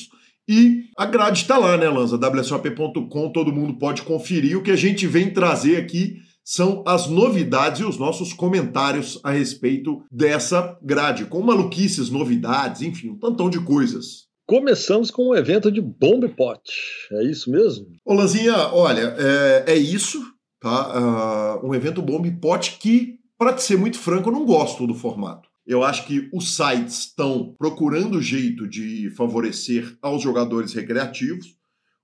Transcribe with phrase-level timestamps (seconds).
[0.47, 2.15] E a grade está lá, né, Lanza?
[2.15, 4.55] WSOP.com, todo mundo pode conferir.
[4.55, 9.31] O que a gente vem trazer aqui são as novidades e os nossos comentários a
[9.31, 14.27] respeito dessa grade, com maluquices, novidades, enfim, um tantão de coisas.
[14.47, 16.61] Começamos com um evento de Bomb Pot,
[17.13, 17.87] é isso mesmo?
[18.05, 20.19] Ô Lanzinha, olha, é, é isso,
[20.59, 21.59] tá?
[21.61, 25.47] Uh, um evento Bomb Pot que, para ser muito franco, eu não gosto do formato.
[25.65, 31.55] Eu acho que os sites estão procurando jeito de favorecer aos jogadores recreativos.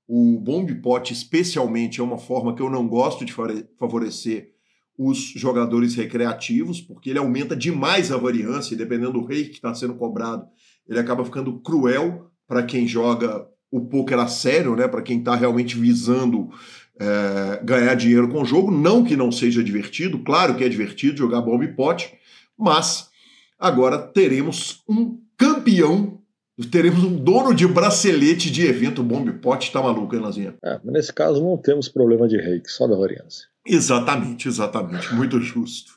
[0.07, 3.33] O Bomb Pot, especialmente, é uma forma que eu não gosto de
[3.79, 4.51] favorecer
[4.97, 9.73] os jogadores recreativos, porque ele aumenta demais a variância, e dependendo do rei que está
[9.73, 10.45] sendo cobrado,
[10.87, 14.87] ele acaba ficando cruel para quem joga o poker a sério, né?
[14.87, 16.49] Para quem está realmente visando
[16.99, 18.71] é, ganhar dinheiro com o jogo.
[18.71, 22.13] Não que não seja divertido, claro que é divertido jogar Bomb Pot,
[22.57, 23.09] mas
[23.59, 26.21] agora teremos um campeão
[26.63, 30.53] teremos um dono de bracelete de evento Bomb Pot, tá maluco, hein, Lanzinha?
[30.63, 33.47] É, mas nesse caso não temos problema de reiki, só da variância.
[33.67, 35.13] Exatamente, exatamente.
[35.13, 35.91] Muito justo.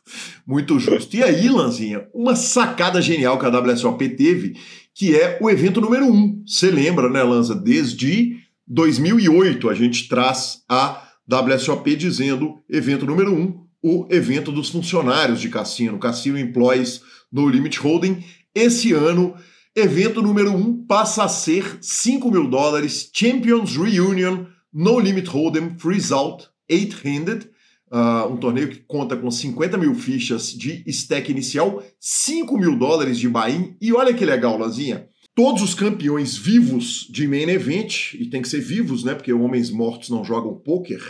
[0.47, 1.15] Muito justo.
[1.15, 4.57] E aí, Lanzinha, uma sacada genial que a WSOP teve,
[4.95, 6.43] que é o evento número um.
[6.45, 7.55] Você lembra, né, Lanza?
[7.55, 15.41] Desde 2008 a gente traz a WSOP dizendo evento número um, o evento dos funcionários
[15.41, 18.25] de cassino, Cassino Employees no Limit Holding.
[18.55, 19.35] Esse ano
[19.79, 25.79] Evento número 1 um passa a ser 5 mil dólares, Champions Reunion, No Limit Hold'em,
[25.79, 27.49] Freeze Out, 8-Handed,
[27.93, 33.21] uh, um torneio que conta com 50 mil fichas de stack inicial, 5 mil dólares
[33.21, 35.07] de buy-in, e olha que legal, Lanzinha,
[35.39, 39.71] todos os campeões vivos de main event, e tem que ser vivos, né, porque homens
[39.71, 41.01] mortos não jogam poker,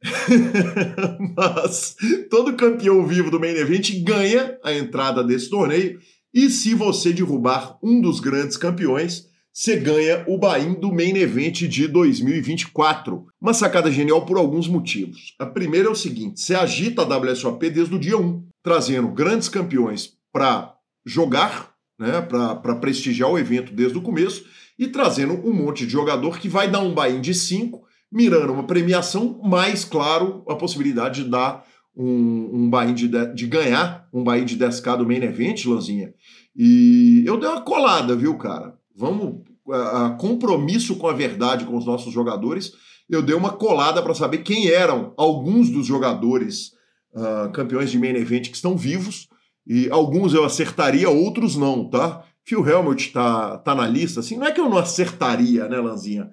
[1.36, 1.96] mas
[2.30, 5.98] todo campeão vivo do main event ganha a entrada desse torneio,
[6.32, 11.62] e se você derrubar um dos grandes campeões, você ganha o buy do Main Event
[11.62, 13.26] de 2024.
[13.40, 15.32] Uma sacada genial por alguns motivos.
[15.38, 19.48] A primeira é o seguinte: você agita a WSOP desde o dia 1, trazendo grandes
[19.48, 20.74] campeões para
[21.06, 24.44] jogar, né, para prestigiar o evento desde o começo,
[24.78, 28.64] e trazendo um monte de jogador que vai dar um buy de 5, mirando uma
[28.64, 31.64] premiação, mais claro, a possibilidade de dar
[31.96, 36.12] um, um buy de, de ganhar um buy de 10k do Main Event, Lanzinha.
[36.56, 38.74] E eu dei uma colada, viu, cara?
[38.94, 39.42] Vamos.
[39.70, 42.72] A, a compromisso com a verdade com os nossos jogadores.
[43.08, 46.72] Eu dei uma colada para saber quem eram alguns dos jogadores
[47.14, 49.28] uh, campeões de main event que estão vivos.
[49.66, 52.24] E alguns eu acertaria, outros não, tá?
[52.44, 56.30] Phil Helmut tá, tá na lista, assim, não é que eu não acertaria, né, Lanzinha?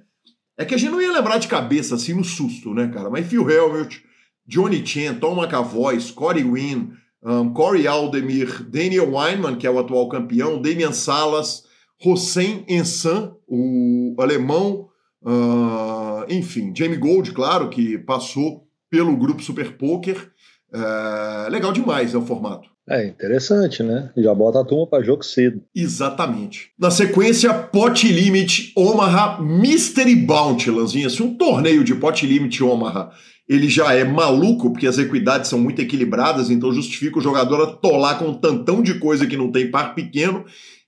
[0.58, 3.10] É que a gente não ia lembrar de cabeça, assim, no susto, né, cara?
[3.10, 4.04] Mas Phil Helmut,
[4.46, 6.92] Johnny Chen, Tom McAvoy, Scotty Wynn,
[7.24, 11.64] um, Corey Aldemir, Daniel Weinman, que é o atual campeão, Damian Salas,
[12.04, 14.90] Hossein Ensan, o alemão,
[15.24, 20.32] uh, enfim, Jamie Gold, claro, que passou pelo grupo Super Poker.
[20.74, 22.70] Uh, legal demais é o formato.
[22.92, 24.12] É interessante, né?
[24.18, 25.62] Já bota a turma para jogo cedo.
[25.74, 26.72] Exatamente.
[26.78, 31.10] Na sequência, Pot Limit Omaha Mystery Bounty, Lanzinha.
[31.10, 33.12] Se um torneio de Pot Limit Omaha
[33.48, 38.18] ele já é maluco, porque as equidades são muito equilibradas, então justifica o jogador atolar
[38.18, 40.46] com um tantão de coisa que não tem par pequeno.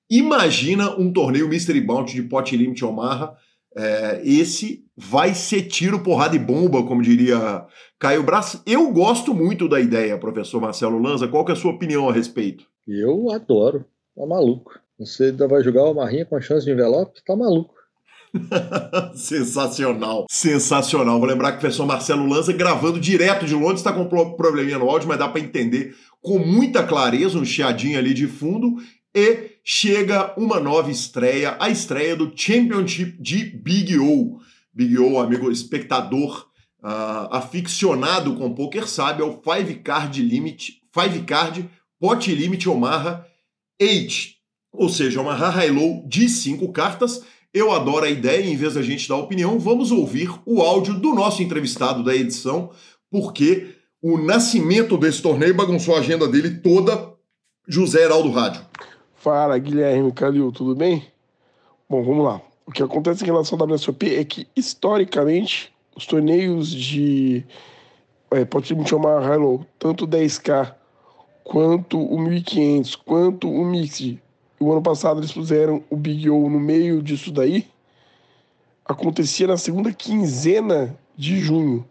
[0.09, 3.33] Imagina um torneio Mystery Bounty de Pot Limit Omaha.
[3.75, 7.65] É, esse vai ser tiro, porrada e bomba, como diria
[7.99, 8.61] Caio Braz.
[8.65, 11.27] Eu gosto muito da ideia, professor Marcelo Lanza.
[11.27, 12.65] Qual que é a sua opinião a respeito?
[12.87, 13.85] Eu adoro.
[14.15, 14.79] Tá maluco.
[14.99, 17.23] Você ainda vai jogar uma marrinha com a chance de envelope?
[17.25, 17.73] Tá maluco.
[19.15, 21.19] sensacional, sensacional.
[21.19, 24.79] Vou lembrar que o professor Marcelo Lanza, gravando direto de Londres, está com um probleminha
[24.79, 28.75] no áudio, mas dá para entender com muita clareza, um chiadinho ali de fundo.
[29.15, 34.39] E chega uma nova estreia, a estreia do Championship de Big O.
[34.74, 36.48] Big O, amigo espectador
[36.83, 41.69] uh, aficionado com poker, sabe, é o Five Card Limit, Five Card
[42.00, 43.25] Pot Limit Omaha
[43.80, 44.13] 8.
[44.74, 47.24] Ou seja, uma high low de cinco cartas
[47.54, 51.13] eu adoro a ideia, em vez da gente dar opinião, vamos ouvir o áudio do
[51.13, 52.71] nosso entrevistado da edição,
[53.12, 57.13] porque o nascimento desse torneio bagunçou a agenda dele toda.
[57.68, 58.66] José Heraldo Rádio.
[59.23, 61.01] Fala, Guilherme Calil, tudo bem?
[61.89, 62.41] Bom, vamos lá.
[62.65, 67.45] O que acontece em relação ao WSOP é que, historicamente, os torneios de
[68.31, 70.75] é, pode me chamar Hilo, tanto 10K
[71.41, 74.21] quanto o 1500, quanto o Mixed,
[74.59, 77.65] o ano passado eles puseram o Big O no meio disso daí.
[78.83, 81.87] Acontecia na segunda quinzena de junho.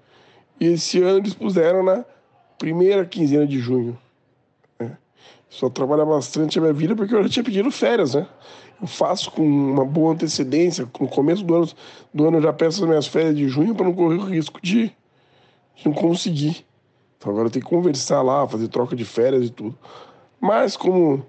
[0.60, 2.04] E esse ano eles puseram na
[2.58, 3.98] primeira quinzena de junho.
[5.52, 8.26] Só trabalha bastante a minha vida porque eu já tinha pedido férias, né?
[8.80, 10.88] Eu faço com uma boa antecedência.
[10.98, 11.68] No começo do ano,
[12.12, 14.58] do ano eu já peço as minhas férias de junho para não correr o risco
[14.62, 14.86] de,
[15.76, 16.64] de não conseguir.
[17.18, 19.78] Então agora eu tenho que conversar lá, fazer troca de férias e tudo.
[20.40, 21.22] Mas como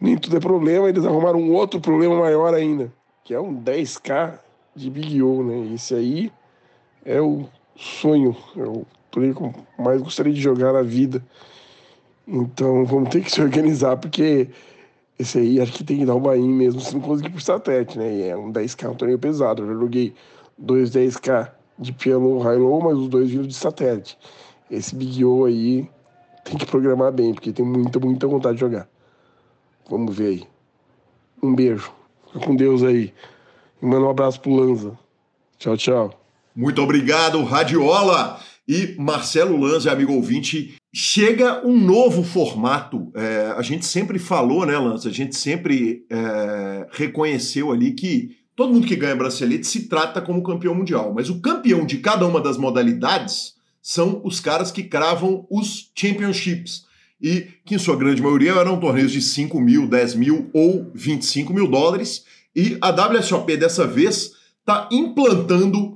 [0.00, 2.92] nem tudo é problema, eles arrumaram um outro problema maior ainda,
[3.22, 4.40] que é um 10K
[4.74, 5.72] de Big O, né?
[5.72, 6.32] Esse aí
[7.04, 11.24] é o sonho, é o torneio que mais gostaria de jogar na vida.
[12.26, 14.48] Então vamos ter que se organizar, porque
[15.18, 17.98] esse aí acho que tem que dar o bain mesmo se não conseguir por satélite,
[17.98, 18.14] né?
[18.14, 19.62] E é um 10K, um torneio pesado.
[19.62, 20.14] Eu joguei
[20.56, 24.18] dois 10K de piano high-low, mas os dois viram de satélite.
[24.70, 25.88] Esse Big O aí
[26.44, 28.88] tem que programar bem, porque tem muita, muita vontade de jogar.
[29.88, 30.46] Vamos ver aí.
[31.42, 31.92] Um beijo.
[32.32, 33.12] Fica com Deus aí.
[33.80, 34.98] E manda um abraço pro Lanza.
[35.58, 36.20] Tchau, tchau.
[36.54, 38.40] Muito obrigado, Radiola.
[38.66, 43.10] E Marcelo Lanza, amigo ouvinte, chega um novo formato.
[43.14, 45.08] É, a gente sempre falou, né, Lanza?
[45.08, 50.42] A gente sempre é, reconheceu ali que todo mundo que ganha bracelete se trata como
[50.42, 51.12] campeão mundial.
[51.14, 56.84] Mas o campeão de cada uma das modalidades são os caras que cravam os championships
[57.20, 61.54] e que, em sua grande maioria, eram torneios de 5 mil, 10 mil ou 25
[61.54, 62.24] mil dólares.
[62.54, 65.91] E a WSOP dessa vez está implantando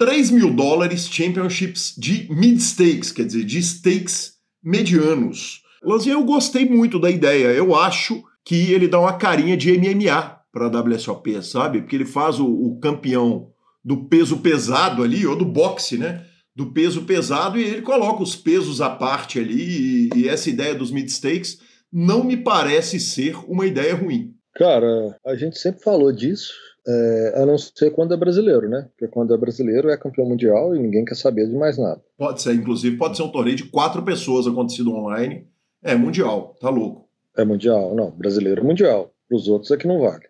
[0.00, 4.32] 3 mil dólares championships de mid-stakes, quer dizer, de stakes
[4.64, 5.62] medianos.
[5.84, 7.48] Lanzinha, eu gostei muito da ideia.
[7.48, 11.82] Eu acho que ele dá uma carinha de MMA para a WSOP, sabe?
[11.82, 13.50] Porque ele faz o, o campeão
[13.84, 16.24] do peso pesado ali, ou do boxe, né?
[16.56, 20.08] do peso pesado e ele coloca os pesos à parte ali.
[20.14, 21.58] E, e essa ideia dos mid-stakes
[21.92, 24.34] não me parece ser uma ideia ruim.
[24.54, 26.52] Cara, a gente sempre falou disso,
[26.90, 28.88] é, a não ser quando é brasileiro, né?
[28.90, 32.00] Porque quando é brasileiro é campeão mundial e ninguém quer saber de mais nada.
[32.16, 35.46] Pode ser, inclusive, pode ser um torneio de quatro pessoas acontecido online.
[35.82, 37.08] É mundial, tá louco.
[37.36, 39.12] É mundial, não, brasileiro é mundial.
[39.30, 40.24] Os outros é que não vale.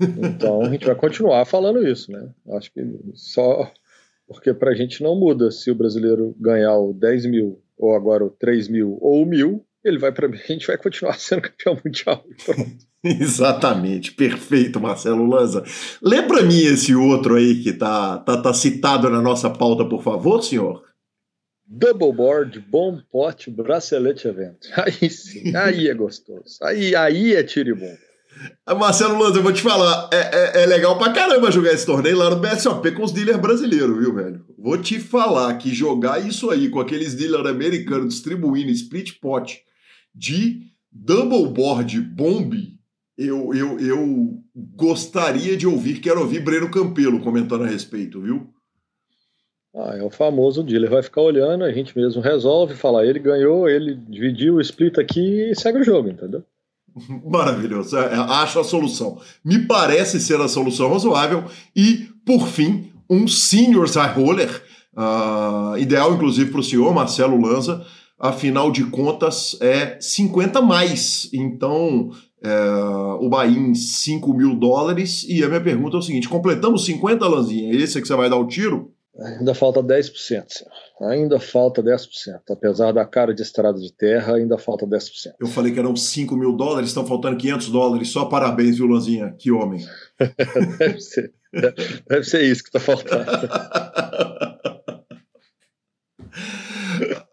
[0.00, 2.30] Então a gente vai continuar falando isso, né?
[2.50, 2.80] Acho que
[3.14, 3.70] só
[4.26, 8.24] porque para a gente não muda se o brasileiro ganhar o 10 mil, ou agora
[8.24, 11.42] o 3 mil, ou o mil, ele vai para mim, a gente vai continuar sendo
[11.42, 12.24] campeão mundial.
[13.20, 15.64] Exatamente, perfeito, Marcelo Lanza.
[16.00, 20.02] Lê para mim esse outro aí que tá, tá, tá citado na nossa pauta, por
[20.02, 20.84] favor, senhor.
[21.66, 24.68] Double board, bom pote, bracelete evento.
[24.76, 26.58] Aí sim, aí é gostoso.
[26.62, 27.96] Aí, aí é tiro bom.
[28.78, 32.16] Marcelo Lanza, eu vou te falar, é, é, é, legal pra caramba jogar esse torneio
[32.16, 34.44] lá no BSOP com os dealers brasileiros, viu, velho?
[34.58, 39.62] Vou te falar que jogar isso aí com aqueles dealers americanos distribuindo split pot
[40.14, 42.52] de double board bomb,
[43.16, 48.48] eu, eu, eu gostaria de ouvir, quero ouvir Breno Campelo comentando a respeito, viu?
[49.74, 53.68] Ah, é o famoso dealer, vai ficar olhando, a gente mesmo resolve, falar, ele ganhou,
[53.68, 56.44] ele dividiu o split aqui e segue o jogo, entendeu?
[57.24, 59.18] Maravilhoso, é, é, acho a solução.
[59.44, 61.44] Me parece ser a solução razoável.
[61.74, 64.62] E, por fim, um senior high roller,
[64.94, 67.84] uh, ideal inclusive para o senhor Marcelo Lanza,
[68.18, 71.30] afinal de contas é 50 mais.
[71.32, 72.10] Então,
[73.20, 75.24] o Bahia 5 mil dólares.
[75.28, 77.74] E a minha pergunta é o seguinte: completamos 50, Lanzinha?
[77.74, 78.92] Esse é que você vai dar o tiro?
[79.20, 80.42] Ainda falta 10%, senhor.
[81.02, 82.08] Ainda falta 10%.
[82.50, 85.34] Apesar da cara de estrada de terra, ainda falta 10%.
[85.38, 88.08] Eu falei que eram 5 mil dólares, estão faltando 500 dólares.
[88.08, 89.34] Só parabéns, viu, Lanzinha?
[89.38, 89.84] Que homem.
[90.78, 91.32] deve, ser,
[92.08, 93.26] deve ser isso que está faltando.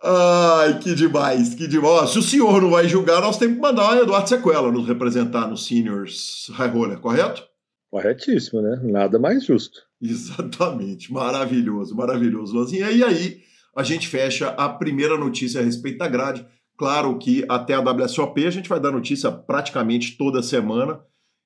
[0.04, 2.10] Ai, que demais, que demais.
[2.10, 5.48] Se o senhor não vai julgar, nós temos que mandar o Eduardo Sequela nos representar
[5.48, 7.44] nos Seniors High Roller, correto?
[7.92, 8.80] Corretíssimo, né?
[8.84, 9.80] Nada mais justo.
[10.02, 11.12] Exatamente.
[11.12, 12.92] Maravilhoso, maravilhoso, Lanzinha.
[12.92, 13.40] E aí,
[13.76, 16.46] a gente fecha a primeira notícia a respeito da grade.
[16.78, 21.02] Claro que até a WSOP a gente vai dar notícia praticamente toda semana.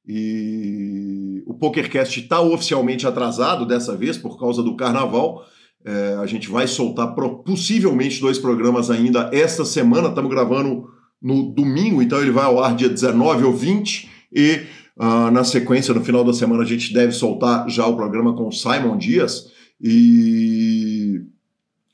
[0.05, 5.45] E o PokerCast está oficialmente atrasado dessa vez por causa do carnaval.
[5.85, 10.09] É, a gente vai soltar possivelmente dois programas ainda esta semana.
[10.09, 10.87] Estamos gravando
[11.21, 14.09] no domingo, então ele vai ao ar dia 19 ou 20.
[14.31, 14.61] E
[14.97, 18.47] uh, na sequência, no final da semana, a gente deve soltar já o programa com
[18.47, 19.51] o Simon Dias.
[19.81, 21.21] E.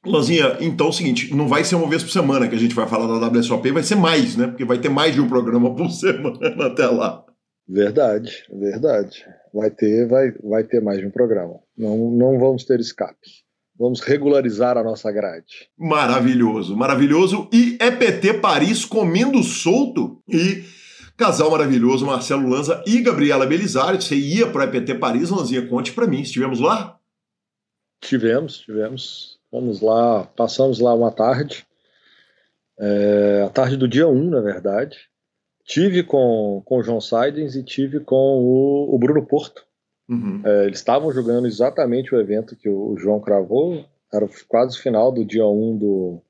[0.05, 2.74] Lanzinha, então é o seguinte: não vai ser uma vez por semana que a gente
[2.74, 4.48] vai falar da WSOP, vai ser mais, né?
[4.48, 7.24] Porque vai ter mais de um programa por semana até lá.
[7.67, 9.25] Verdade, verdade.
[9.53, 11.60] Vai ter, vai, vai ter mais de um programa.
[11.77, 13.43] Não, não vamos ter escape.
[13.79, 15.69] Vamos regularizar a nossa grade.
[15.77, 17.48] Maravilhoso, maravilhoso.
[17.53, 20.21] E EPT Paris comendo solto.
[20.27, 20.65] E
[21.15, 24.01] casal maravilhoso, Marcelo Lanza e Gabriela Belisário.
[24.01, 25.65] Você ia para o EPT Paris, Lanzinha?
[25.65, 26.19] Conte para mim.
[26.19, 27.00] Estivemos lá?
[28.01, 29.39] Tivemos, tivemos.
[29.50, 31.65] Vamos lá, passamos lá uma tarde.
[32.77, 34.98] É, a tarde do dia 1, na verdade.
[35.63, 39.69] Tive com, com o João Saidens e tive com o, o Bruno Porto.
[40.10, 40.42] Uhum.
[40.44, 45.12] É, eles estavam jogando exatamente o evento que o João cravou, era quase o final
[45.12, 46.22] do dia 1 do,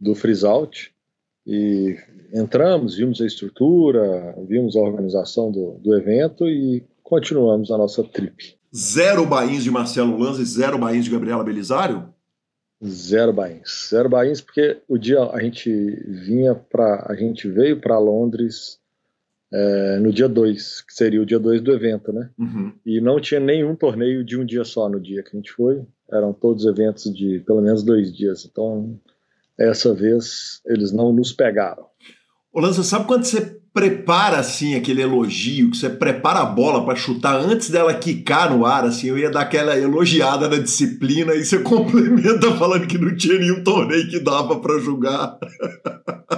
[0.00, 0.92] do Freeze Out.
[1.46, 1.96] E
[2.34, 8.56] entramos, vimos a estrutura, vimos a organização do, do evento e continuamos a nossa trip.
[8.74, 12.12] Zero bains de Marcelo Lanza e zero bains de Gabriela Belisário?
[12.84, 13.88] Zero bains.
[13.88, 18.80] Zero bains porque o dia a gente vinha para a gente veio para Londres
[19.52, 22.30] é, no dia 2, que seria o dia 2 do evento, né?
[22.38, 22.72] Uhum.
[22.84, 25.82] E não tinha nenhum torneio de um dia só no dia que a gente foi.
[26.10, 28.44] Eram todos eventos de pelo menos dois dias.
[28.44, 28.98] Então,
[29.58, 31.86] essa vez, eles não nos pegaram.
[32.52, 36.96] Ô Lança, sabe quando você prepara assim aquele elogio, que você prepara a bola para
[36.96, 41.44] chutar antes dela quicar no ar, assim, eu ia dar aquela elogiada na disciplina e
[41.44, 45.38] você complementa falando que não tinha nenhum torneio que dava para jogar.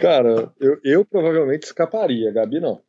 [0.00, 2.80] Cara, eu, eu provavelmente escaparia, a Gabi não.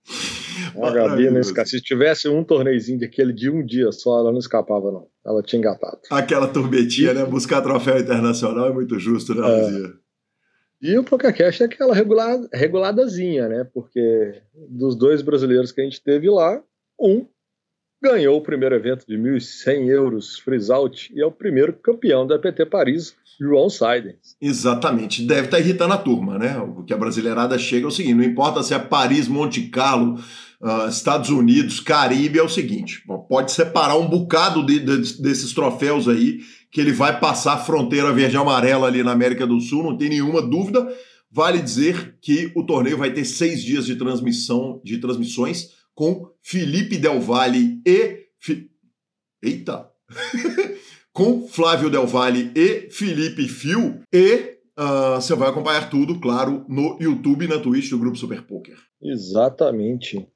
[0.81, 1.67] A Gabi não escapa.
[1.67, 5.07] Se tivesse um torneizinho daquele de um dia só, ela não escapava, não.
[5.25, 5.99] Ela tinha engatado.
[6.09, 7.25] Aquela turbetinha, né?
[7.25, 10.03] Buscar troféu internacional é muito justo, né, é.
[10.81, 13.65] E o PokerCast é aquela regular, reguladazinha, né?
[13.73, 16.61] Porque dos dois brasileiros que a gente teve lá,
[16.99, 17.25] um
[18.03, 22.37] ganhou o primeiro evento de 1.100 euros freeze out e é o primeiro campeão da
[22.37, 24.35] PT Paris, João Saidens.
[24.41, 25.23] Exatamente.
[25.23, 26.57] Deve estar tá irritando a turma, né?
[26.57, 30.19] O que a brasileirada chega é o seguinte: não importa se é Paris, Monte Carlo,
[30.61, 36.09] uh, Estados Unidos, Caribe, é o seguinte: pode separar um bocado de, de, desses troféus
[36.09, 39.81] aí, que ele vai passar a fronteira verde e amarela ali na América do Sul,
[39.81, 40.85] não tem nenhuma dúvida.
[41.31, 46.97] Vale dizer que o torneio vai ter seis dias de transmissão, de transmissões com Felipe
[46.97, 48.27] Del Valle e.
[48.39, 48.69] Fi...
[49.41, 49.89] Eita!
[51.13, 54.01] com Flávio Del Valle e Felipe Fio.
[54.11, 58.41] E uh, você vai acompanhar tudo, claro, no YouTube e na Twitch do Grupo Super
[58.41, 58.75] Poker.
[59.01, 60.27] Exatamente.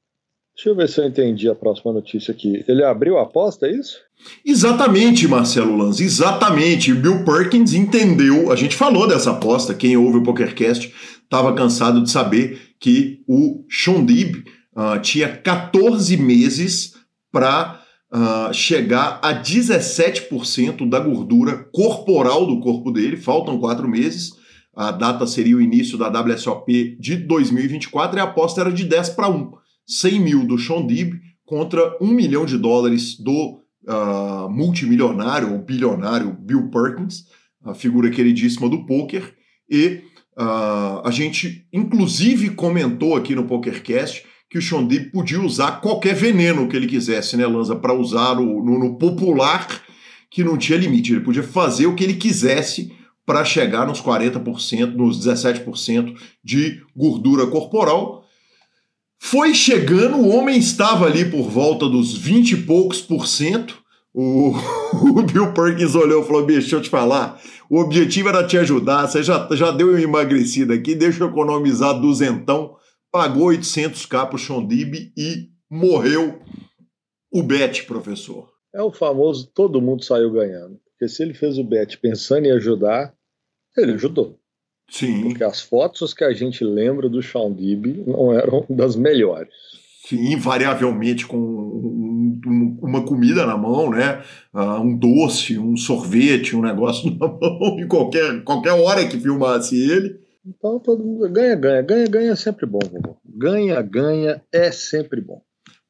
[0.58, 2.64] Deixa eu ver se eu entendi a próxima notícia aqui.
[2.66, 3.96] Ele abriu a aposta, é isso?
[4.44, 6.92] Exatamente, Marcelo Lanz, exatamente.
[6.92, 12.10] Bill Perkins entendeu, a gente falou dessa aposta, quem ouve o PokerCast estava cansado de
[12.10, 14.42] saber que o Shondib
[14.78, 16.94] uh, tinha 14 meses
[17.32, 17.82] para
[18.12, 24.30] uh, chegar a 17% da gordura corporal do corpo dele, faltam quatro meses.
[24.74, 29.10] A data seria o início da WSOP de 2024 e a aposta era de 10
[29.10, 29.50] para 1.
[29.84, 36.32] 100 mil do Sean Dib contra 1 milhão de dólares do uh, multimilionário ou bilionário
[36.32, 37.24] Bill Perkins,
[37.64, 39.34] a figura queridíssima do poker.
[39.68, 40.02] E
[40.38, 46.14] uh, a gente, inclusive, comentou aqui no PokerCast que o Sean Deeb podia usar qualquer
[46.14, 49.66] veneno que ele quisesse, né, Lanza, para usar no, no, no, popular,
[50.30, 51.12] que não tinha limite.
[51.12, 52.92] Ele podia fazer o que ele quisesse
[53.26, 58.24] para chegar nos 40%, nos 17% de gordura corporal.
[59.18, 63.76] Foi chegando, o homem estava ali por volta dos 20 e poucos por cento.
[64.14, 64.54] O,
[64.96, 67.38] o Bill Perkins olhou e falou: bicho, deixa eu te falar.
[67.68, 69.06] O objetivo era te ajudar.
[69.06, 72.76] Você já, já deu uma emagrecida aqui, deixa eu economizar duzentão.
[73.10, 76.40] Pagou 800k pro Shondib e morreu
[77.32, 78.50] o bet, professor.
[78.74, 80.78] É o famoso todo mundo saiu ganhando.
[80.90, 83.14] Porque se ele fez o bet pensando em ajudar,
[83.76, 84.38] ele ajudou.
[84.90, 85.22] Sim.
[85.22, 89.52] Porque as fotos que a gente lembra do Shondib não eram das melhores.
[90.06, 91.38] Sim, invariavelmente com
[92.80, 94.22] uma comida na mão, né?
[94.54, 99.76] Uh, um doce, um sorvete, um negócio na mão, em qualquer, qualquer hora que filmasse
[99.76, 100.18] ele.
[100.48, 103.18] Então todo mundo ganha, ganha, ganha, ganha é sempre bom, vovô.
[103.22, 105.42] Ganha, ganha é sempre bom.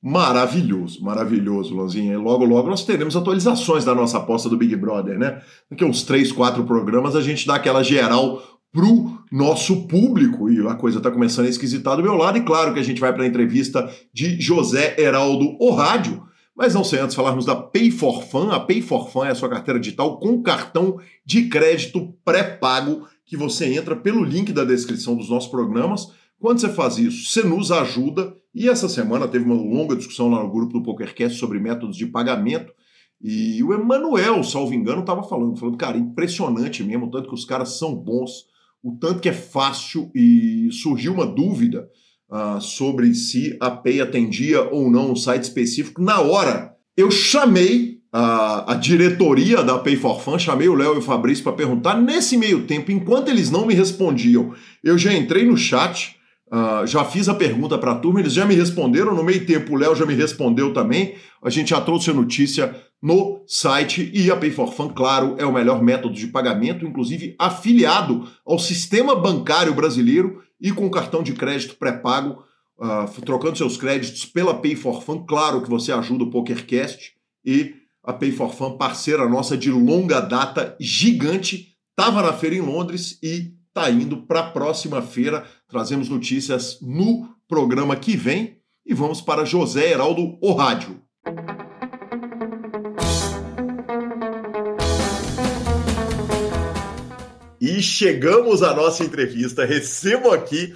[0.02, 2.14] Maravilhoso, maravilhoso, Lanzinha.
[2.14, 5.40] E logo, logo nós teremos atualizações da nossa aposta do Big Brother, né?
[5.70, 10.74] Daqui uns três, quatro programas a gente dá aquela geral pro nosso público e a
[10.74, 12.38] coisa está começando a esquisitar do meu lado.
[12.38, 16.22] E claro que a gente vai para a entrevista de José Heraldo Rádio,
[16.56, 18.50] mas não sei antes falarmos da Pay for Fun.
[18.50, 23.36] A Pay for Fun é a sua carteira digital com cartão de crédito pré-pago que
[23.36, 26.10] você entra pelo link da descrição dos nossos programas.
[26.40, 28.34] Quando você faz isso, você nos ajuda.
[28.54, 32.06] E essa semana teve uma longa discussão lá no grupo do PokerCast sobre métodos de
[32.06, 32.72] pagamento.
[33.20, 37.76] E o Emanuel, salvo engano, estava falando, falando, cara, impressionante mesmo, tanto que os caras
[37.78, 38.46] são bons,
[38.82, 41.88] o tanto que é fácil e surgiu uma dúvida
[42.30, 46.00] uh, sobre se a Pay atendia ou não um site específico.
[46.00, 50.98] Na hora, eu chamei a, a diretoria da Pay for Fun, chamei o Léo e
[50.98, 51.94] o Fabrício para perguntar.
[51.94, 56.16] Nesse meio tempo, enquanto eles não me respondiam, eu já entrei no chat,
[56.50, 59.14] uh, já fiz a pergunta para a turma, eles já me responderam.
[59.14, 61.16] No meio tempo, o Léo já me respondeu também.
[61.42, 65.44] A gente já trouxe a notícia no site e a Pay for Fun, claro, é
[65.44, 71.32] o melhor método de pagamento, inclusive afiliado ao sistema bancário brasileiro e com cartão de
[71.32, 72.42] crédito pré-pago,
[72.76, 75.24] uh, trocando seus créditos pela Pay for Fun.
[75.24, 77.12] Claro que você ajuda o PokerCast
[77.44, 77.77] e
[78.08, 83.18] a Pay for Fun, parceira nossa de longa data, gigante, estava na feira em Londres
[83.22, 85.46] e está indo para a próxima feira.
[85.68, 91.02] Trazemos notícias no programa que vem e vamos para José Heraldo, o rádio.
[97.60, 99.66] E chegamos à nossa entrevista.
[99.66, 100.74] Recebo aqui,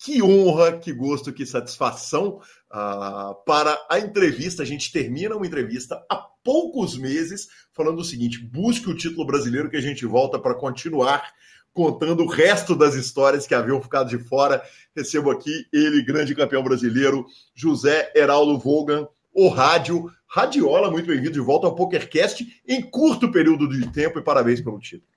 [0.00, 2.40] que honra, que gosto, que satisfação
[2.72, 4.64] uh, para a entrevista.
[4.64, 9.70] A gente termina uma entrevista há poucos meses falando o seguinte: busque o título brasileiro
[9.70, 11.32] que a gente volta para continuar
[11.72, 14.62] contando o resto das histórias que haviam ficado de fora.
[14.94, 20.10] Recebo aqui ele, grande campeão brasileiro, José Heraldo Vogan, o rádio.
[20.34, 24.78] Radiola, muito bem-vindo de volta ao PokerCast em curto período de tempo e parabéns pelo
[24.78, 25.12] título.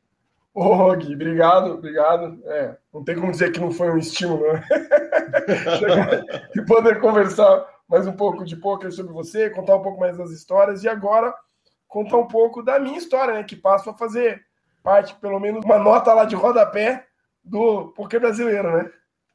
[0.53, 2.37] Ô, Gui, obrigado, obrigado.
[2.45, 4.63] É, não tem como dizer que não foi um estímulo, né?
[6.55, 10.29] e poder conversar mais um pouco de poker sobre você, contar um pouco mais das
[10.31, 11.33] histórias e agora
[11.87, 13.43] contar um pouco da minha história, né?
[13.43, 14.41] Que passo a fazer
[14.83, 17.05] parte, pelo menos, uma nota lá de rodapé
[17.41, 18.91] do poker brasileiro, né?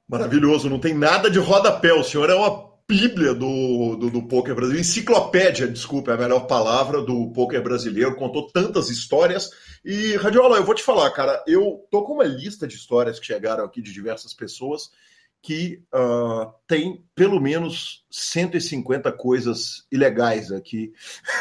[0.06, 1.94] Maravilhoso, não tem nada de rodapé.
[1.94, 6.40] O senhor é uma bíblia do, do, do poker brasileiro, enciclopédia, desculpa, é a melhor
[6.40, 9.48] palavra do poker brasileiro, contou tantas histórias.
[9.82, 13.24] E, Radiola, eu vou te falar, cara, eu tô com uma lista de histórias que
[13.24, 14.90] chegaram aqui de diversas pessoas
[15.42, 20.92] que uh, tem pelo menos 150 coisas ilegais aqui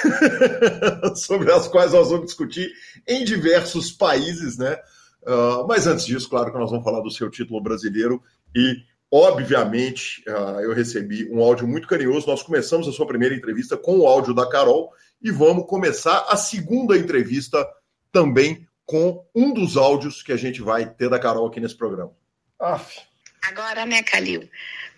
[1.16, 2.72] sobre as quais nós vamos discutir
[3.08, 4.78] em diversos países, né?
[5.24, 8.24] Uh, mas antes disso, claro que nós vamos falar do seu título brasileiro
[8.56, 8.78] e
[9.12, 12.28] Obviamente, uh, eu recebi um áudio muito carinhoso.
[12.28, 16.38] Nós começamos a sua primeira entrevista com o áudio da Carol e vamos começar a
[16.38, 17.68] segunda entrevista
[18.12, 22.12] também com um dos áudios que a gente vai ter da Carol aqui nesse programa.
[22.60, 23.09] Aff.
[23.44, 24.50] Agora, né, Calil?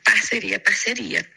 [0.04, 1.28] Parceria, parceria.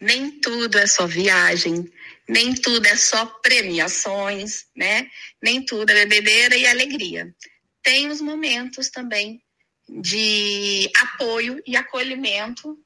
[0.00, 1.90] Nem tudo é só viagem,
[2.28, 5.08] nem tudo é só premiações, né?
[5.42, 7.34] Nem tudo é bebedeira e alegria.
[7.82, 9.40] Tem os momentos também
[9.88, 12.76] de apoio e acolhimento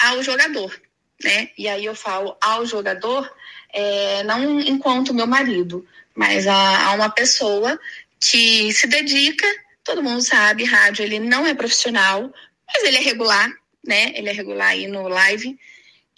[0.00, 0.80] ao jogador,
[1.22, 1.50] né?
[1.58, 3.30] E aí eu falo ao jogador,
[3.72, 7.78] é, não enquanto meu marido, mas a, a, uma pessoa
[8.20, 9.46] que se dedica.
[9.82, 12.32] Todo mundo sabe, rádio ele não é profissional,
[12.66, 13.50] mas ele é regular,
[13.86, 14.12] né?
[14.14, 15.58] Ele é regular aí no live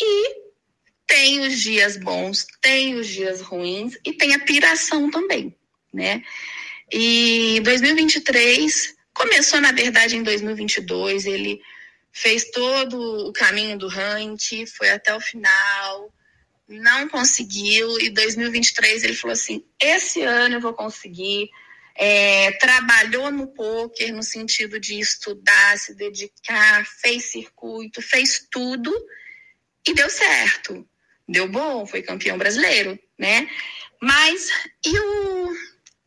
[0.00, 0.46] e
[1.06, 5.54] tem os dias bons, tem os dias ruins e tem a piração também,
[5.92, 6.22] né?
[6.92, 11.24] E 2023 Começou, na verdade, em 2022.
[11.24, 11.58] Ele
[12.12, 16.12] fez todo o caminho do Hunt, foi até o final,
[16.68, 17.98] não conseguiu.
[17.98, 21.48] E 2023 ele falou assim: esse ano eu vou conseguir.
[21.98, 28.92] É, trabalhou no poker no sentido de estudar, se dedicar, fez circuito, fez tudo
[29.86, 30.86] e deu certo.
[31.28, 33.48] Deu bom, foi campeão brasileiro, né?
[34.00, 34.50] Mas
[34.84, 35.56] e o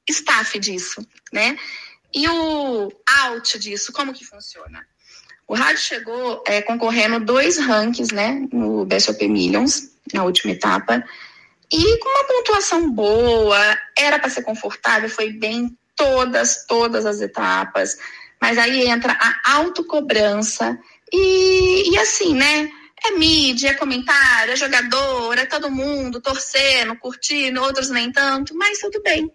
[0.08, 1.58] staff disso, né?
[2.14, 2.92] E o
[3.24, 4.86] out disso, como que funciona?
[5.48, 11.04] O rádio chegou é, concorrendo dois rankings, né, no BSOP Millions, na última etapa,
[11.72, 17.98] e com uma pontuação boa, era para ser confortável, foi bem todas, todas as etapas,
[18.42, 20.80] mas aí entra a autocobrança
[21.12, 22.72] e, e assim, né,
[23.06, 28.80] é mídia, é comentário, é jogador, é todo mundo torcendo, curtindo, outros nem tanto, mas
[28.80, 29.32] tudo bem.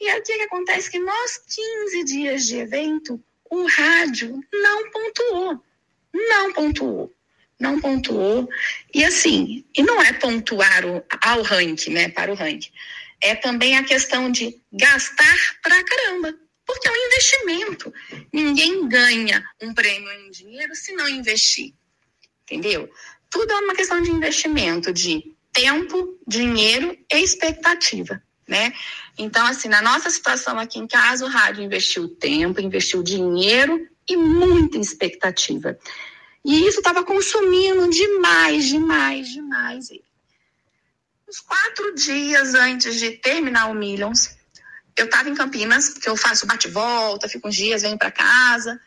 [0.00, 0.90] E aí o que, que acontece?
[0.90, 5.62] Que nós, 15 dias de evento, o rádio não pontuou.
[6.12, 7.12] Não pontuou.
[7.62, 8.48] Não pontuou.
[8.92, 12.08] E assim, e não é pontuar o, ao ranking, né?
[12.08, 12.70] Para o ranking.
[13.20, 16.34] É também a questão de gastar pra caramba.
[16.66, 17.94] Porque é um investimento.
[18.32, 21.72] Ninguém ganha um prêmio em dinheiro se não investir.
[22.42, 22.90] Entendeu?
[23.30, 28.20] Tudo é uma questão de investimento, de tempo, dinheiro e expectativa
[28.52, 28.72] né?
[29.16, 34.16] Então, assim, na nossa situação aqui em casa, o rádio investiu tempo, investiu dinheiro e
[34.16, 35.78] muita expectativa.
[36.44, 39.90] E isso estava consumindo demais, demais, demais.
[41.28, 44.36] Uns quatro dias antes de terminar o Millions,
[44.96, 48.80] eu estava em Campinas, porque eu faço bate-volta, fico uns dias, venho para casa.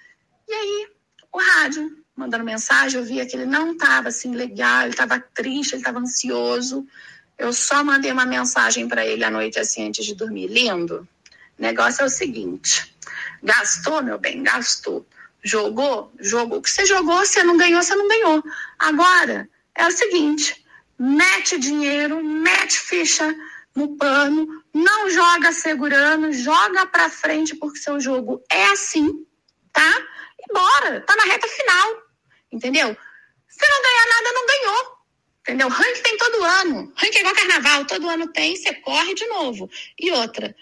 [0.48, 0.88] E aí,
[1.32, 5.74] o rádio mandando mensagem, eu via que ele não estava assim legal, ele estava triste,
[5.74, 6.88] ele estava ansioso.
[7.38, 10.48] Eu só mandei uma mensagem para ele à noite assim antes de dormir.
[10.48, 11.08] Lindo.
[11.58, 12.96] O negócio é o seguinte:
[13.44, 15.06] gastou, meu bem, gastou.
[15.46, 16.58] Jogou, jogou.
[16.58, 18.44] O que você jogou, você não ganhou, você não ganhou.
[18.80, 20.66] Agora é o seguinte:
[20.98, 23.32] mete dinheiro, mete ficha
[23.76, 29.24] no pano, não joga segurando, joga para frente porque seu jogo é assim,
[29.72, 29.94] tá?
[30.40, 32.04] E bora, tá na reta final,
[32.52, 32.98] entendeu?
[33.48, 34.96] Se não ganhar nada, não ganhou.
[35.42, 35.68] Entendeu?
[35.70, 36.92] Ranking tem todo ano.
[36.96, 39.70] Ranking é igual carnaval, todo ano tem, você corre de novo.
[40.00, 40.56] E outra,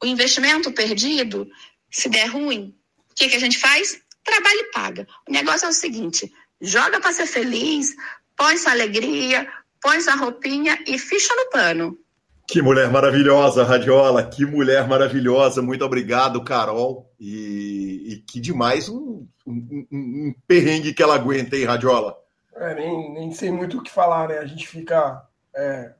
[0.00, 1.50] o investimento perdido,
[1.90, 2.72] se der ruim,
[3.10, 4.00] o que, que a gente faz?
[4.24, 5.06] Trabalho e paga.
[5.28, 7.94] O negócio é o seguinte: joga para ser feliz,
[8.36, 9.48] põe sua alegria,
[9.80, 11.98] põe sua roupinha e ficha no pano.
[12.46, 14.24] Que mulher maravilhosa, Radiola.
[14.24, 15.62] Que mulher maravilhosa.
[15.62, 17.08] Muito obrigado, Carol.
[17.18, 22.16] E, e que demais um, um, um, perrengue que ela aguenta, hein, Radiola?
[22.56, 24.38] É, nem, nem sei muito o que falar, né?
[24.38, 25.22] A gente fica.
[25.54, 25.92] É,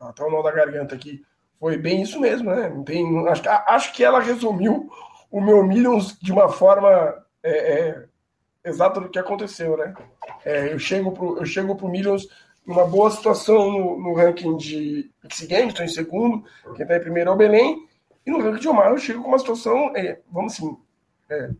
[0.00, 1.20] até o nó da garganta aqui.
[1.58, 2.68] Foi bem isso mesmo, né?
[2.68, 4.88] Não tem, acho, acho que ela resumiu
[5.30, 8.04] o meu Millions de uma forma é, é,
[8.64, 9.94] exata do que aconteceu, né?
[10.44, 12.28] É, eu chego pro, eu chego pro Millions
[12.66, 16.44] numa boa situação no, no ranking de X Games, estou em segundo,
[16.76, 17.88] quem está em primeiro é o Belém,
[18.24, 20.76] e no ranking de Omar eu chego com uma situação, é, vamos assim,
[21.28, 21.50] é,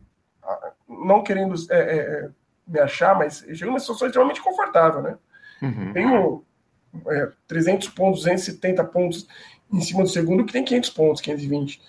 [0.87, 2.29] não querendo é,
[2.67, 5.17] me achar, mas eu chego numa situação extremamente confortável, né?
[5.61, 5.93] Uhum.
[5.93, 6.45] Tenho
[7.07, 9.27] é, 300 pontos, 270 pontos
[9.71, 11.81] em cima do segundo, que tem 500 pontos, 520.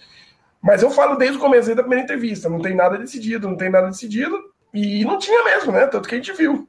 [0.64, 3.68] Mas eu falo desde o começo da primeira entrevista, não tem nada decidido, não tem
[3.68, 5.86] nada decidido, e não tinha mesmo, né?
[5.86, 6.66] Tanto que a gente viu.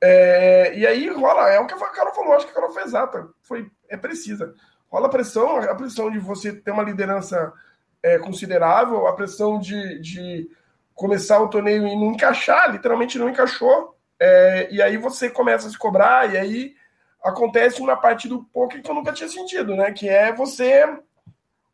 [0.00, 2.82] É, e aí rola, é o que a Carol falou, acho que a Carol foi
[2.84, 4.54] exata, foi, é precisa.
[4.88, 7.52] Rola a pressão, a pressão de você ter uma liderança
[8.02, 10.48] é, considerável, a pressão de, de
[10.94, 13.98] começar o torneio e não encaixar, literalmente não encaixou.
[14.18, 16.74] É, e aí você começa a se cobrar, e aí
[17.22, 19.92] acontece uma parte do poker que eu nunca tinha sentido, né?
[19.92, 20.86] Que é você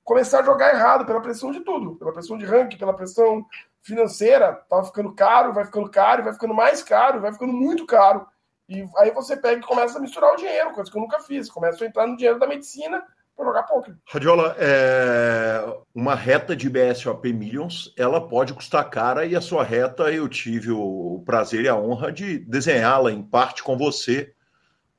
[0.04, 3.44] começar a jogar errado pela pressão de tudo, pela pressão de ranking, pela pressão
[3.80, 8.26] financeira, tava ficando caro, vai ficando caro, vai ficando mais caro, vai ficando muito caro.
[8.68, 11.50] E aí você pega e começa a misturar o dinheiro, coisa que eu nunca fiz.
[11.50, 13.02] Começa a entrar no dinheiro da medicina
[13.36, 13.94] para jogar poker.
[14.06, 15.64] Radiola, é...
[15.94, 20.70] uma reta de BSOP Millions, ela pode custar cara e a sua reta eu tive
[20.70, 24.32] o prazer e a honra de desenhá-la em parte com você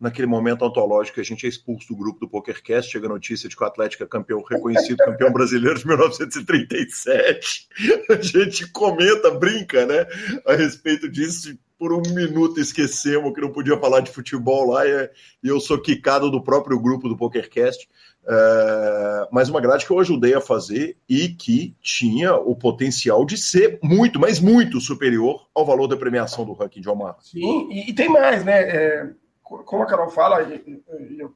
[0.03, 3.47] naquele momento ontológico que a gente é expulso do grupo do PokerCast, chega a notícia
[3.47, 7.69] de que o Atlético é campeão reconhecido, campeão brasileiro de 1937.
[8.09, 10.05] A gente comenta, brinca, né,
[10.45, 11.57] a respeito disso.
[11.79, 15.09] Por um minuto esquecemos que não podia falar de futebol lá e
[15.43, 17.87] eu sou quicado do próprio grupo do PokerCast.
[18.25, 23.37] É, mas uma grade que eu ajudei a fazer e que tinha o potencial de
[23.37, 27.17] ser muito, mas muito superior ao valor da premiação do ranking de Omar.
[27.21, 28.61] Sim, e, e tem mais, né?
[28.61, 29.09] É,
[29.43, 31.33] como a Carol fala, e, e eu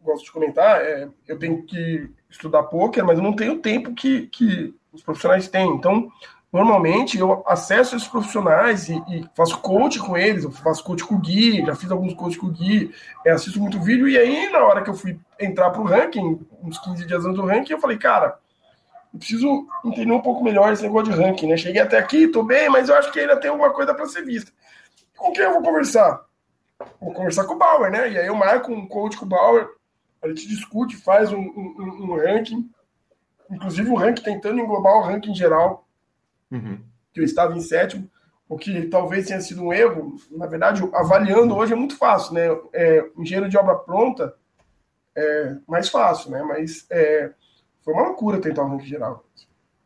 [0.00, 3.94] gosto de comentar, é, eu tenho que estudar poker, mas eu não tenho o tempo
[3.94, 5.68] que, que os profissionais têm.
[5.68, 6.10] Então,
[6.50, 11.16] Normalmente eu acesso esses profissionais e, e, faço coach com eles, eu faço coach com
[11.16, 12.90] o Gui, já fiz alguns coach com o Gui,
[13.24, 16.40] é, assisto muito vídeo, e aí na hora que eu fui entrar para o ranking,
[16.62, 18.38] uns 15 dias antes do ranking, eu falei, cara,
[19.12, 21.56] eu preciso entender um pouco melhor esse negócio de ranking, né?
[21.58, 24.24] Cheguei até aqui, tô bem, mas eu acho que ainda tem alguma coisa para ser
[24.24, 24.50] vista.
[25.18, 26.24] Com quem eu vou conversar?
[27.00, 28.10] Vou conversar com o Bauer, né?
[28.10, 29.68] E aí eu marco um coach com o Bauer,
[30.22, 32.70] a gente discute, faz um, um, um ranking,
[33.50, 35.86] inclusive o um ranking tentando englobar o ranking geral,
[36.50, 36.80] uhum.
[37.12, 38.08] que eu estava em sétimo,
[38.48, 40.16] o que talvez tenha sido um erro.
[40.30, 42.46] Na verdade, avaliando hoje é muito fácil, né?
[42.72, 44.34] É, engenheiro de obra pronta
[45.16, 46.42] é mais fácil, né?
[46.42, 47.32] Mas é,
[47.80, 49.24] foi uma loucura tentar o ranking geral.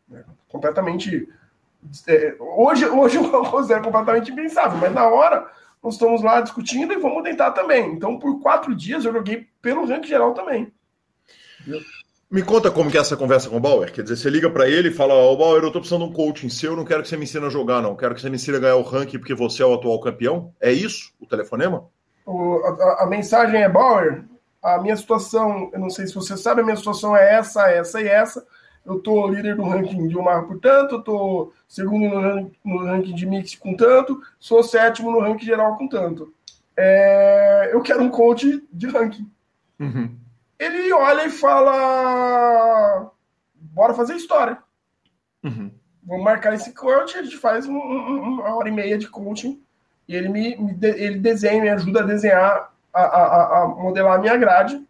[0.07, 0.25] Né?
[0.49, 1.29] Completamente.
[2.07, 5.51] É, hoje, hoje eu considero completamente impensável, mas na hora
[5.83, 7.93] nós estamos lá discutindo e vamos tentar também.
[7.93, 10.73] Então, por quatro dias eu joguei pelo ranking geral também.
[12.31, 13.93] Me conta como que é essa conversa com o Bauer.
[13.93, 16.11] Quer dizer, você liga para ele e fala: Ô oh, Bauer, eu tô precisando de
[16.11, 17.95] um coaching seu, não quero que você me ensine a jogar, não.
[17.97, 20.55] Quero que você me ensine a ganhar o ranking porque você é o atual campeão.
[20.61, 21.85] É isso o telefonema?
[22.25, 24.25] O, a, a, mensagem é: Bauer,
[24.63, 28.01] a minha situação, eu não sei se você sabe, a minha situação é essa, essa
[28.01, 28.47] e essa.
[28.85, 33.15] Eu tô líder do ranking de Omar por tanto, eu tô segundo no, no ranking
[33.15, 36.35] de mix com tanto, sou sétimo no ranking geral com tanto.
[36.77, 39.31] É, eu quero um coach de ranking.
[39.79, 40.23] Uhum
[40.63, 43.11] ele olha e fala:
[43.55, 44.59] bora fazer história.
[45.43, 45.73] Uhum.
[46.05, 49.61] Vamos marcar esse coach, a gente faz um, um, uma hora e meia de coaching
[50.07, 54.21] e ele me, me ele desenha, me ajuda a desenhar, a, a, a modelar a
[54.21, 54.85] minha grade,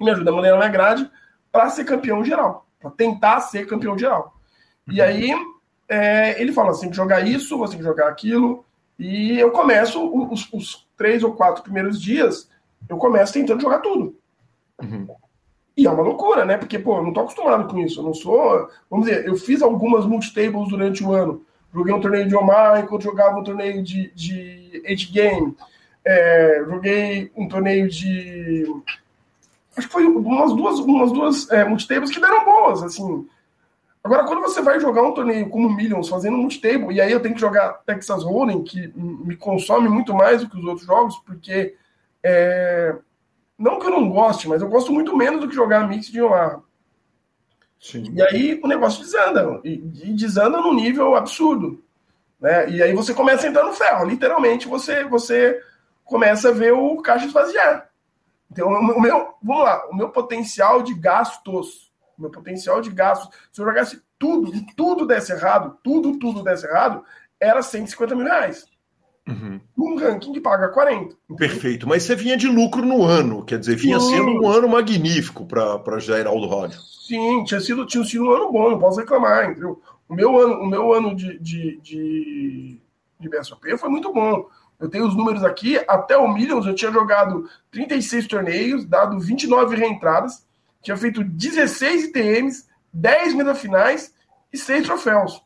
[0.00, 1.10] me ajuda a modelar a minha grade
[1.50, 4.34] para ser campeão geral, para tentar ser campeão geral.
[4.86, 4.94] Uhum.
[4.94, 5.32] E aí
[5.88, 8.64] é, ele fala: que jogar isso, você tem que jogar aquilo,
[8.98, 12.48] e eu começo os, os três ou quatro primeiros dias,
[12.88, 14.16] eu começo tentando jogar tudo.
[14.82, 15.06] Uhum.
[15.76, 16.56] E é uma loucura, né?
[16.56, 18.00] Porque, pô, eu não tô acostumado com isso.
[18.00, 18.70] Eu não sou.
[18.90, 21.44] Vamos dizer, eu fiz algumas multitables durante o ano.
[21.72, 25.54] Joguei um torneio de Omar enquanto jogava um torneio de, de Age Game.
[26.02, 28.64] É, joguei um torneio de.
[29.76, 33.28] Acho que foi umas duas, umas duas é, multitables que deram boas, assim.
[34.02, 37.34] Agora, quando você vai jogar um torneio como Millions, fazendo multitable, e aí eu tenho
[37.34, 41.74] que jogar Texas Hold'em, que me consome muito mais do que os outros jogos, porque
[42.22, 42.94] é,
[43.58, 46.22] não que eu não goste, mas eu gosto muito menos do que jogar mix de
[46.22, 46.62] Omaha.
[47.80, 48.12] Sim.
[48.14, 49.60] E aí o negócio desanda.
[49.64, 51.82] E, e desanda num nível absurdo.
[52.40, 52.70] Né?
[52.70, 54.06] E aí você começa a entrar no ferro.
[54.06, 55.60] Literalmente você, você
[56.04, 57.85] começa a ver o caixa esvaziar.
[58.56, 63.28] Então, o meu, vamos lá, o meu potencial de gastos, o meu potencial de gastos,
[63.52, 67.04] se eu jogasse tudo e tudo desse errado, tudo, tudo desse errado,
[67.38, 68.64] era 150 mil reais.
[69.28, 69.60] Uhum.
[69.76, 71.16] Um ranking que paga 40.
[71.36, 74.16] Perfeito, mas você vinha de lucro no ano, quer dizer, vinha Sim.
[74.16, 76.80] sendo um ano magnífico para Geraldo Rodio.
[76.80, 79.82] Sim, tinha sido, tinha sido um ano bom, não posso reclamar, entendeu?
[80.08, 82.80] O meu ano, o meu ano de, de, de,
[83.20, 84.46] de BSOP foi muito bom.
[84.78, 89.74] Eu tenho os números aqui, até o Millions eu tinha jogado 36 torneios, dado 29
[89.76, 90.46] reentradas,
[90.82, 94.14] tinha feito 16 ITMs, 10 mesa finais
[94.52, 95.42] e 6 troféus.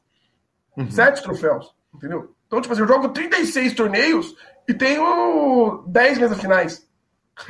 [0.76, 0.90] Uhum.
[0.90, 2.34] 7 troféus, entendeu?
[2.46, 4.34] Então, tipo assim, eu jogo 36 torneios
[4.68, 6.88] e tenho 10 mesas finais.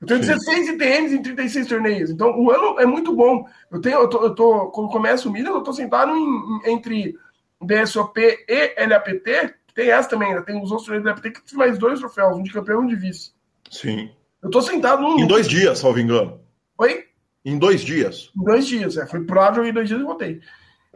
[0.00, 2.10] eu tenho 16 ITMs em 36 torneios.
[2.10, 3.46] Então, o ano é muito bom.
[3.70, 6.72] Eu tenho, eu tô, eu tô quando começa o Milan, eu tô sentado em, em,
[6.72, 7.18] entre
[7.60, 10.42] BSOP e LAPT, tem essa também, né?
[10.42, 12.88] Tem os outros da LAPT que tem mais dois troféus, um de campeão e um
[12.88, 13.32] de vice.
[13.70, 14.10] Sim.
[14.42, 15.18] Eu tô sentado num.
[15.18, 16.40] Em dois dias, salvo engano.
[16.78, 17.04] Oi?
[17.44, 18.30] Em dois dias.
[18.36, 19.06] Em dois dias, é.
[19.06, 20.40] Fui pro ar, joguei dois dias e voltei.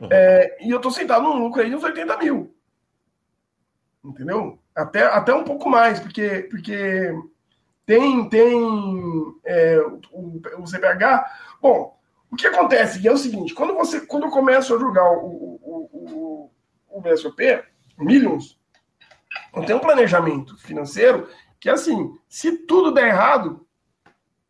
[0.00, 0.08] Uhum.
[0.10, 2.54] É, e eu tô sentado num lucro aí de uns 80 mil
[4.04, 4.58] entendeu?
[4.74, 7.12] Até, até um pouco mais, porque, porque
[7.86, 8.54] tem, tem
[9.44, 9.80] é,
[10.12, 11.24] o, o CBH.
[11.60, 11.98] Bom,
[12.30, 15.90] o que acontece é o seguinte: quando você quando eu começo a jogar o, o,
[15.92, 16.50] o,
[16.90, 17.62] o BSOP,
[17.98, 18.58] Millions,
[19.54, 21.28] eu tenho um planejamento financeiro
[21.60, 23.66] que, assim, se tudo der errado,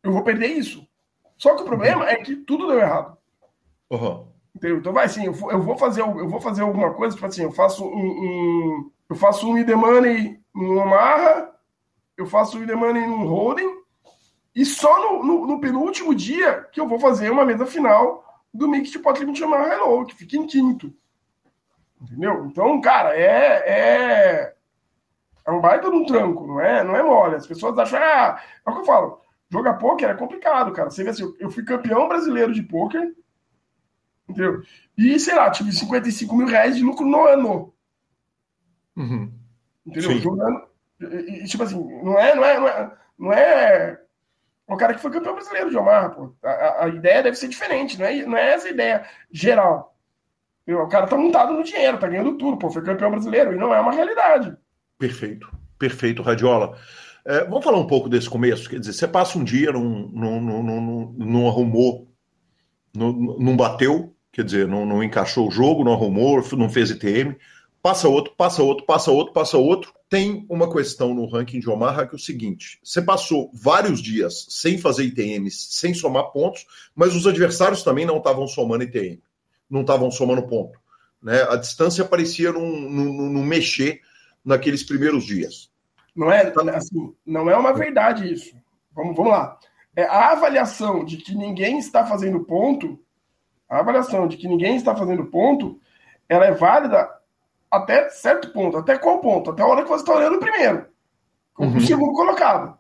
[0.03, 0.87] eu vou perder isso.
[1.37, 3.17] Só que o problema é que tudo deu errado.
[3.91, 4.27] Uhum.
[4.55, 4.79] Entendeu?
[4.79, 7.85] Então vai assim, eu vou, fazer eu vou fazer alguma coisa, tipo assim, eu faço
[7.85, 11.51] um, um eu faço um id money no Omaha,
[12.17, 13.83] eu faço um id money no Holding,
[14.55, 18.69] e só no, no, no, penúltimo dia que eu vou fazer uma mesa final do
[18.69, 20.95] Mix de Pot Limit Omaha Hello, que fica em quinto.
[22.01, 22.47] Entendeu?
[22.47, 24.54] Então, cara, é, é,
[25.47, 27.37] é um baita de um tranco, não é, não é mole.
[27.37, 30.91] As pessoas acham, ah, é o que eu falo, jogar poker é complicado, cara.
[30.91, 33.15] Você vê assim, eu fui campeão brasileiro de poker,
[34.29, 34.63] entendeu?
[34.97, 37.75] E, sei lá, tive 55 mil reais de lucro no ano.
[38.97, 39.33] Uhum.
[39.87, 40.11] Entendeu?
[40.13, 40.19] Sim.
[40.19, 40.67] Jogando.
[41.01, 44.01] E, tipo assim, não é, não é, não é, não é
[44.67, 46.35] o cara que foi campeão brasileiro de Omar, pô.
[46.43, 49.95] A, a, ideia deve ser diferente, não é, não é essa ideia geral.
[50.67, 53.75] O cara tá montado no dinheiro, tá ganhando tudo, pô, foi campeão brasileiro, e não
[53.75, 54.57] é uma realidade.
[55.05, 55.47] Perfeito,
[55.79, 56.79] perfeito, Radiola.
[57.27, 60.41] É, vamos falar um pouco desse começo, quer dizer, você passa um dia, não, não,
[60.41, 62.09] não, não, arrumou,
[62.97, 67.37] não, não bateu, quer dizer, não, não encaixou o jogo, não arrumou, não fez ITM,
[67.83, 69.93] passa outro, passa outro, passa outro, passa outro.
[70.09, 74.47] tem uma questão no ranking de Omaha que é o seguinte: você passou vários dias
[74.49, 76.65] sem fazer ITMs, sem somar pontos,
[76.97, 79.21] mas os adversários também não estavam somando ITM,
[79.69, 80.79] não estavam somando ponto.
[81.23, 81.43] Né?
[81.43, 84.01] A distância parecia não mexer
[84.45, 85.71] naqueles primeiros dias.
[86.15, 88.57] Não é, assim, não é uma verdade isso.
[88.95, 89.59] Vamos, vamos lá.
[89.97, 92.99] É, a avaliação de que ninguém está fazendo ponto,
[93.69, 95.81] a avaliação de que ninguém está fazendo ponto,
[96.29, 97.09] ela é válida
[97.71, 98.77] até certo ponto.
[98.77, 99.51] Até qual ponto?
[99.51, 100.87] Até a hora que você está olhando primeiro.
[101.59, 101.77] Uhum.
[101.77, 102.77] O segundo colocado.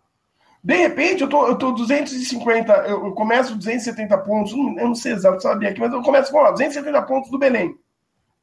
[0.62, 5.12] De repente, eu tô, eu tô 250, eu, eu começo 270 pontos, eu não sei
[5.12, 7.76] exato saber aqui, mas eu começo com 270 pontos do Belém.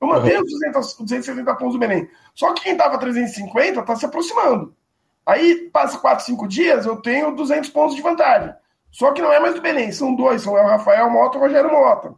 [0.02, 0.46] Eu mantenho uhum.
[0.46, 2.10] os 200, 270 pontos do Belém.
[2.34, 4.76] Só que quem tava 350 tá se aproximando.
[5.24, 8.54] Aí, passa 4, 5 dias, eu tenho 200 pontos de vantagem.
[8.92, 11.44] Só que não é mais do Belém, são dois, são o Rafael Mota e o
[11.44, 12.16] Rogério Mota.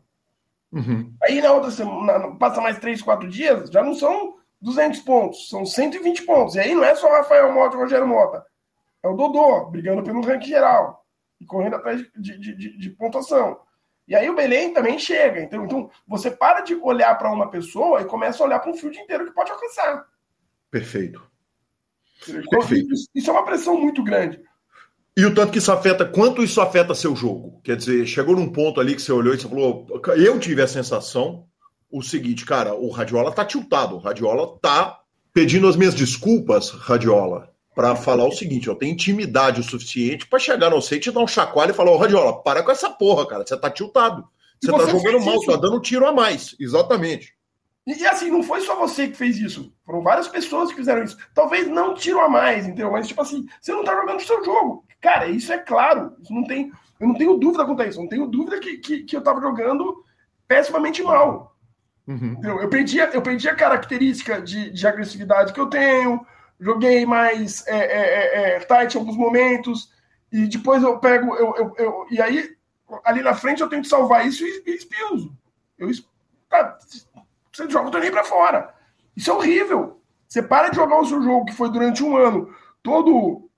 [0.72, 1.14] Uhum.
[1.22, 5.66] Aí na outra semana, passa mais 3, 4 dias, já não são 200 pontos, são
[5.66, 6.56] 120 pontos.
[6.56, 8.44] E aí não é só o Rafael Mota e o Rogério Mota,
[9.04, 11.06] é o Dodô, brigando pelo ranking geral
[11.40, 13.60] e correndo atrás de, de, de, de pontuação.
[14.08, 15.42] E aí o Belém também chega.
[15.42, 18.78] Então, então você para de olhar para uma pessoa e começa a olhar para um
[18.78, 20.06] field inteiro que pode alcançar.
[20.70, 21.22] Perfeito.
[22.28, 22.94] Então, Perfeito.
[22.94, 24.42] Isso, isso é uma pressão muito grande.
[25.16, 27.62] E o tanto que isso afeta, quanto isso afeta seu jogo?
[27.64, 29.86] Quer dizer, chegou num ponto ali que você olhou e você falou,
[30.18, 31.46] eu tive a sensação,
[31.92, 37.53] o seguinte, cara, o Radiola tá tiltado, o Radiola tá pedindo as minhas desculpas, Radiola,
[37.76, 41.22] para falar o seguinte, eu tenho intimidade o suficiente para chegar no e te dar
[41.22, 44.28] um chacoalho e falar, ô Radiola, para com essa porra, cara, você tá tiltado.
[44.62, 45.52] Você, você tá jogando mal, isso?
[45.52, 46.56] tá dando um tiro a mais.
[46.60, 47.34] Exatamente.
[47.86, 49.74] E, e, assim, não foi só você que fez isso.
[49.86, 51.18] Foram várias pessoas que fizeram isso.
[51.34, 52.92] Talvez não tiro a mais, entendeu?
[52.92, 54.86] Mas, tipo assim, você não tá jogando o seu jogo.
[55.02, 56.16] Cara, isso é claro.
[56.22, 58.00] Isso não tem, eu não tenho dúvida quanto a isso.
[58.00, 60.04] Eu não tenho dúvida que, que, que eu tava jogando
[60.48, 61.58] pessimamente mal.
[62.08, 62.40] Uhum.
[62.44, 66.26] Eu, perdi, eu perdi a característica de, de agressividade que eu tenho.
[66.64, 69.92] Joguei mais é, é, é, é tight em alguns momentos.
[70.32, 71.36] E depois eu pego.
[71.36, 72.56] Eu, eu, eu, e aí,
[73.04, 74.80] ali na frente, eu tento salvar isso e, e.
[75.78, 75.90] Eu,
[76.50, 76.78] tá,
[77.52, 78.74] você joga o torneio para fora.
[79.16, 80.02] Isso é horrível.
[80.28, 83.50] Você para de jogar o seu jogo que foi durante um ano todo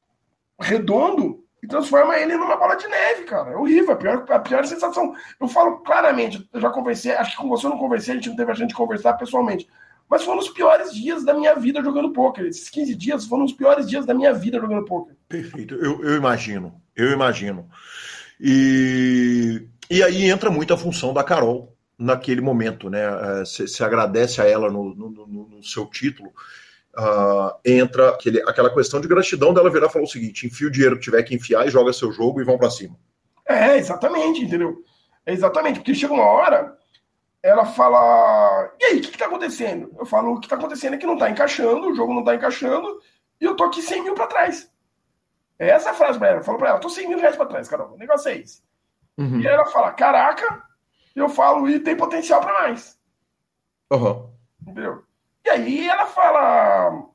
[0.59, 3.51] redondo e transforma ele numa bola de neve, cara.
[3.51, 5.13] É horrível, a pior, a pior sensação.
[5.39, 8.29] Eu falo claramente, eu já conversei, acho que com você eu não conversei, a gente
[8.29, 9.67] não teve a gente conversar pessoalmente.
[10.09, 12.45] Mas foram os piores dias da minha vida jogando poker.
[12.45, 15.15] Esses 15 dias foram os piores dias da minha vida jogando poker.
[15.27, 17.67] Perfeito, eu, eu imagino, eu imagino.
[18.39, 22.99] E, e aí entra muito a função da Carol, naquele momento, né?
[23.45, 26.31] Se, é, agradece a ela no, no, no, no seu título.
[26.97, 30.71] Uh, entra aquele, aquela questão de gratidão dela virar e falar o seguinte: enfia o
[30.71, 32.95] dinheiro que tiver que enfiar e joga seu jogo e vão para cima.
[33.45, 34.81] É, exatamente, entendeu?
[35.25, 36.77] É exatamente, porque chega uma hora,
[37.45, 39.95] ela fala: e aí, o que, que tá acontecendo?
[39.99, 42.33] Eu falo: o que tá acontecendo é que não tá encaixando, o jogo não tá
[42.33, 42.99] encaixando,
[43.39, 44.71] e eu tô aqui 100 mil para trás.
[45.59, 46.39] É essa a frase pra ela.
[46.39, 48.63] Eu falo pra ela: tô 100 mil reais pra trás, Carol, o negócio é esse.
[49.15, 49.41] Uhum.
[49.41, 50.63] E ela fala: caraca,
[51.15, 52.99] eu falo, e tem potencial para mais.
[53.93, 54.27] Uhum.
[54.61, 55.03] Entendeu?
[55.45, 57.05] E aí ela fala: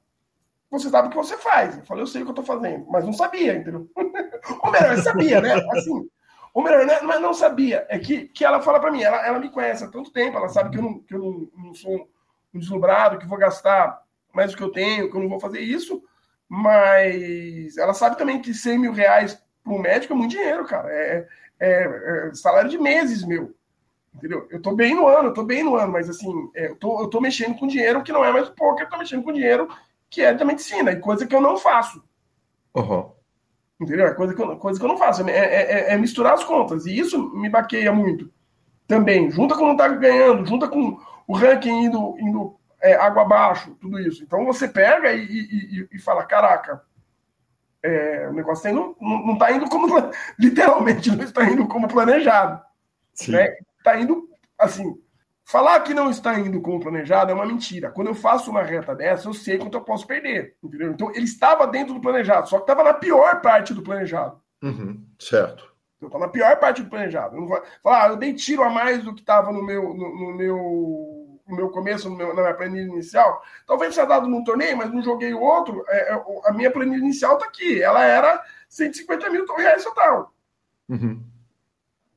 [0.71, 1.77] Você sabe o que você faz?
[1.77, 3.91] Eu falo, eu sei o que eu tô fazendo, mas não sabia, entendeu?
[4.63, 5.55] Ou melhor, sabia, né?
[5.73, 6.09] Assim,
[6.53, 7.01] ou melhor, né?
[7.03, 7.87] mas não sabia.
[7.89, 10.49] É que, que ela fala para mim, ela, ela me conhece há tanto tempo, ela
[10.49, 12.09] sabe que eu não, que eu não, não sou
[12.53, 15.61] um deslumbrado, que vou gastar mais do que eu tenho, que eu não vou fazer
[15.61, 16.03] isso,
[16.49, 20.89] mas ela sabe também que 100 mil reais para um médico é muito dinheiro, cara.
[20.91, 21.29] É,
[21.61, 23.55] é, é salário de meses meu.
[24.15, 24.49] Entendeu?
[24.51, 27.01] Eu tô bem no ano, eu tô bem no ano, mas assim, é, eu, tô,
[27.01, 29.69] eu tô mexendo com dinheiro que não é mais poker, eu tô mexendo com dinheiro
[30.09, 32.03] que é da medicina, e coisa que eu não faço.
[32.75, 33.13] Uhum.
[33.81, 34.07] Entendeu?
[34.07, 35.29] É coisa que eu, coisa que eu não faço.
[35.29, 36.85] É, é, é, é, misturar as contas.
[36.85, 38.31] E isso me baqueia muito.
[38.87, 39.31] Também.
[39.31, 43.99] Junta com não tá ganhando, junta com o ranking indo, indo é, água abaixo, tudo
[43.99, 44.23] isso.
[44.23, 46.83] Então você pega e, e, e fala: caraca,
[47.83, 49.87] é, o negócio tá indo, não, não tá indo como.
[50.39, 52.63] Literalmente, não está indo como planejado.
[53.29, 53.55] Né?
[53.79, 54.99] está indo assim.
[55.51, 57.91] Falar que não está indo como planejado é uma mentira.
[57.91, 60.55] Quando eu faço uma reta dessa, eu sei quanto eu posso perder.
[60.63, 60.93] Entendeu?
[60.93, 64.41] Então ele estava dentro do planejado, só que estava na pior parte do planejado.
[64.63, 65.75] Uhum, certo.
[65.97, 67.35] Então tá na pior parte do planejado.
[67.35, 69.93] Eu não vou falar, ah, eu dei tiro a mais do que estava no meu,
[69.93, 73.43] no, no, meu, no meu começo, no meu, na minha planilha inicial.
[73.67, 75.85] Talvez tenha dado num torneio, mas não joguei o outro.
[75.89, 77.83] É, é, a minha planilha inicial está aqui.
[77.83, 80.33] Ela era 150 mil reais total.
[80.89, 81.21] Uhum.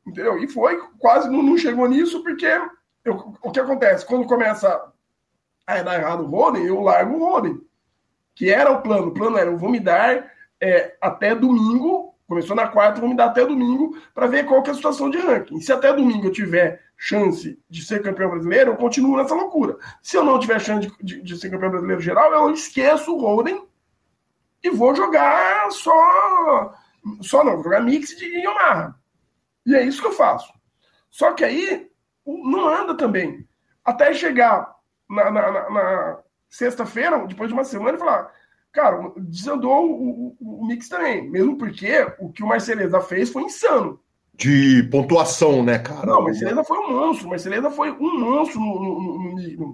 [0.06, 0.38] Entendeu?
[0.38, 2.46] E foi, quase não, não chegou nisso, porque
[3.04, 4.06] eu, o que acontece?
[4.06, 4.92] Quando começa
[5.66, 7.62] a dar errado o Roden, eu largo o Roden.
[8.36, 9.08] Que era o plano.
[9.08, 13.16] O plano era, eu vou me dar é, até domingo, começou na quarta, vou me
[13.16, 15.60] dar até domingo para ver qual que é a situação de ranking.
[15.60, 19.78] Se até domingo eu tiver chance de ser campeão brasileiro, eu continuo nessa loucura.
[20.02, 23.20] Se eu não tiver chance de, de, de ser campeão brasileiro geral, eu esqueço o
[23.20, 23.68] Roden
[24.64, 26.74] e vou jogar só.
[27.22, 28.96] Só não, vou jogar mix de Yamaha.
[29.66, 30.52] E é isso que eu faço.
[31.12, 31.92] Só que aí
[32.26, 33.48] não anda também.
[33.84, 34.74] Até chegar
[35.10, 36.20] na, na, na, na
[36.50, 38.32] sexta-feira, depois de uma semana, e falar:
[38.72, 41.30] cara, desandou o, o, o, mix também.
[41.30, 44.00] Mesmo porque o que o Marceleza fez foi insano.
[44.36, 46.08] De pontuação, né, cara?
[46.08, 47.28] Não, o Marceleza foi um monstro.
[47.28, 49.74] O Marceleza foi um monstro no, no, no, no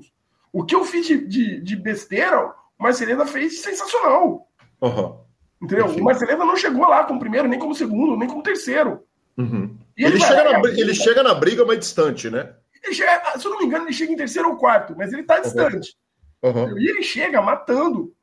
[0.51, 2.47] O que eu fiz de, de, de besteira,
[2.77, 4.47] o Marceleza fez sensacional.
[4.81, 5.17] Uhum.
[5.61, 5.87] Entendeu?
[5.87, 6.01] Enfim.
[6.01, 9.01] O Marceleza não chegou lá como primeiro, nem como segundo, nem como terceiro.
[9.37, 9.77] Uhum.
[9.99, 12.53] Ele, ele, chega na, ele chega na briga, mas distante, né?
[12.93, 15.39] Chega, se eu não me engano, ele chega em terceiro ou quarto, mas ele tá
[15.39, 15.93] distante.
[16.41, 16.79] Uhum.
[16.79, 18.13] E ele chega matando.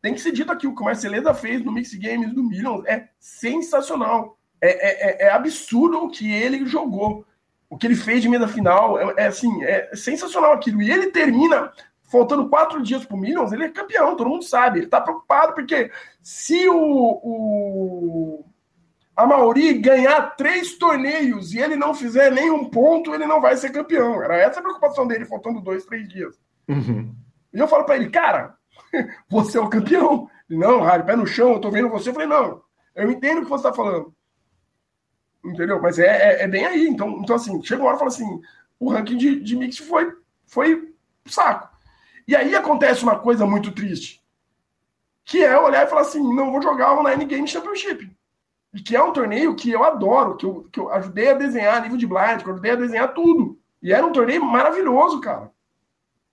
[0.00, 2.82] Tem que ser dito aqui, o que o Marceleza fez no Mix Games do Millions
[2.86, 4.38] é sensacional.
[4.60, 7.26] É, é, é, é absurdo o que ele jogou.
[7.68, 10.80] O que ele fez de meia final é, é, assim, é sensacional aquilo.
[10.80, 11.70] E ele termina
[12.10, 14.78] faltando quatro dias pro Millions, ele é campeão, todo mundo sabe.
[14.78, 15.90] Ele tá preocupado porque
[16.22, 18.44] se o, o
[19.18, 23.70] a Mauri ganhar três torneios e ele não fizer nenhum ponto, ele não vai ser
[23.70, 24.22] campeão.
[24.22, 26.38] Era essa a preocupação dele, faltando dois, três dias.
[26.68, 27.12] Uhum.
[27.52, 28.56] E eu falo para ele, cara,
[29.28, 30.30] você é o campeão.
[30.48, 32.10] Ele, não, Harry, pé no chão, eu tô vendo você.
[32.10, 32.62] Eu falei, não,
[32.94, 34.14] eu entendo o que você tá falando.
[35.44, 35.82] Entendeu?
[35.82, 36.86] Mas é, é, é bem aí.
[36.86, 38.40] Então, então, assim, chega uma hora e fala assim:
[38.78, 40.12] o ranking de, de mix foi,
[40.46, 40.94] foi
[41.26, 41.76] saco.
[42.28, 44.22] E aí acontece uma coisa muito triste.
[45.24, 48.16] Que é olhar e falar assim: não vou jogar o Nine Game Championship.
[48.72, 51.76] E que é um torneio que eu adoro, que eu, que eu ajudei a desenhar
[51.76, 53.58] a nível de blind, que eu ajudei a desenhar tudo.
[53.82, 55.50] E era um torneio maravilhoso, cara.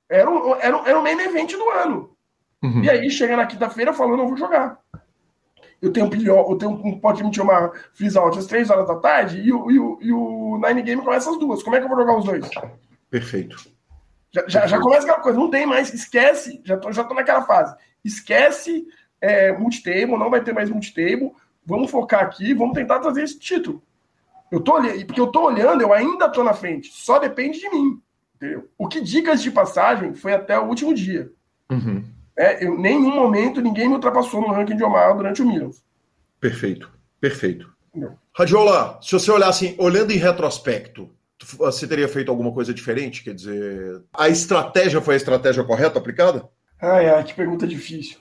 [0.09, 2.15] Era um, era um, era um main event do ano.
[2.61, 2.83] Uhum.
[2.83, 4.79] E aí chega na quinta-feira falando, não vou jogar.
[5.81, 9.39] Eu tenho, eu tenho um pode me chamar freeze out às três horas da tarde
[9.39, 11.61] e o, e, o, e o Nine Game começa às duas.
[11.61, 12.49] Como é que eu vou jogar os dois?
[13.09, 13.55] Perfeito.
[14.31, 17.43] Já, já, já começa aquela coisa, não tem mais, esquece, já tô, já tô naquela
[17.43, 17.75] fase.
[18.03, 18.85] Esquece
[19.21, 21.31] é, multitable, não vai ter mais multitable
[21.65, 23.81] Vamos focar aqui, vamos tentar trazer esse título.
[24.51, 26.89] Eu tô olhando, porque eu tô olhando, eu ainda tô na frente.
[26.91, 28.01] Só depende de mim.
[28.35, 28.69] Entendeu?
[28.77, 31.31] O que dicas de passagem foi até o último dia.
[31.71, 32.03] Uhum.
[32.37, 35.83] É, em nenhum momento ninguém me ultrapassou no ranking de Omar durante o Millions.
[36.39, 37.73] Perfeito, perfeito.
[37.93, 38.17] Não.
[38.37, 41.09] Radiola, se você olhar assim, olhando em retrospecto,
[41.57, 43.23] você teria feito alguma coisa diferente?
[43.23, 46.47] Quer dizer, a estratégia foi a estratégia correta aplicada?
[46.81, 48.17] Ai, ai, que pergunta difícil.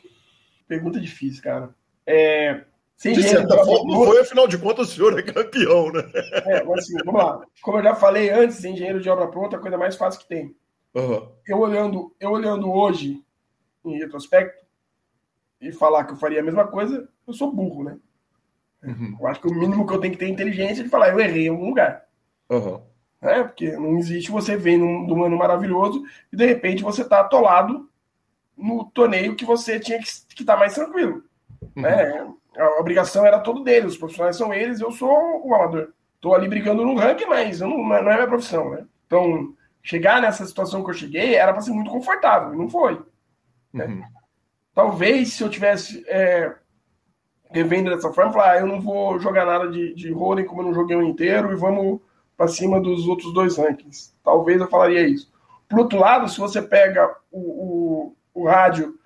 [0.68, 1.74] Pergunta difícil, cara.
[2.06, 2.62] É,
[3.04, 6.02] sem de certa forma, não foi, afinal de contas, o senhor é campeão, né?
[6.46, 7.46] É, mas assim, vamos lá.
[7.60, 10.28] Como eu já falei antes, engenheiro de obra pronta é a coisa mais fácil que
[10.28, 10.56] tem.
[10.94, 11.28] Uhum.
[11.46, 13.22] Eu, olhando, eu olhando hoje,
[13.84, 14.64] em retrospecto,
[15.60, 17.98] e falar que eu faria a mesma coisa, eu sou burro, né?
[18.82, 19.18] Uhum.
[19.20, 21.20] Eu acho que o mínimo que eu tenho que ter é inteligência de falar, eu
[21.20, 22.06] errei em algum lugar.
[22.48, 22.80] Uhum.
[23.20, 26.02] É, porque não existe você ver num, num ano maravilhoso
[26.32, 27.86] e de repente você tá atolado
[28.56, 30.06] no torneio que você tinha que
[30.40, 31.22] estar tá mais tranquilo.
[31.76, 31.82] Uhum.
[31.82, 32.34] Né?
[32.56, 35.88] A obrigação era todo deles, os profissionais são eles, eu sou o amador.
[36.16, 38.86] Estou ali brigando no ranking, mas não, não é minha profissão, né?
[39.06, 43.00] Então, chegar nessa situação que eu cheguei era para ser muito confortável, e não foi.
[43.72, 43.86] Né?
[43.86, 44.02] Uhum.
[44.74, 46.54] Talvez se eu tivesse é,
[47.50, 50.66] revendo dessa forma, falar, ah, eu não vou jogar nada de, de rolling como eu
[50.66, 52.00] não joguei o inteiro e vamos
[52.36, 54.12] para cima dos outros dois rankings.
[54.24, 55.32] Talvez eu falaria isso.
[55.68, 58.98] Por outro lado, se você pega o, o, o rádio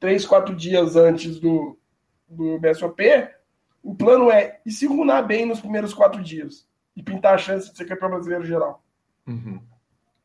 [0.00, 1.78] três, quatro dias antes do,
[2.32, 3.02] do BSOP,
[3.82, 6.66] o plano é e se runar bem nos primeiros quatro dias
[6.96, 8.82] e pintar a chance de ser campeão brasileiro geral.
[9.26, 9.60] Uhum.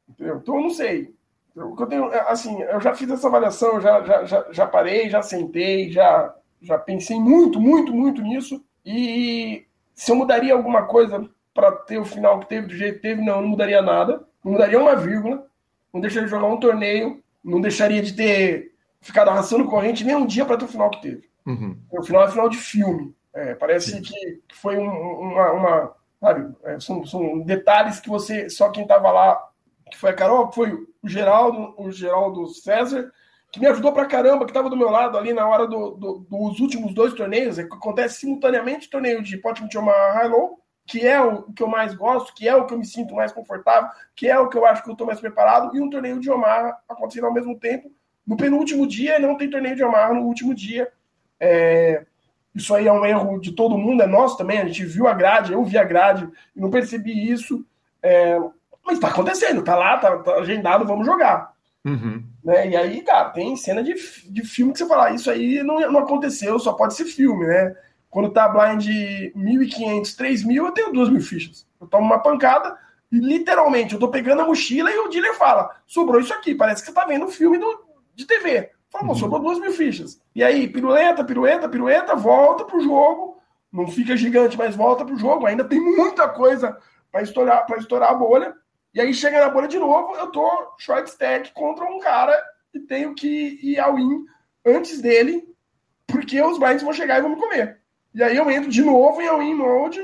[0.08, 0.38] Entendeu?
[0.38, 1.16] Então eu não sei.
[1.54, 5.10] Que eu tenho, é, assim, eu já fiz essa avaliação, já, já, já, já parei,
[5.10, 8.64] já sentei, já, já pensei muito, muito, muito nisso.
[8.86, 13.02] E se eu mudaria alguma coisa para ter o final que teve do jeito que
[13.02, 14.24] teve, não, não mudaria nada.
[14.44, 15.48] Não mudaria uma vírgula.
[15.92, 17.24] Não deixaria de jogar um torneio.
[17.44, 21.02] Não deixaria de ter ficado arrastando corrente nem um dia para ter o final que
[21.02, 21.28] teve.
[21.48, 21.78] Uhum.
[21.90, 23.16] O final é final de filme.
[23.34, 25.52] É, parece que, que, foi um, uma.
[25.54, 28.50] uma sabe, é, são, são, detalhes que você.
[28.50, 29.42] Só quem estava lá,
[29.90, 33.10] que foi a Carol, foi o Geraldo, o Geraldo César,
[33.50, 36.26] que me ajudou pra caramba, que estava do meu lado ali na hora do, do,
[36.30, 37.58] dos últimos dois torneios.
[37.58, 41.64] É, que acontece simultaneamente o torneio de Pote Choma High Low, que é o que
[41.64, 44.50] eu mais gosto, que é o que eu me sinto mais confortável, que é o
[44.50, 47.34] que eu acho que eu estou mais preparado, e um torneio de Omar acontecendo ao
[47.34, 47.90] mesmo tempo.
[48.26, 50.92] No penúltimo dia, não tem torneio de Omar no último dia.
[51.40, 52.06] É,
[52.54, 54.60] isso aí é um erro de todo mundo, é nosso também.
[54.60, 57.66] A gente viu a grade, eu vi a grade e não percebi isso.
[58.02, 58.40] É,
[58.86, 61.54] mas está acontecendo, tá lá, tá, tá, agendado, vamos jogar.
[61.86, 62.24] Uhum.
[62.44, 62.70] Né?
[62.70, 66.00] E aí, cara, tem cena de, de filme que você fala, isso aí não, não
[66.00, 67.76] aconteceu, só pode ser filme, né?
[68.10, 68.88] Quando tá blind
[69.36, 71.68] 1.500, 3.000, eu tenho 2.000 fichas.
[71.80, 72.78] Eu tomo uma pancada
[73.12, 76.82] e literalmente eu tô pegando a mochila e o dealer fala: sobrou isso aqui, parece
[76.82, 77.86] que você tá vendo um filme do,
[78.16, 78.72] de TV.
[78.90, 79.16] Fala, uhum.
[79.16, 80.22] sobrou duas mil fichas.
[80.34, 83.38] E aí, pirueta, pirueta, pirueta, volta pro jogo.
[83.72, 85.46] Não fica gigante, mas volta pro jogo.
[85.46, 86.78] Ainda tem muita coisa
[87.12, 88.56] para estourar, pra estourar a bolha.
[88.94, 92.34] E aí chega na bolha de novo, eu tô short stack contra um cara
[92.74, 94.26] e tenho que ir ao in
[94.66, 95.48] antes dele,
[96.06, 97.80] porque os blinds vão chegar e vão me comer.
[98.14, 100.00] E aí eu entro de novo em all-in mode,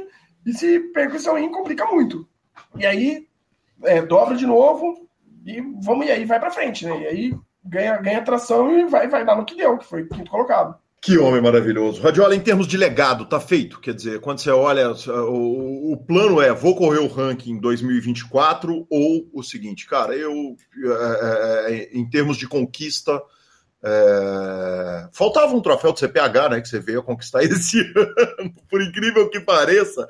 [0.45, 2.27] e se perco esse all-in, complica muito.
[2.77, 3.27] E aí
[3.83, 5.07] é, dobra de novo,
[5.45, 7.01] e vamos, e aí vai para frente, né?
[7.01, 10.31] E aí ganha, ganha tração e vai, vai dar no que deu, que foi quinto
[10.31, 10.75] colocado.
[11.03, 12.01] Que homem maravilhoso.
[12.01, 13.81] Radiola, em termos de legado, tá feito?
[13.81, 14.93] Quer dizer, quando você olha,
[15.27, 20.31] o, o plano é: vou correr o ranking em 2024 ou o seguinte, cara, eu,
[20.31, 23.21] é, é, é, em termos de conquista,
[23.85, 25.09] é...
[25.11, 26.61] Faltava um troféu do CPH, né?
[26.61, 30.07] Que você veio conquistar esse ano, por incrível que pareça,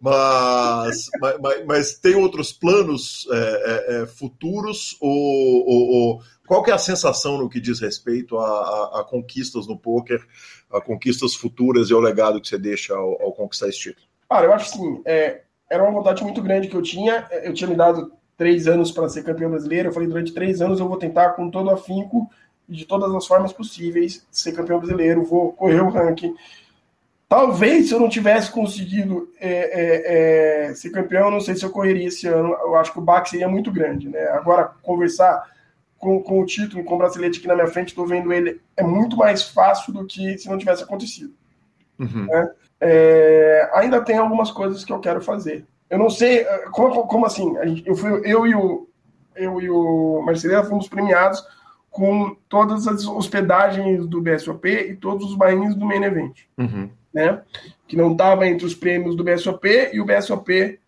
[0.00, 4.96] mas, mas, mas tem outros planos é, é, é, futuros?
[5.00, 9.04] Ou, ou, ou, qual que é a sensação no que diz respeito a, a, a
[9.04, 10.26] conquistas no poker,
[10.72, 14.06] a conquistas futuras e ao legado que você deixa ao, ao conquistar esse título?
[14.30, 15.02] Cara, eu acho sim.
[15.04, 17.28] É, era uma vontade muito grande que eu tinha.
[17.42, 19.90] Eu tinha me dado três anos para ser campeão brasileiro.
[19.90, 22.30] Eu falei, durante três anos eu vou tentar com todo afinco
[22.70, 26.34] de todas as formas possíveis ser campeão brasileiro, vou correr o ranking.
[27.28, 31.70] Talvez se eu não tivesse conseguido é, é, é, ser campeão, não sei se eu
[31.70, 32.56] correria esse ano.
[32.60, 34.08] Eu acho que o baque seria muito grande.
[34.08, 34.20] Né?
[34.30, 35.44] Agora, conversar
[35.96, 38.82] com, com o título, com o bracelete aqui na minha frente, estou vendo ele, é
[38.82, 41.32] muito mais fácil do que se não tivesse acontecido.
[41.98, 42.26] Uhum.
[42.26, 42.50] Né?
[42.80, 45.64] É, ainda tem algumas coisas que eu quero fazer.
[45.88, 47.52] Eu não sei, como, como assim?
[47.84, 48.88] Eu, fui, eu, e o,
[49.36, 51.44] eu e o Marcelo fomos premiados
[51.90, 56.42] com todas as hospedagens do BSOP e todos os bainhos do Main Event.
[56.56, 56.88] Uhum.
[57.12, 57.42] Né?
[57.88, 60.78] Que não estava entre os prêmios do BSOP e o BSOP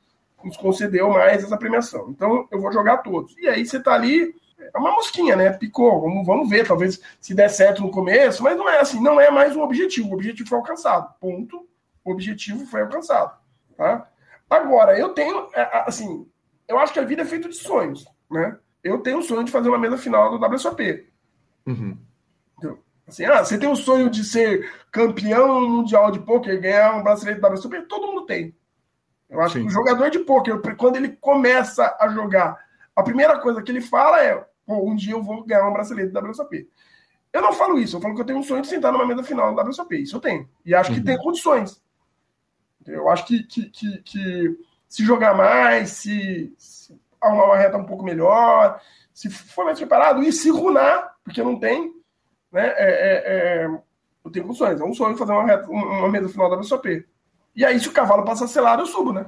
[0.44, 2.08] nos concedeu mais essa premiação.
[2.10, 3.36] Então eu vou jogar todos.
[3.38, 4.34] E aí você está ali,
[4.72, 5.50] é uma mosquinha, né?
[5.50, 9.20] Picou, vamos, vamos ver, talvez se der certo no começo, mas não é assim, não
[9.20, 10.10] é mais um objetivo.
[10.10, 11.12] O objetivo foi alcançado.
[11.20, 11.66] Ponto.
[12.04, 13.36] O objetivo foi alcançado.
[13.76, 14.08] Tá?
[14.48, 16.26] Agora, eu tenho, é, assim,
[16.68, 18.56] eu acho que a vida é feita de sonhos, né?
[18.82, 21.06] Eu tenho o sonho de fazer uma mesa final do WSOP.
[21.66, 21.96] Uhum.
[23.06, 27.40] Assim, ah, você tem o sonho de ser campeão mundial de pôquer, ganhar um brasileiro
[27.40, 27.82] do WSOP?
[27.82, 28.54] Todo mundo tem.
[29.28, 29.62] Eu acho Sim.
[29.62, 32.58] que o jogador de pôquer, quando ele começa a jogar,
[32.94, 36.18] a primeira coisa que ele fala é: um dia eu vou ganhar um brasileiro do
[36.18, 36.68] WSOP.
[37.32, 39.22] Eu não falo isso, eu falo que eu tenho um sonho de sentar numa mesa
[39.22, 40.02] final do WSOP.
[40.02, 40.48] Isso eu tenho.
[40.64, 40.96] E acho uhum.
[40.96, 41.82] que tem condições.
[42.86, 44.58] Eu acho que, que, que, que
[44.88, 48.80] se jogar mais, se, se arrumar uma reta um pouco melhor,
[49.14, 51.92] se for mais preparado, e se runar, porque não tem,
[52.52, 52.66] né?
[52.76, 53.80] É, é, é,
[54.24, 54.80] eu tenho condições.
[54.80, 57.06] É um sonho fazer uma, reta, uma mesa final da WSOP.
[57.54, 59.26] E aí, se o cavalo passa selado, eu subo, né?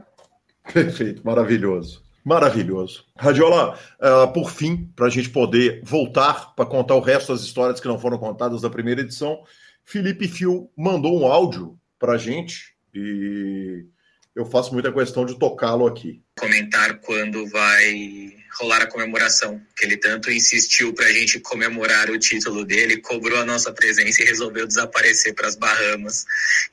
[0.72, 2.03] Perfeito, maravilhoso.
[2.24, 3.05] Maravilhoso.
[3.18, 7.80] Radiola, uh, por fim, para a gente poder voltar para contar o resto das histórias
[7.80, 9.42] que não foram contadas da primeira edição,
[9.84, 13.84] Felipe Fio mandou um áudio para a gente e
[14.35, 16.20] eu faço muita questão de tocá-lo aqui.
[16.39, 22.18] Comentar quando vai rolar a comemoração, que ele tanto insistiu para a gente comemorar o
[22.18, 26.24] título dele, cobrou a nossa presença e resolveu desaparecer para as Bahamas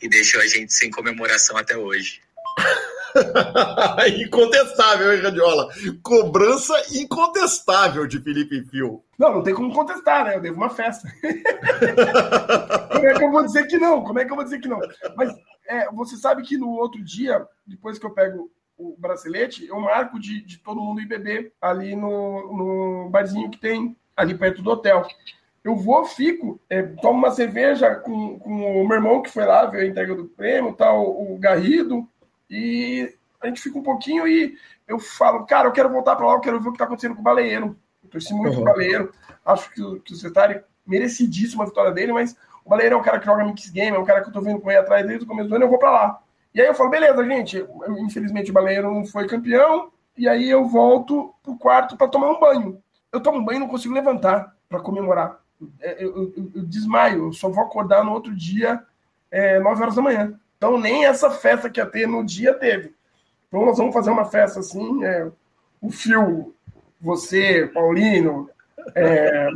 [0.02, 2.22] e deixou a gente sem comemoração até hoje.
[4.20, 5.70] incontestável, hein, Radiola?
[6.02, 9.04] Cobrança incontestável de Felipe Fio.
[9.18, 10.36] Não, não tem como contestar, né?
[10.36, 11.08] Eu devo uma festa.
[12.92, 14.04] como é que eu vou dizer que não?
[14.04, 14.80] Como é que eu vou dizer que não?
[15.16, 15.34] Mas
[15.72, 20.20] é, você sabe que no outro dia, depois que eu pego o bracelete, eu marco
[20.20, 24.72] de, de todo mundo ir beber ali no, no barzinho que tem ali perto do
[24.72, 25.08] hotel.
[25.64, 29.66] Eu vou, fico, é, tomo uma cerveja com, com o meu irmão que foi lá
[29.66, 32.06] ver a entrega do prêmio, tal, o Garrido,
[32.50, 34.58] e a gente fica um pouquinho e
[34.88, 37.16] eu falo, cara, eu quero voltar para lá, eu quero ver o que está acontecendo
[37.16, 37.78] com o Baleeiro.
[38.04, 38.62] Eu torci muito uhum.
[38.62, 39.14] o Baleeiro,
[39.46, 42.36] acho que, que o Cetari merecidíssima a vitória dele, mas
[42.66, 44.42] o Baleiro é um cara que joga mix game, é um cara que eu tô
[44.42, 46.22] vendo correr atrás desde o começo do ano, eu vou para lá.
[46.54, 50.50] E aí eu falo, beleza, gente, eu, infelizmente o Baleiro não foi campeão, e aí
[50.50, 52.82] eu volto pro quarto para tomar um banho.
[53.12, 55.40] Eu tomo um banho e não consigo levantar para comemorar.
[55.80, 58.84] É, eu, eu, eu, desmaio, eu só vou acordar no outro dia,
[59.30, 60.40] é, 9 horas da manhã.
[60.58, 62.94] Então nem essa festa que ia ter no dia teve.
[63.48, 65.30] Então nós vamos fazer uma festa assim, é,
[65.82, 66.54] o Fio,
[67.00, 68.50] você, Paulino,
[68.96, 69.50] é,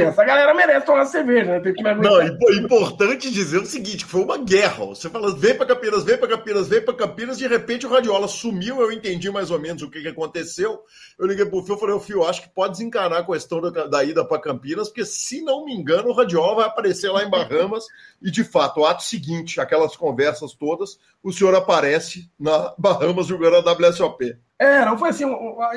[0.00, 1.60] Essa galera merece tomar cerveja, né?
[1.60, 2.22] Tem que Não,
[2.62, 4.84] importante dizer o seguinte: foi uma guerra.
[4.86, 8.28] Você fala, vem para Campinas, vem para Campinas, vem para Campinas, de repente o Radiola
[8.28, 10.80] sumiu, eu entendi mais ou menos o que, que aconteceu.
[11.18, 13.86] Eu liguei pro Fio e falei, o Fio, acho que pode desencanar a questão da,
[13.86, 17.30] da ida para Campinas, porque se não me engano, o Radiola vai aparecer lá em
[17.30, 17.84] Bahamas,
[18.22, 23.56] e de fato, o ato seguinte, aquelas conversas todas, o senhor aparece na Bahamas jogando
[23.56, 24.36] a WSOP.
[24.58, 25.24] É, não foi assim.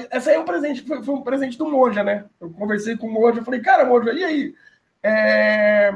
[0.10, 2.26] essa aí é um presente, foi, foi, um presente do Moja, né?
[2.40, 4.56] Eu conversei com o Moja, falei, cara, Moja, e aí?
[5.04, 5.94] é,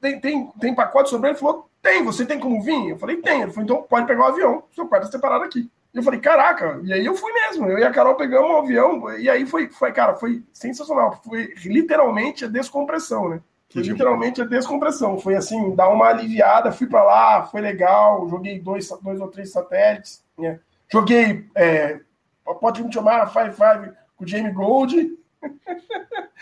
[0.00, 1.34] tem, tem, tem pacote sobre ele?
[1.34, 2.90] Ele falou, tem, você tem como vir?
[2.90, 3.42] Eu falei, tem.
[3.42, 5.70] Ele falou, então pode pegar o avião, seu quarto está separado aqui.
[5.92, 7.66] E eu falei, caraca, e aí eu fui mesmo.
[7.66, 11.20] Eu e a Carol pegamos um avião, e aí foi, foi cara, foi sensacional.
[11.24, 13.40] Foi literalmente a descompressão, né?
[13.72, 15.18] Foi literalmente a descompressão.
[15.18, 19.52] Foi assim, dar uma aliviada, fui para lá, foi legal, joguei dois, dois ou três
[19.52, 20.24] satélites.
[20.36, 20.58] Né?
[20.92, 22.00] Joguei, é,
[22.60, 25.18] pode me chamar, Five Five com o Jamie Gold.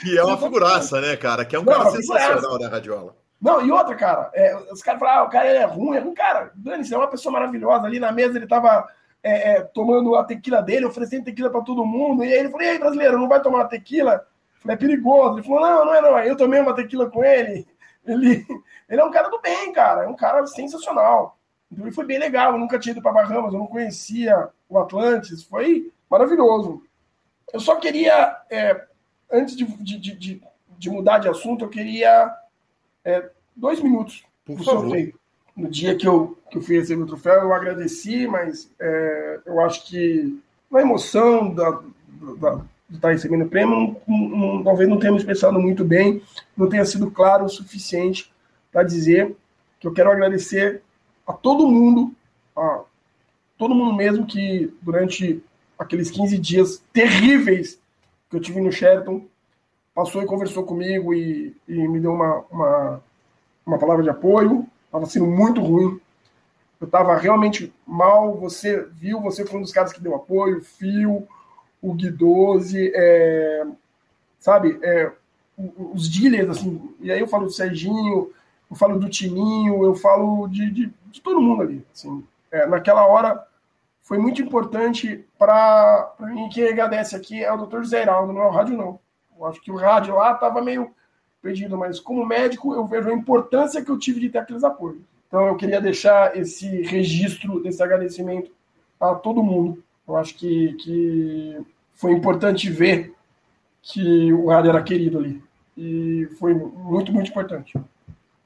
[0.00, 1.44] Que é uma figuraça, né, cara?
[1.44, 3.16] Que é um Não, cara sensacional, né, Radiola?
[3.40, 6.14] Não, e outra, cara, é, os caras falaram, ah, o cara é ruim, é ruim,
[6.14, 7.86] cara, Dani, é uma pessoa maravilhosa.
[7.86, 8.88] Ali na mesa ele tava
[9.22, 12.24] é, é, tomando a tequila dele, oferecendo tequila para todo mundo.
[12.24, 14.26] E aí ele falou: e aí, brasileiro, não vai tomar uma tequila?
[14.56, 15.38] Eu falei: é perigoso.
[15.38, 16.18] Ele falou: não, não é não.
[16.18, 17.66] Eu tomei uma tequila com ele.
[18.08, 18.42] Ele,
[18.88, 20.04] ele é um cara do bem, cara.
[20.04, 21.37] É um cara sensacional.
[21.70, 22.52] Então foi bem legal.
[22.52, 25.42] Eu nunca tinha ido para Bahamas, eu não conhecia o Atlantis.
[25.42, 26.82] Foi maravilhoso.
[27.52, 28.84] Eu só queria, é,
[29.30, 30.42] antes de, de, de,
[30.78, 32.34] de, mudar de assunto, eu queria
[33.04, 34.82] é, dois minutos Por favor.
[34.82, 35.18] sorteio
[35.58, 39.60] no dia que eu, que eu fui receber o troféu, eu agradeci, mas é, eu
[39.60, 40.40] acho que
[40.70, 41.82] na emoção da,
[42.38, 46.22] da, de estar recebendo o prêmio, não, não, talvez não tenha me expressado muito bem,
[46.56, 48.32] não tenha sido claro o suficiente
[48.70, 49.34] para dizer
[49.80, 50.80] que eu quero agradecer
[51.28, 52.12] a todo mundo,
[52.56, 52.80] a
[53.56, 55.44] todo mundo mesmo que durante
[55.78, 57.78] aqueles 15 dias terríveis
[58.28, 59.24] que eu tive no Sheraton,
[59.94, 63.02] passou e conversou comigo e, e me deu uma, uma,
[63.66, 66.00] uma palavra de apoio, Estava sendo muito ruim.
[66.80, 68.36] Eu estava realmente mal.
[68.38, 71.28] Você viu, você foi um dos caras que deu apoio, Fio,
[71.80, 73.66] o Gui 12, é,
[74.40, 74.78] sabe?
[74.82, 75.12] É,
[75.92, 76.90] os dealers, assim.
[77.00, 78.32] E aí eu falo do Serginho,
[78.70, 81.86] eu falo do Tininho, eu falo de, de, de todo mundo ali.
[81.92, 82.24] Assim.
[82.50, 83.46] É, naquela hora
[84.02, 86.48] foi muito importante para mim.
[86.48, 87.82] Quem agradece aqui é o Dr.
[87.84, 88.98] Zé Heraldo, não é o rádio, não.
[89.38, 90.90] Eu acho que o rádio lá estava meio
[91.40, 95.00] perdido, mas como médico eu vejo a importância que eu tive de ter aqueles apoios.
[95.26, 98.50] Então eu queria deixar esse registro desse agradecimento
[98.98, 99.82] a todo mundo.
[100.06, 101.60] Eu acho que, que
[101.94, 103.14] foi importante ver
[103.82, 105.42] que o rádio era querido ali.
[105.76, 107.78] E foi muito, muito importante.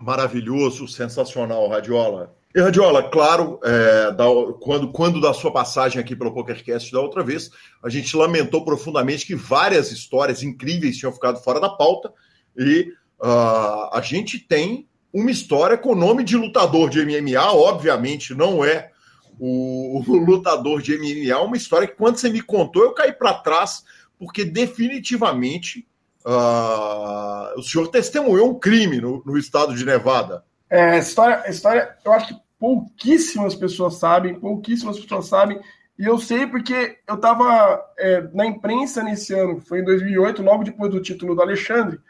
[0.02, 2.34] Maravilhoso, sensacional, Radiola.
[2.52, 4.24] E Radiola, claro, é, da,
[4.60, 7.50] quando, quando da sua passagem aqui pelo PokerCast da outra vez,
[7.80, 12.12] a gente lamentou profundamente que várias histórias incríveis tinham ficado fora da pauta
[12.58, 18.34] e uh, a gente tem uma história com o nome de lutador de MMA, obviamente
[18.34, 18.90] não é
[19.38, 23.34] o, o lutador de MMA, uma história que quando você me contou eu caí para
[23.34, 23.84] trás,
[24.18, 25.86] porque definitivamente
[26.24, 30.44] uh, o senhor testemunhou um crime no, no estado de Nevada.
[30.70, 35.60] É, história, história, eu acho que pouquíssimas pessoas sabem, pouquíssimas pessoas sabem,
[35.98, 40.64] e eu sei porque eu estava é, na imprensa nesse ano, foi em 2008, logo
[40.64, 42.00] depois do título do Alexandre,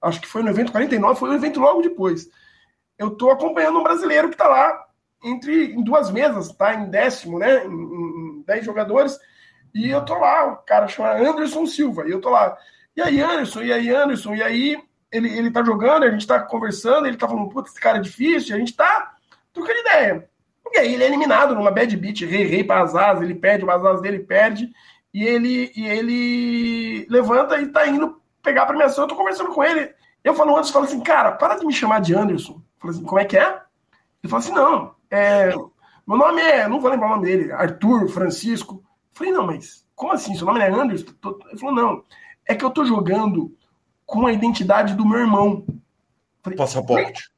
[0.00, 2.28] acho que foi no evento 49, foi o evento logo depois.
[2.98, 4.86] Eu estou acompanhando um brasileiro que está lá
[5.24, 7.64] entre em duas mesas, tá em décimo, né?
[7.64, 9.18] Em, em dez jogadores.
[9.74, 12.56] E eu tô lá, o cara chama Anderson Silva, e eu tô lá.
[12.96, 16.40] E aí, Anderson, e aí, Anderson, e aí ele, ele tá jogando, a gente tá
[16.40, 19.14] conversando, ele tá falando, puta, esse cara é difícil, a gente tá
[19.52, 20.28] trocando ideia.
[20.72, 23.68] E aí ele é eliminado numa bad beat, rei, rei para as asas, ele perde,
[23.68, 24.70] as asas dele perde,
[25.12, 29.62] e ele, e ele levanta e tá indo pegar a premiação, eu tô conversando com
[29.62, 29.92] ele.
[30.24, 32.62] Eu falo antes, falo assim, cara, para de me chamar de Anderson.
[32.78, 33.60] Falo assim, como é que é?
[34.22, 35.54] Ele fala assim, não, é,
[36.06, 38.82] meu nome é, não vou lembrar o nome dele, Arthur, Francisco.
[38.84, 40.34] Eu falei, não, mas como assim?
[40.34, 41.12] Seu nome é Anderson?
[41.50, 42.04] Ele falou, não,
[42.46, 43.54] é que eu tô jogando
[44.06, 45.64] com a identidade do meu irmão.
[45.68, 45.74] Eu
[46.42, 47.30] falei, passaporte.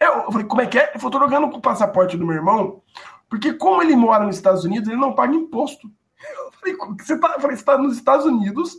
[0.00, 0.92] É, eu falei, como é que é?
[0.98, 2.82] Falou, tô jogando com o passaporte do meu irmão,
[3.28, 5.90] porque como ele mora nos Estados Unidos, ele não paga imposto.
[6.22, 8.76] Eu falei, você tá, eu falei, você tá nos Estados Unidos,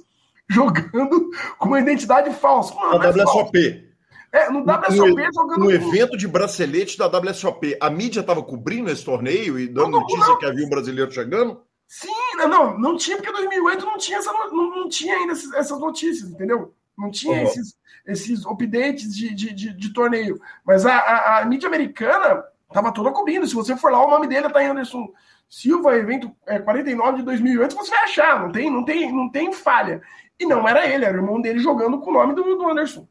[0.49, 2.73] jogando com uma identidade falsa.
[2.73, 3.93] Não, a WSOP.
[4.31, 5.59] É, no WSOP no, jogando.
[5.59, 9.99] No evento de bracelete da WSOP, a mídia estava cobrindo esse torneio e dando não,
[9.99, 10.38] notícia não.
[10.38, 11.61] que havia um brasileiro chegando?
[11.93, 12.09] Sim,
[12.49, 16.27] não, não tinha, porque em 2008 não tinha, essa, não, não tinha ainda essas notícias,
[16.27, 16.73] entendeu?
[16.97, 17.43] Não tinha uhum.
[17.43, 20.41] esses, esses updates de, de, de, de torneio.
[20.65, 23.45] Mas a, a, a, mídia americana estava toda cobrindo.
[23.45, 25.07] Se você for lá, o nome dele tá em Anderson
[25.47, 29.53] Silva, evento é, 49 de 2008, você vai achar, não tem, não tem, não tem
[29.53, 30.01] falha.
[30.39, 33.07] E não era ele, era o irmão dele jogando com o nome do, do Anderson.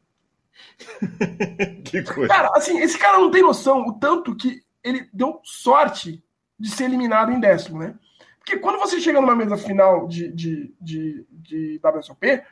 [1.85, 2.27] que coisa.
[2.27, 6.21] Cara, assim, esse cara não tem noção o tanto que ele deu sorte
[6.59, 7.95] de ser eliminado em décimo, né?
[8.43, 12.43] Porque quando você chega numa mesa final de, de, de, de WSOP,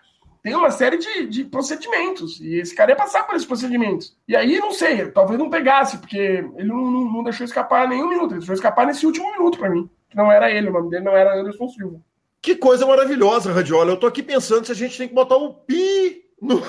[0.41, 2.39] tem uma série de, de procedimentos.
[2.39, 4.15] E esse cara ia passar por esses procedimentos.
[4.25, 8.07] E aí, não sei, talvez não pegasse, porque ele não, não, não deixou escapar nenhum
[8.07, 8.31] minuto.
[8.31, 9.89] Ele deixou escapar nesse último minuto para mim.
[10.09, 11.99] Que não era ele, o nome dele não era Anderson Silva.
[12.41, 13.91] Que coisa maravilhosa, Radiola.
[13.91, 16.63] Eu tô aqui pensando se a gente tem que botar um pi no,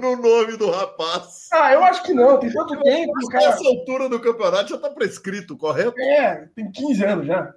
[0.00, 1.48] no nome do rapaz.
[1.52, 3.12] Ah, eu acho que não, tem tanto tempo.
[3.30, 3.44] Cara...
[3.46, 5.98] Essa altura do campeonato já está prescrito, correto?
[6.00, 7.54] É, tem 15 anos já.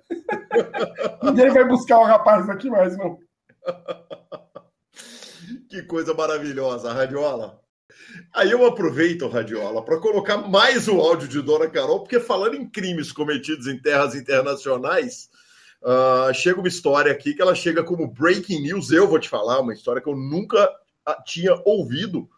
[1.23, 3.19] Ninguém vai buscar o rapaz aqui mais, não.
[5.69, 7.59] que coisa maravilhosa, Radiola.
[8.33, 12.69] Aí eu aproveito, Radiola, para colocar mais o áudio de Dona Carol, porque falando em
[12.69, 15.29] crimes cometidos em terras internacionais,
[15.83, 18.91] uh, chega uma história aqui que ela chega como breaking news.
[18.91, 20.69] Eu vou te falar, uma história que eu nunca
[21.25, 22.29] tinha ouvido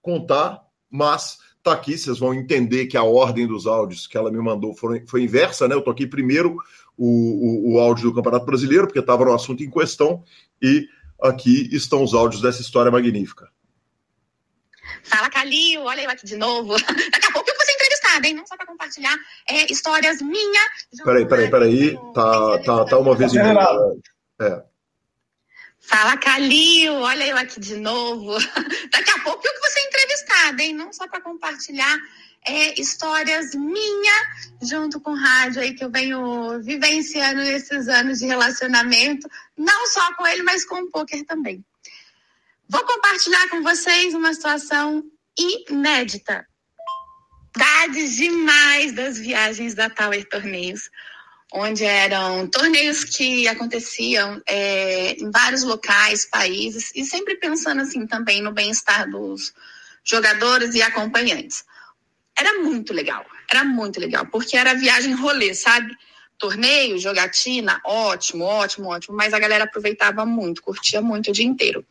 [0.00, 0.60] contar,
[0.90, 4.74] mas tá aqui, vocês vão entender que a ordem dos áudios que ela me mandou
[4.74, 5.74] foi, foi inversa, né?
[5.74, 6.56] Eu toquei primeiro
[6.96, 10.24] o, o, o áudio do Campeonato Brasileiro, porque estava no assunto em questão,
[10.60, 10.86] e
[11.22, 13.48] aqui estão os áudios dessa história magnífica.
[15.04, 16.74] Fala, Calil, olha eu aqui de novo.
[17.10, 18.34] Daqui a pouco eu vou ser entrevistada, hein?
[18.34, 19.16] Não só para compartilhar
[19.48, 20.68] é, histórias minhas.
[21.04, 21.98] Peraí, peraí, peraí.
[22.14, 24.71] Tá, tá, tá uma vez em É.
[25.82, 28.32] Fala, Calil, olha eu aqui de novo.
[28.90, 30.74] Daqui a pouco eu que vou ser entrevistada, hein?
[30.74, 31.98] Não só para compartilhar
[32.46, 34.12] é, histórias minha
[34.62, 40.26] junto com rádio aí que eu venho vivenciando esses anos de relacionamento, não só com
[40.26, 41.64] ele, mas com o poker também.
[42.68, 45.04] Vou compartilhar com vocês uma situação
[45.38, 46.46] inédita.
[47.54, 50.88] Dades demais das viagens da Tower Torneios,
[51.52, 58.40] onde eram torneios que aconteciam é, em vários locais, países, e sempre pensando assim também
[58.40, 59.52] no bem-estar dos
[60.02, 61.64] jogadores e acompanhantes.
[62.36, 65.94] Era muito legal, era muito legal, porque era viagem rolê, sabe?
[66.38, 71.84] Torneio, jogatina, ótimo, ótimo, ótimo, mas a galera aproveitava muito, curtia muito o dia inteiro.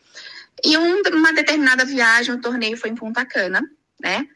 [0.66, 3.62] E um, uma determinada viagem, o torneio foi em Punta Cana,
[3.99, 4.28] né?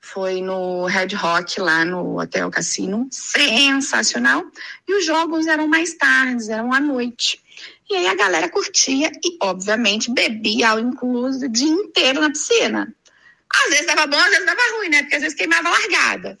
[0.00, 3.08] Foi no Red Rock, lá no Hotel Cassino.
[3.10, 4.44] Sensacional.
[4.86, 7.42] E os jogos eram mais tardes, eram à noite.
[7.90, 12.94] E aí a galera curtia e, obviamente, bebia ao incluso o dia inteiro na piscina.
[13.52, 15.02] Às vezes dava bom, às vezes dava ruim, né?
[15.02, 16.36] Porque às vezes queimava largada.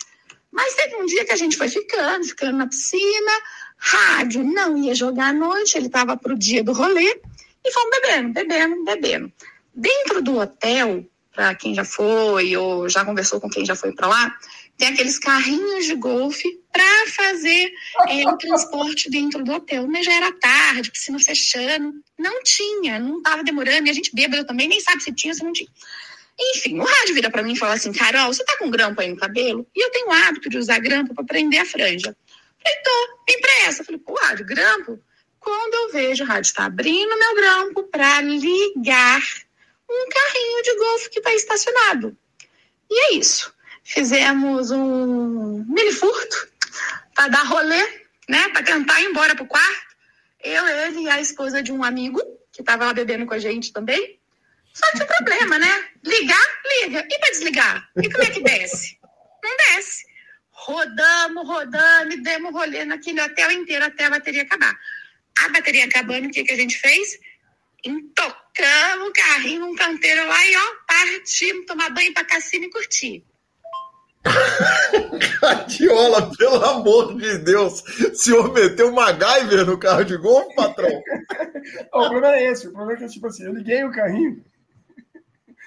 [0.52, 3.32] Mas teve um dia que a gente foi ficando, ficando na piscina.
[3.78, 7.20] Rádio não ia jogar à noite, ele estava para o dia do rolê.
[7.64, 9.32] E fomos bebendo, bebendo, bebendo.
[9.74, 11.04] Dentro do hotel,
[11.38, 14.36] para quem já foi ou já conversou com quem já foi para lá,
[14.76, 17.72] tem aqueles carrinhos de golfe para fazer
[18.08, 19.86] é, o transporte dentro do hotel.
[19.86, 21.94] Mas já era tarde, piscina fechando.
[22.18, 23.86] Não tinha, não estava demorando.
[23.86, 25.68] E a gente bêbado também, nem sabe se tinha, se não tinha.
[26.40, 29.08] Enfim, o rádio vira para mim e fala assim: Carol, você tá com grampo aí
[29.08, 29.64] no cabelo?
[29.76, 32.16] E eu tenho o hábito de usar grampo para prender a franja.
[32.60, 33.84] Falei, tô, vem pra essa.
[33.84, 34.98] Falei, pô, rádio, grampo?
[35.38, 39.22] Quando eu vejo o rádio está abrindo meu grampo para ligar
[39.88, 42.16] um carrinho de golfe que está estacionado.
[42.90, 43.52] E é isso.
[43.82, 46.48] Fizemos um mini furto
[47.14, 48.48] para dar rolê, né?
[48.50, 49.88] Para tentar ir embora pro quarto.
[50.42, 52.20] Eu, ele e a esposa de um amigo
[52.52, 54.18] que estava lá bebendo com a gente também.
[54.72, 55.88] Só o problema, né?
[56.04, 56.46] Ligar,
[56.82, 57.06] liga.
[57.10, 57.90] E para desligar?
[57.96, 58.98] E como é que desce?
[59.42, 60.06] Não desce.
[60.50, 64.76] Rodamos, rodamos e demos rolê naquele hotel inteiro até a bateria acabar.
[65.38, 67.18] A bateria acabando, o que, que a gente fez?
[67.82, 73.24] Tocamos o carrinho num canteiro lá e ó, partimos tomar banho pra cassino e curtir.
[75.40, 80.90] Catiola, pelo amor de Deus, o senhor meteu uma MacGyver no carro de golfe, patrão?
[81.94, 84.44] o problema é esse, o problema é que, tipo assim, eu liguei o carrinho,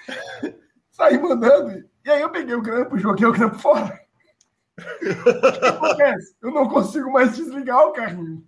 [0.92, 4.00] saí mandando, e aí eu peguei o grampo, joguei o grampo fora.
[4.78, 6.34] O que acontece?
[6.42, 8.44] Eu não consigo mais desligar o carrinho.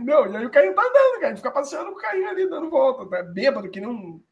[0.00, 1.26] Não, e aí o carrinho tá andando, cara.
[1.26, 3.06] A gente fica passeando com o carrinho ali, dando volta.
[3.06, 4.22] Tá bêbado, que nem um,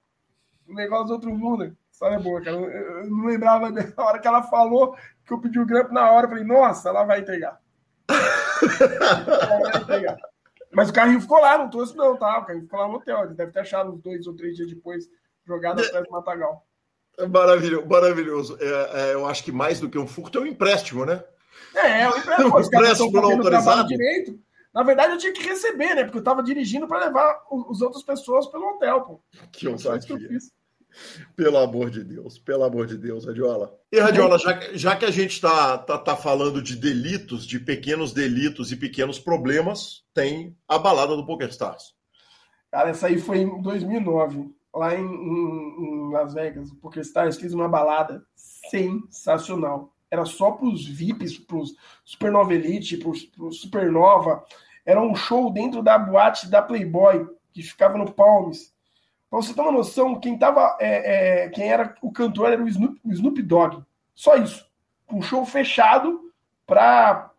[0.69, 1.77] um negócio do outro mundo.
[1.91, 2.57] História é boa, cara.
[2.57, 4.97] Eu, eu não lembrava da hora que ela falou
[5.27, 6.27] que eu pedi o grampo na hora.
[6.27, 7.61] Eu falei, nossa, ela vai entregar.
[8.09, 10.17] ela vai entregar.
[10.71, 12.39] Mas o carrinho ficou lá, não trouxe não, tá?
[12.39, 13.25] O carrinho ficou lá no hotel.
[13.25, 15.09] Ele deve ter achado uns dois ou três dias depois,
[15.47, 16.65] jogado atrás do Matagal.
[17.19, 18.59] É maravilhoso, maravilhoso.
[18.61, 21.25] É, é, eu acho que mais do que um furto é um empréstimo, né?
[21.75, 22.55] É, é um empréstimo.
[22.57, 23.89] Um empréstimo não autorizado.
[23.89, 24.39] Direito.
[24.79, 26.05] Na verdade, eu tinha que receber, né?
[26.05, 29.21] Porque eu tava dirigindo para levar os outras pessoas pelo hotel, pô.
[29.51, 30.17] Que ousadia.
[31.35, 33.77] Pelo amor de Deus, pelo amor de Deus, Radiola.
[33.91, 38.13] E, Radiola, já, já que a gente está tá, tá falando de delitos, de pequenos
[38.13, 41.97] delitos e pequenos problemas, tem a balada do PokerStars.
[42.71, 46.71] Cara, essa aí foi em 2009, lá em, em, em Las Vegas.
[46.71, 49.93] O PokerStars fez uma balada sensacional.
[50.09, 51.75] Era só para os VIPs, para os
[52.05, 54.45] Supernova Elite, para os Supernova.
[54.89, 58.73] Era um show dentro da boate da Playboy, que ficava no Palms.
[59.29, 60.79] Pra você ter uma noção, quem tava.
[60.81, 63.85] É, é, quem era o cantor era o Snoop, o Snoop Dogg.
[64.15, 64.67] Só isso.
[65.13, 66.33] Um show fechado
[66.67, 67.31] pra.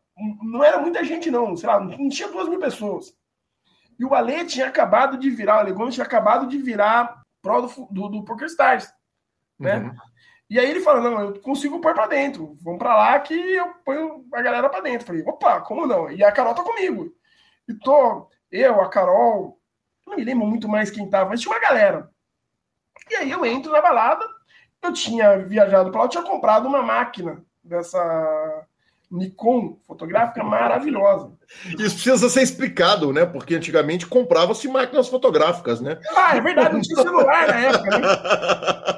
[0.43, 1.57] Não era muita gente, não.
[1.57, 3.17] Sei lá, não tinha duas mil pessoas.
[3.97, 7.87] E o Ale tinha acabado de virar, o Alegão tinha acabado de virar prol do,
[7.89, 8.93] do, do Poker Stars,
[9.57, 9.77] né?
[9.77, 9.95] Uhum.
[10.51, 13.73] E aí ele fala, não, eu consigo pôr para dentro, vamos para lá que eu
[13.83, 15.07] ponho a galera para dentro.
[15.07, 16.11] Falei, opa, como não?
[16.11, 17.13] E a Carol tá comigo.
[17.69, 19.59] E tô, eu, a Carol,
[20.07, 22.09] não me lembro muito mais quem tava, mas tinha uma galera.
[23.11, 24.25] E aí eu entro na balada,
[24.81, 28.65] eu tinha viajado para lá, eu tinha comprado uma máquina dessa
[29.11, 31.31] Nikon fotográfica maravilhosa.
[31.77, 33.23] Isso precisa ser explicado, né?
[33.23, 35.99] Porque antigamente comprava-se máquinas fotográficas, né?
[36.15, 38.07] Ah, é verdade, não tinha celular na época, né?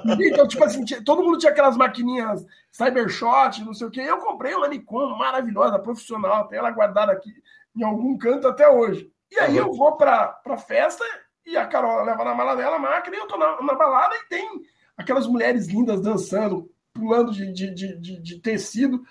[0.19, 4.01] Então, tipo assim, todo mundo tinha aquelas maquininhas Cybershot, não sei o quê.
[4.01, 7.31] Eu comprei uma Nikon maravilhosa, profissional, tem ela guardada aqui
[7.75, 9.11] em algum canto até hoje.
[9.31, 11.03] E aí eu vou pra, pra festa
[11.45, 14.15] e a Carol leva na mala dela a máquina e eu tô na, na balada
[14.15, 14.61] e tem
[14.97, 19.03] aquelas mulheres lindas dançando, pulando de, de, de, de, de tecido.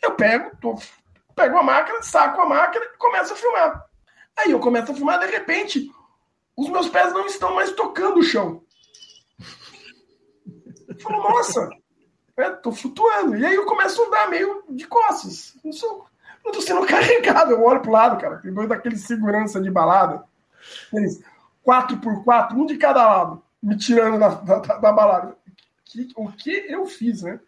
[0.00, 0.76] Eu pego, tô,
[1.34, 3.84] pego a máquina, saco a máquina e começo a filmar.
[4.36, 5.90] Aí eu começo a filmar, de repente,
[6.56, 8.62] os meus pés não estão mais tocando o chão.
[10.88, 11.68] Eu falo, nossa,
[12.36, 13.36] é, tô flutuando.
[13.36, 15.54] E aí eu começo a andar meio de costas.
[15.64, 16.06] Não, sou,
[16.44, 17.52] não tô sendo carregado.
[17.52, 18.36] Eu olho pro lado, cara.
[18.36, 20.24] Tem daquele segurança de balada.
[20.92, 21.22] Eles,
[21.66, 25.36] 4x4, um de cada lado, me tirando da, da, da balada.
[25.84, 27.40] Que, o que eu fiz, né?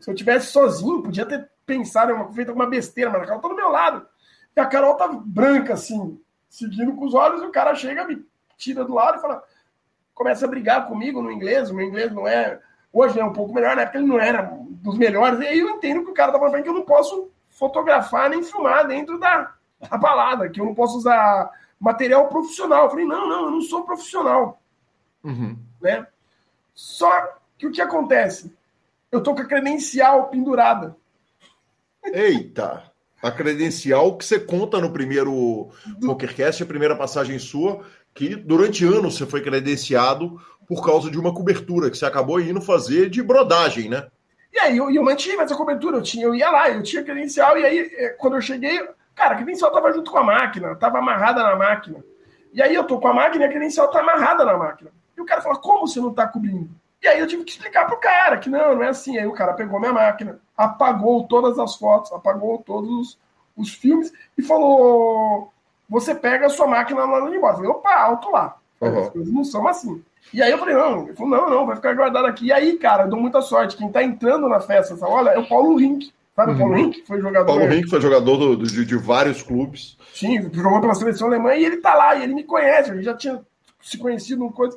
[0.00, 3.40] Se eu tivesse sozinho, podia ter pensado em uma, feito alguma besteira, mas a Carol
[3.40, 4.06] tá do meu lado.
[4.56, 8.24] E a Carol tá branca, assim, seguindo com os olhos, e o cara chega, me
[8.56, 9.42] tira do lado e fala.
[10.14, 12.60] Começa a brigar comigo no inglês, o meu inglês não é.
[12.92, 15.40] Hoje é um pouco melhor, na época ele não era dos melhores.
[15.40, 18.42] E aí eu entendo que o cara tá falando que eu não posso fotografar nem
[18.42, 19.54] filmar dentro da,
[19.90, 21.50] da balada, que eu não posso usar
[21.80, 22.84] material profissional.
[22.84, 24.60] Eu falei, não, não, eu não sou profissional.
[25.24, 25.56] Uhum.
[25.80, 26.06] Né?
[26.74, 27.10] Só
[27.56, 28.54] que o que acontece?
[29.14, 30.96] eu tô com a credencial pendurada.
[32.04, 32.82] Eita!
[33.22, 36.08] A credencial que você conta no primeiro Do...
[36.08, 41.32] PokerCast, a primeira passagem sua, que durante anos você foi credenciado por causa de uma
[41.32, 44.08] cobertura que você acabou indo fazer de brodagem, né?
[44.54, 47.58] E aí eu, eu mantive essa cobertura, eu, tinha, eu ia lá, eu tinha credencial,
[47.58, 48.78] e aí eh, quando eu cheguei,
[49.14, 52.04] cara, a credencial tava junto com a máquina, tava amarrada na máquina.
[52.52, 54.92] E aí eu tô com a máquina e a credencial tá amarrada na máquina.
[55.16, 56.70] E o cara fala, como você não tá cobrindo?
[57.02, 59.18] E aí eu tive que explicar pro cara que não, não é assim.
[59.18, 63.18] Aí o cara pegou minha máquina, apagou todas as fotos, apagou todos os,
[63.56, 65.52] os filmes e falou:
[65.88, 67.54] você pega a sua máquina lá no embora.
[67.54, 68.56] Eu falei, opa, alto lá.
[68.80, 69.00] Uhum.
[69.00, 70.02] As coisas não são assim.
[70.32, 72.46] E aí eu falei, não, ele falou, não, não, vai ficar guardado aqui.
[72.46, 73.76] E aí, cara, eu dou muita sorte.
[73.76, 76.12] Quem tá entrando na festa essa hora é o Paulo Rink.
[76.34, 76.84] Sabe o Paulo uhum.
[76.86, 77.04] Rink?
[77.06, 77.46] Foi jogador.
[77.46, 79.96] Paulo Rink foi jogador do, do, de, de, vários clubes.
[80.12, 83.04] Sim, jogou pela seleção alemã e ele tá lá, e ele me conhece, a gente
[83.04, 83.40] já tinha
[83.80, 84.76] se conhecido uma coisa.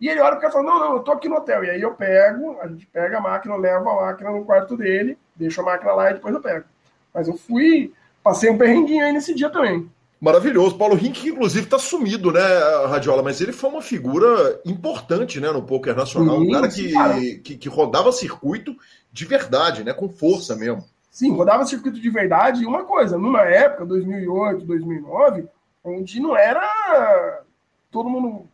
[0.00, 1.64] E ele olha para o cara e fala: Não, não, eu tô aqui no hotel.
[1.64, 5.18] E aí eu pego, a gente pega a máquina, leva a máquina no quarto dele,
[5.34, 6.64] deixo a máquina lá e depois eu pego.
[7.12, 9.90] Mas eu fui, passei um perrenguinho aí nesse dia também.
[10.22, 10.78] Maravilhoso.
[10.78, 12.40] Paulo Rink, inclusive, está sumido, né,
[12.88, 13.24] Radiola?
[13.24, 16.38] Mas ele foi uma figura importante né, no poker nacional.
[16.38, 17.14] Sim, um cara, que, cara.
[17.20, 18.76] Que, que rodava circuito
[19.12, 19.92] de verdade, né?
[19.92, 20.84] Com força mesmo.
[21.10, 22.62] Sim, rodava circuito de verdade.
[22.62, 25.48] E uma coisa, numa época, 2008, 2009,
[25.82, 27.42] onde não era
[27.90, 28.48] todo mundo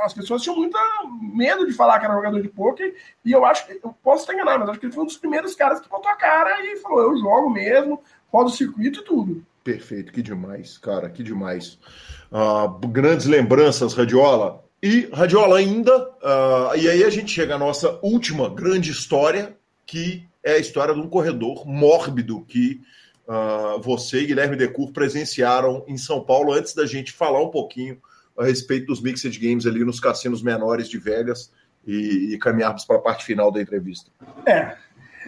[0.00, 0.76] as pessoas tinham muito
[1.22, 2.94] medo de falar que era jogador de pôquer,
[3.24, 5.16] e eu acho que, eu posso estar enganado, mas acho que ele foi um dos
[5.16, 9.04] primeiros caras que botou a cara e falou: eu jogo mesmo, rodo o circuito e
[9.04, 9.46] tudo.
[9.64, 11.78] Perfeito, que demais, cara, que demais.
[12.30, 14.62] Uh, grandes lembranças, Radiola.
[14.82, 19.56] E, Radiola, ainda, uh, e aí a gente chega à nossa última grande história,
[19.86, 22.82] que é a história de um corredor mórbido que
[23.26, 27.98] uh, você e Guilherme Decour presenciaram em São Paulo, antes da gente falar um pouquinho
[28.36, 31.50] a respeito dos Mixed Games ali nos cassinos menores de Vegas
[31.86, 34.10] e, e caminharmos para a parte final da entrevista.
[34.44, 34.76] É.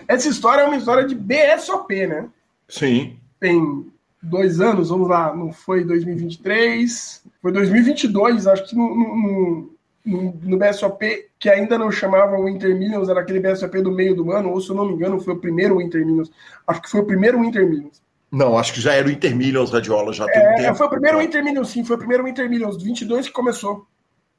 [0.07, 2.29] Essa história é uma história de BSOP, né?
[2.69, 3.19] Sim.
[3.41, 3.91] Tem
[4.23, 10.59] dois anos, vamos lá, não foi 2023, foi 2022, acho que no, no, no, no
[10.59, 14.51] BSOP, que ainda não chamava o Inter Millions, era aquele BSOP do meio do ano,
[14.51, 16.31] ou se eu não me engano, foi o primeiro Inter Millions.
[16.67, 18.03] Acho que foi o primeiro Inter Millions.
[18.31, 20.75] Não, acho que já era o Inter Millions Radiola, já tem é, um tempo.
[20.75, 23.87] Foi o primeiro Inter Millions, sim, foi o primeiro Inter Millions, 22 que começou.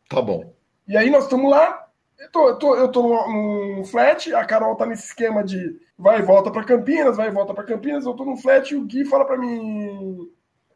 [0.09, 0.53] Tá bom.
[0.87, 1.86] E aí nós estamos lá,
[2.19, 6.19] eu tô, eu tô, eu tô no, flat, a Carol tá nesse esquema de vai
[6.19, 8.85] e volta para Campinas, vai e volta para Campinas, eu tô no flat e o
[8.85, 10.29] Gui fala para mim,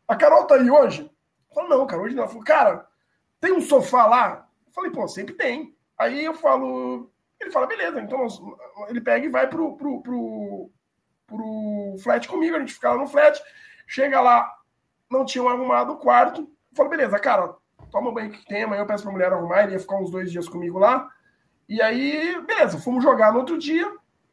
[0.08, 1.04] a Carol tá aí hoje?
[1.50, 2.24] Eu falo, não, cara, hoje não.
[2.24, 2.88] Eu falo, cara,
[3.40, 4.48] tem um sofá lá?
[4.68, 5.76] Eu falei, pô, sempre tem.
[5.98, 8.40] Aí eu falo, ele fala, beleza, então nós,
[8.90, 10.70] ele pega e vai pro, pro, pro,
[11.28, 13.42] pro flat comigo, a gente fica lá no flat,
[13.88, 14.52] chega lá,
[15.10, 17.56] não tinham arrumado o quarto, eu falo, beleza, cara,
[17.92, 20.32] toma banho que tem, amanhã eu peço pra mulher arrumar, ele ia ficar uns dois
[20.32, 21.10] dias comigo lá,
[21.72, 23.90] e aí, beleza, fomos jogar no outro dia,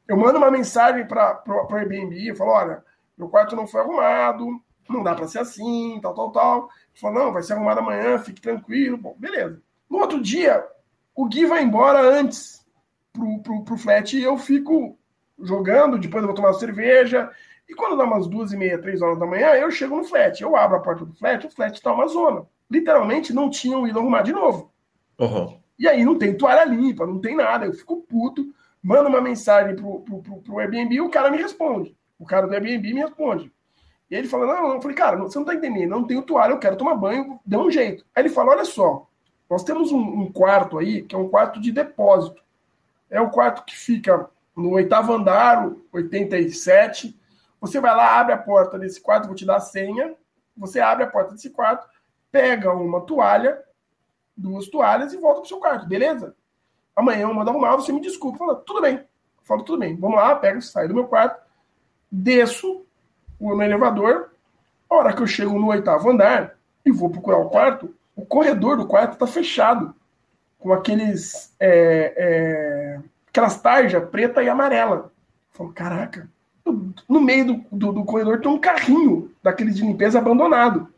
[0.09, 2.85] eu mando uma mensagem para o Airbnb, eu falo, olha,
[3.17, 6.59] meu quarto não foi arrumado, não dá para ser assim, tal, tal, tal.
[6.63, 8.97] Ele falou, não, vai ser arrumado amanhã, fique tranquilo.
[8.97, 9.63] Bom, beleza.
[9.89, 10.67] No outro dia,
[11.15, 12.67] o Gui vai embora antes
[13.13, 14.99] pro, pro, pro flat e eu fico
[15.41, 17.31] jogando, depois eu vou tomar cerveja.
[17.69, 20.43] E quando dá umas duas e meia, três horas da manhã, eu chego no flat.
[20.43, 22.45] Eu abro a porta do flat, o flat tá uma zona.
[22.69, 24.73] Literalmente não tinham ido arrumar de novo.
[25.21, 25.61] Uhum.
[25.79, 27.67] E aí não tem toalha limpa, não tem nada.
[27.67, 28.53] Eu fico puto,
[28.83, 31.97] mando uma mensagem pro, pro, pro, pro Airbnb e o cara me responde.
[32.19, 33.53] O cara do Airbnb me responde.
[34.11, 34.75] E ele fala: Não, não.
[34.75, 37.57] Eu falei, cara, você não tá entendendo, não tenho toalha, eu quero tomar banho, dê
[37.57, 38.05] um jeito.
[38.15, 39.07] Aí ele fala: Olha só,
[39.49, 42.43] nós temos um, um quarto aí, que é um quarto de depósito.
[43.11, 47.19] É o quarto que fica no oitavo andar, 87.
[47.61, 50.15] Você vai lá, abre a porta desse quarto, vou te dar a senha.
[50.57, 51.89] Você abre a porta desse quarto,
[52.31, 53.63] pega uma toalha,
[54.39, 56.35] duas toalhas e volta pro seu quarto, beleza?
[56.95, 58.39] Amanhã eu mando arrumar, você me desculpa.
[58.39, 58.97] Fala, tudo bem.
[58.97, 59.05] Eu
[59.43, 59.97] falo, tudo bem.
[59.97, 61.43] Vamos lá, pega, sai do meu quarto,
[62.11, 62.85] desço
[63.41, 64.31] no elevador.
[64.89, 68.77] A hora que eu chego no oitavo andar e vou procurar o quarto, o corredor
[68.77, 69.95] do quarto está fechado.
[70.59, 71.55] Com aqueles.
[71.61, 75.13] É, é, aquelas tarjas preta e amarela.
[75.51, 76.29] Falo, caraca,
[77.09, 80.93] no meio do, do, do, corredor tem um carrinho daquele de limpeza abandonado.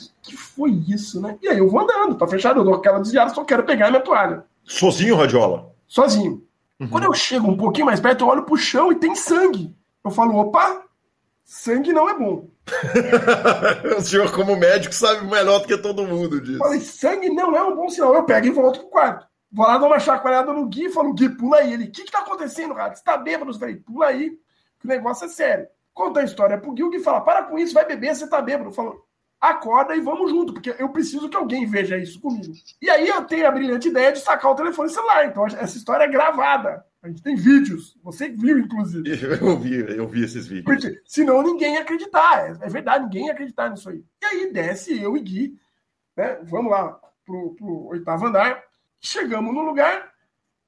[0.00, 1.36] Eu que, que foi isso, né?
[1.42, 4.02] E aí eu vou andando, tá fechado, eu dou aquela desviada, só quero pegar minha
[4.02, 4.44] toalha.
[4.64, 5.72] Sozinho, Radiola?
[5.86, 6.42] Sozinho.
[6.78, 6.88] Uhum.
[6.88, 9.74] Quando eu chego um pouquinho mais perto, eu olho pro chão e tem sangue.
[10.04, 10.82] Eu falo, opa,
[11.44, 12.48] sangue não é bom.
[13.96, 16.58] o senhor, como médico, sabe melhor do que todo mundo disso.
[16.58, 18.14] Falei, sangue não é um bom sinal.
[18.14, 19.26] Eu pego e volto pro quarto.
[19.50, 21.72] Vou lá dar uma chacoalhada no Gui e falo, Gui, pula aí.
[21.72, 22.94] Ele, o que que tá acontecendo, cara?
[22.94, 23.50] Você tá bêbado?
[23.50, 24.30] Eu falei, pula aí,
[24.78, 25.66] que o negócio é sério.
[25.94, 28.40] Conta a história pro Gui, o Gui fala, para com isso, vai beber, você tá
[28.40, 28.68] bêbado.
[28.68, 29.02] Eu falo,
[29.40, 32.52] acorda e vamos junto, porque eu preciso que alguém veja isso comigo.
[32.82, 35.26] E aí eu tenho a brilhante ideia de sacar o telefone celular.
[35.26, 36.84] Então essa história é gravada.
[37.00, 37.96] A gente tem vídeos.
[38.02, 39.08] Você viu, inclusive.
[39.40, 40.64] Eu vi, eu vi esses vídeos.
[40.64, 42.48] Porque senão ninguém ia acreditar.
[42.48, 44.04] É, é verdade, ninguém ia acreditar nisso aí.
[44.20, 45.58] E aí desce eu e Gui,
[46.16, 46.38] né?
[46.42, 48.62] Vamos lá pro, pro oitavo andar.
[49.00, 50.12] Chegamos no lugar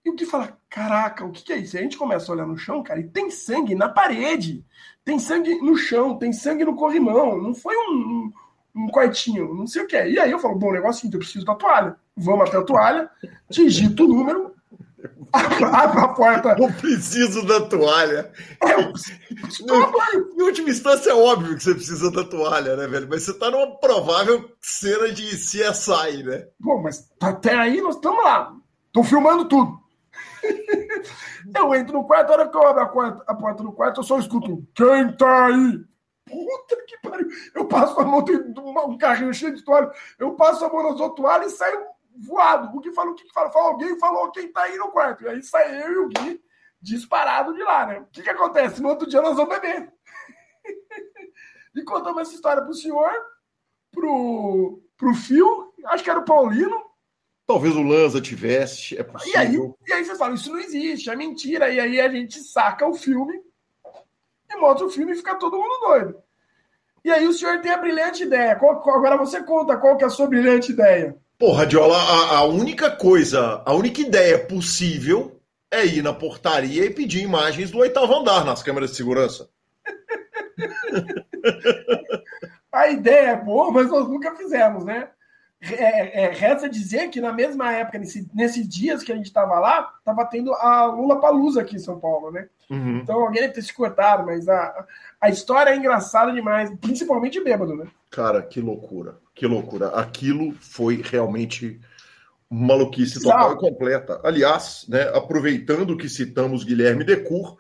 [0.05, 1.77] e o Gui fala: Caraca, o que, que é isso?
[1.77, 4.65] E a gente começa a olhar no chão, cara, e tem sangue na parede.
[5.05, 7.43] Tem sangue no chão, tem sangue no corrimão.
[7.43, 8.33] Não foi um, um,
[8.75, 10.11] um quartinho, não sei o que é.
[10.11, 11.97] E aí eu falo: Bom, o negócio é o seguinte, eu preciso da toalha.
[12.17, 13.11] Vamos até a toalha,
[13.49, 14.55] digito o número,
[15.33, 16.57] Abre a porta.
[16.57, 18.31] Não preciso da toalha.
[20.37, 23.07] em última instância, é óbvio que você precisa da toalha, né, velho?
[23.09, 26.47] Mas você tá numa provável cena de CSI, né?
[26.59, 28.53] Bom, mas até aí nós estamos lá.
[28.93, 29.79] Tô filmando tudo.
[31.55, 34.01] eu entro no quarto, a hora que eu abro a porta, a porta do quarto,
[34.01, 35.81] eu só escuto: Quem tá aí?
[36.31, 37.29] Puta que pariu.
[37.55, 39.91] Eu passo a mão, tem um carrinho cheio de toalha.
[40.19, 42.77] Eu passo a mão nas outras toalhas e saio voado.
[42.77, 43.51] O Gui falou o que, que fala?
[43.51, 45.25] Falou, alguém falou quem tá aí no quarto.
[45.25, 46.41] E aí sai eu e o Gui
[46.81, 48.01] disparado de lá, né?
[48.01, 48.81] O que, que acontece?
[48.81, 49.93] No outro dia nós vamos beber.
[51.75, 53.11] e contamos essa história pro senhor,
[53.91, 56.91] pro, pro Fio, acho que era o Paulino.
[57.47, 59.35] Talvez o Lanza tivesse, é possível.
[59.35, 59.57] E aí,
[59.89, 61.69] e aí vocês falam, isso não existe, é mentira.
[61.69, 63.43] E aí a gente saca o filme
[64.51, 66.17] e mostra o filme e fica todo mundo doido.
[67.05, 68.57] E aí o senhor tem a brilhante ideia.
[68.57, 71.17] Qual, qual, agora você conta qual que é a sua brilhante ideia.
[71.39, 75.41] Pô, Radiola, a, a única coisa, a única ideia possível
[75.71, 79.49] é ir na portaria e pedir imagens do oitavo andar nas câmeras de segurança.
[82.71, 85.09] a ideia é boa, mas nós nunca fizemos, né?
[85.63, 89.59] É, é, resta dizer que na mesma época, nesse, nesses dias que a gente estava
[89.59, 92.49] lá, estava tendo a Lula Palusa aqui em São Paulo, né?
[92.71, 92.99] Uhum.
[92.99, 94.87] Então alguém deve ter se cortado, mas a,
[95.21, 97.87] a história é engraçada demais, principalmente bêbado, né?
[98.11, 99.89] Cara, que loucura, que loucura.
[99.89, 101.79] Aquilo foi realmente
[102.49, 104.19] maluquice total e completa.
[104.25, 107.59] Aliás, né, aproveitando que citamos Guilherme Decur,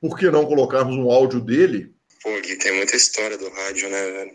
[0.00, 1.94] por que não colocarmos um áudio dele?
[2.22, 4.32] Pô, Gui, tem muita história do rádio, né, velho?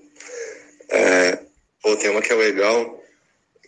[0.89, 1.39] É,
[1.83, 3.00] pô, tem uma que é legal,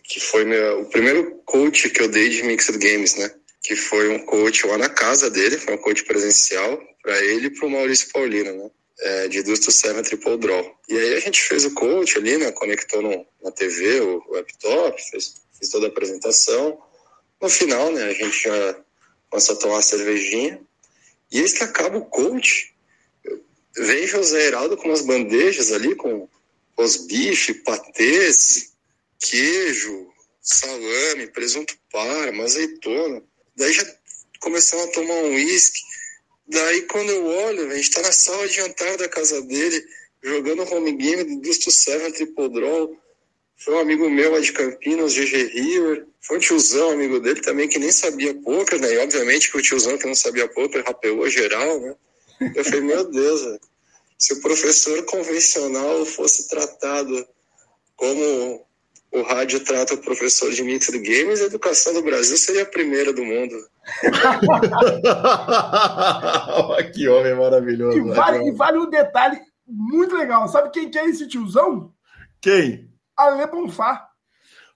[0.04, 3.34] que foi meu, o primeiro coach que eu dei de Mixed Games, né?
[3.62, 7.50] Que foi um coach lá na casa dele, foi um coach presencial para ele e
[7.50, 8.70] para o Maurício Paulino, né?
[9.00, 10.78] é, de Dusto Seven Triple Draw.
[10.88, 12.52] E aí a gente fez o coach ali, né?
[12.52, 16.80] Conectou no, na TV o, o laptop, fez, fez toda a apresentação.
[17.40, 18.04] No final, né?
[18.04, 18.76] A gente já
[19.30, 20.60] começa a tomar uma cervejinha.
[21.30, 22.72] E eis que acaba o coach.
[23.76, 26.28] Vem José Heraldo com umas bandejas ali, com
[26.76, 28.72] os bifes, patês,
[29.24, 33.22] queijo, salame, presunto parma, azeitona.
[33.56, 33.84] Daí já
[34.40, 35.80] começamos a tomar um uísque.
[36.46, 39.82] Daí quando eu olho, a gente tá na sala de jantar da casa dele,
[40.22, 42.96] jogando home game do Dusto Seven Triple Draw.
[43.56, 46.06] Foi um amigo meu lá de Campinas, GG River.
[46.20, 48.92] Foi um tiozão, amigo dele também, que nem sabia poker, né?
[48.92, 51.94] E obviamente que o tiozão que não sabia poker rapeou geral, né?
[52.54, 53.58] Eu falei, meu Deus,
[54.18, 57.26] se o professor convencional fosse tratado
[57.96, 58.66] como
[59.14, 63.12] o rádio trata o professor de Mixed Games, a educação do Brasil seria a primeira
[63.12, 63.54] do mundo.
[66.92, 67.96] que homem maravilhoso.
[67.96, 70.48] E vale, e vale um detalhe muito legal.
[70.48, 71.94] Sabe quem que é esse tiozão?
[72.40, 72.90] Quem?
[73.16, 74.08] Ale Bonfá.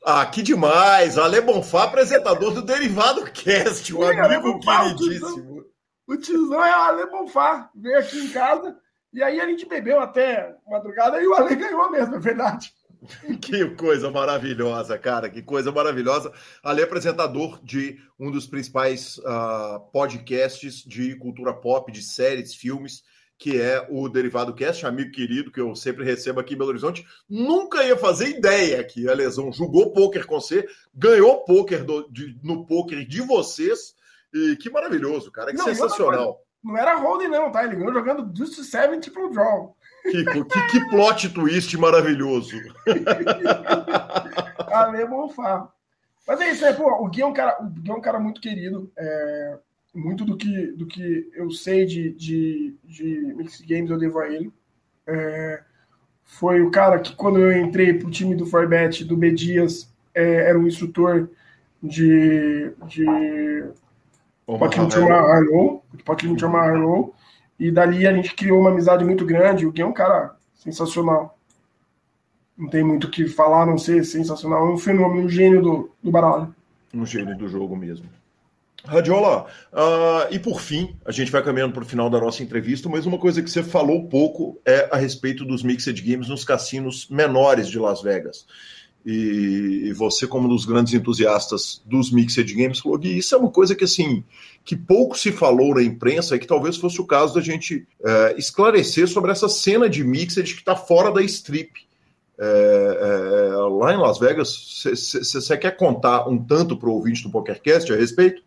[0.04, 1.18] Ah, que demais!
[1.18, 5.64] Ale Bonfá, apresentador do Derivado Cast, um Sim, amigo Bonfá, queridíssimo.
[6.06, 7.70] O tiozão, é o Ale Bonfá.
[7.74, 8.76] Veio aqui em casa
[9.12, 12.72] e aí a gente bebeu até madrugada e o Ale ganhou mesmo, é verdade.
[13.40, 16.32] Que coisa maravilhosa, cara, que coisa maravilhosa.
[16.62, 23.02] Ali é apresentador de um dos principais uh, podcasts de cultura pop, de séries, filmes,
[23.38, 27.06] que é o Derivado Cast, amigo querido que eu sempre recebo aqui em Belo Horizonte.
[27.28, 32.36] Nunca ia fazer ideia que a Lesão jogou pôquer com você, ganhou pôquer do, de,
[32.42, 33.96] no pôquer de vocês.
[34.34, 36.42] E que maravilhoso, cara, que não, sensacional.
[36.62, 37.64] Não era holding, não, tá?
[37.64, 39.76] Ele ganhou jogando Deuce 7 pro draw.
[40.10, 42.56] Que, que, que plot twist maravilhoso.
[44.72, 45.68] Ale Bonfá.
[46.26, 46.74] Mas é isso?
[46.76, 48.90] Pô, o Gui é um cara, o Gui é um cara muito querido.
[48.96, 49.58] É,
[49.94, 54.28] muito do que, do que eu sei de, de, de Mixed Games eu devo a
[54.28, 54.52] ele.
[55.06, 55.62] É,
[56.24, 60.48] foi o cara que, quando eu entrei pro time do Forbet, do B Dias, é,
[60.48, 61.30] era um instrutor
[61.82, 62.70] de.
[62.86, 63.04] de
[64.46, 65.84] pode me chamar Arlow.
[66.04, 67.14] Pode me chamar Arlow.
[67.58, 69.66] E dali a gente criou uma amizade muito grande.
[69.66, 71.36] O Gui é um cara sensacional.
[72.56, 74.66] Não tem muito o que falar, não ser sensacional.
[74.66, 76.54] É um fenômeno, um gênio do, do baralho.
[76.94, 78.06] Um gênio do jogo mesmo.
[78.84, 82.88] Radiola, uh, e por fim, a gente vai caminhando para o final da nossa entrevista,
[82.88, 87.08] mas uma coisa que você falou pouco é a respeito dos Mixed Games nos cassinos
[87.10, 88.46] menores de Las Vegas
[89.10, 93.50] e, você, como um dos grandes entusiastas dos Mixed Games, falou que isso é uma
[93.50, 94.22] coisa que, assim,
[94.62, 98.34] que pouco se falou na imprensa e que talvez fosse o caso da gente é,
[98.36, 101.70] esclarecer sobre essa cena de Mixed que está fora da strip.
[102.38, 107.30] É, é, lá em Las Vegas, você quer contar um tanto para o ouvinte do
[107.30, 108.42] PokerCast a respeito?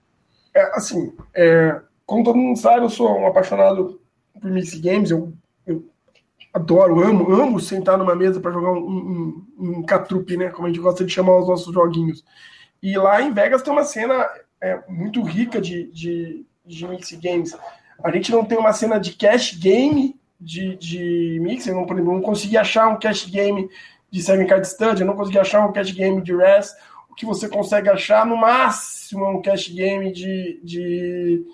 [0.55, 3.99] É, assim, é, como todo mundo sabe, eu sou um apaixonado
[4.39, 5.33] por Mixed Games, eu
[6.53, 10.49] adoro, amo, amo sentar numa mesa para jogar um, um, um catrupe, né?
[10.49, 12.23] Como a gente gosta de chamar os nossos joguinhos.
[12.81, 14.27] E lá em Vegas tem uma cena
[14.59, 17.55] é, muito rica de, de, de mix games.
[18.03, 21.95] A gente não tem uma cena de cash game de, de mix, eu não, por
[21.95, 23.69] exemplo, não consegui achar um cash game
[24.09, 26.75] de Seven Card Stud, eu não consegui achar um cash game de Res.
[27.09, 31.45] O que você consegue achar, no máximo, é um cash game de, de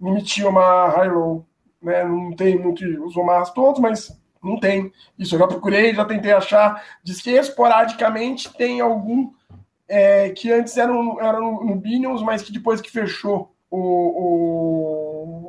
[0.00, 1.44] Limit uma High Low.
[1.82, 2.04] Né?
[2.04, 4.16] Não tem muito os Omars todos, mas
[4.46, 4.92] não tem.
[5.18, 6.82] Isso eu já procurei, já tentei achar.
[7.02, 9.30] Diz que esporadicamente tem algum
[9.88, 13.78] é, que antes era, um, era no, no Binions, mas que depois que fechou o,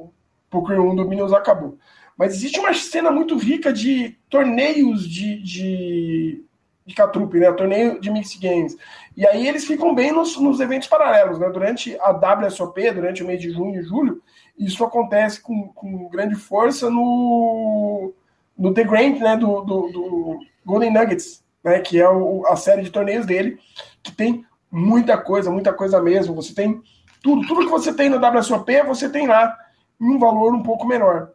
[0.05, 0.13] o
[0.49, 1.77] Poker 1 do Binions acabou.
[2.17, 6.43] Mas existe uma cena muito rica de torneios de, de,
[6.85, 7.51] de Catrupe, né?
[7.51, 8.75] Torneio de Mix Games.
[9.15, 11.47] E aí eles ficam bem nos, nos eventos paralelos, né?
[11.49, 14.21] Durante a WSOP, durante o mês de junho e julho,
[14.57, 18.13] isso acontece com, com grande força no
[18.57, 22.81] no The Grant, né, do, do, do, Golden Nuggets, né, que é o, a série
[22.81, 23.59] de torneios dele,
[24.01, 26.35] que tem muita coisa, muita coisa mesmo.
[26.35, 26.81] Você tem
[27.21, 29.55] tudo, tudo que você tem no WSOP, você tem lá
[29.99, 31.31] em um valor um pouco menor,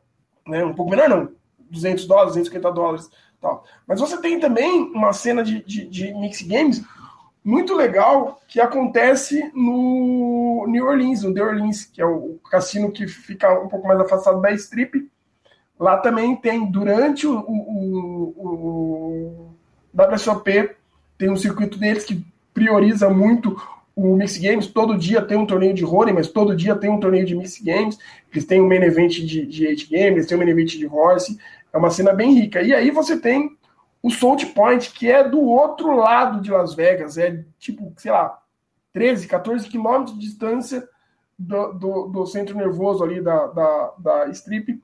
[0.46, 1.28] né, um pouco menor não,
[1.70, 3.10] 200 dólares, 250 dólares,
[3.40, 3.64] tal.
[3.86, 6.82] Mas você tem também uma cena de, de, de mix games
[7.44, 13.06] muito legal que acontece no New Orleans, no The Orleans, que é o cassino que
[13.08, 15.10] fica um pouco mais afastado da Strip,
[15.82, 19.54] Lá também tem, durante o, o, o,
[19.96, 20.76] o WSOP,
[21.18, 23.60] tem um circuito deles que prioriza muito
[23.96, 24.68] o Mix Games.
[24.68, 27.60] Todo dia tem um torneio de Ronin, mas todo dia tem um torneio de Mix
[27.60, 27.98] Games.
[28.30, 30.86] Eles têm um main event de, de 8 Games, eles têm um main event de
[30.86, 31.36] Horse.
[31.72, 32.62] É uma cena bem rica.
[32.62, 33.50] E aí você tem
[34.00, 37.18] o Salt Point, que é do outro lado de Las Vegas.
[37.18, 38.38] É tipo, sei lá,
[38.92, 40.88] 13, 14 quilômetros de distância
[41.36, 44.80] do, do, do centro nervoso ali da, da, da Strip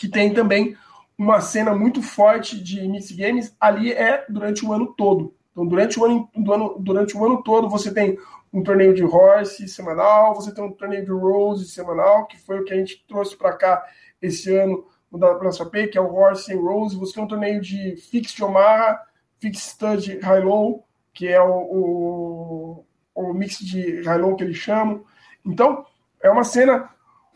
[0.00, 0.74] que tem também
[1.18, 5.34] uma cena muito forte de Mix Games, ali é durante o ano todo.
[5.52, 8.16] Então, durante o ano, ano, durante o ano todo, você tem
[8.50, 12.64] um torneio de Horse semanal, você tem um torneio de Rose semanal, que foi o
[12.64, 13.84] que a gente trouxe para cá
[14.22, 16.96] esse ano no WSOP, que é o Horse e Rose.
[16.96, 19.02] Você tem um torneio de Fixed de Omaha,
[19.38, 24.56] Fixed Stud High Low, que é o, o, o mix de High Low que eles
[24.56, 25.04] chamam.
[25.44, 25.84] Então,
[26.22, 26.88] é uma cena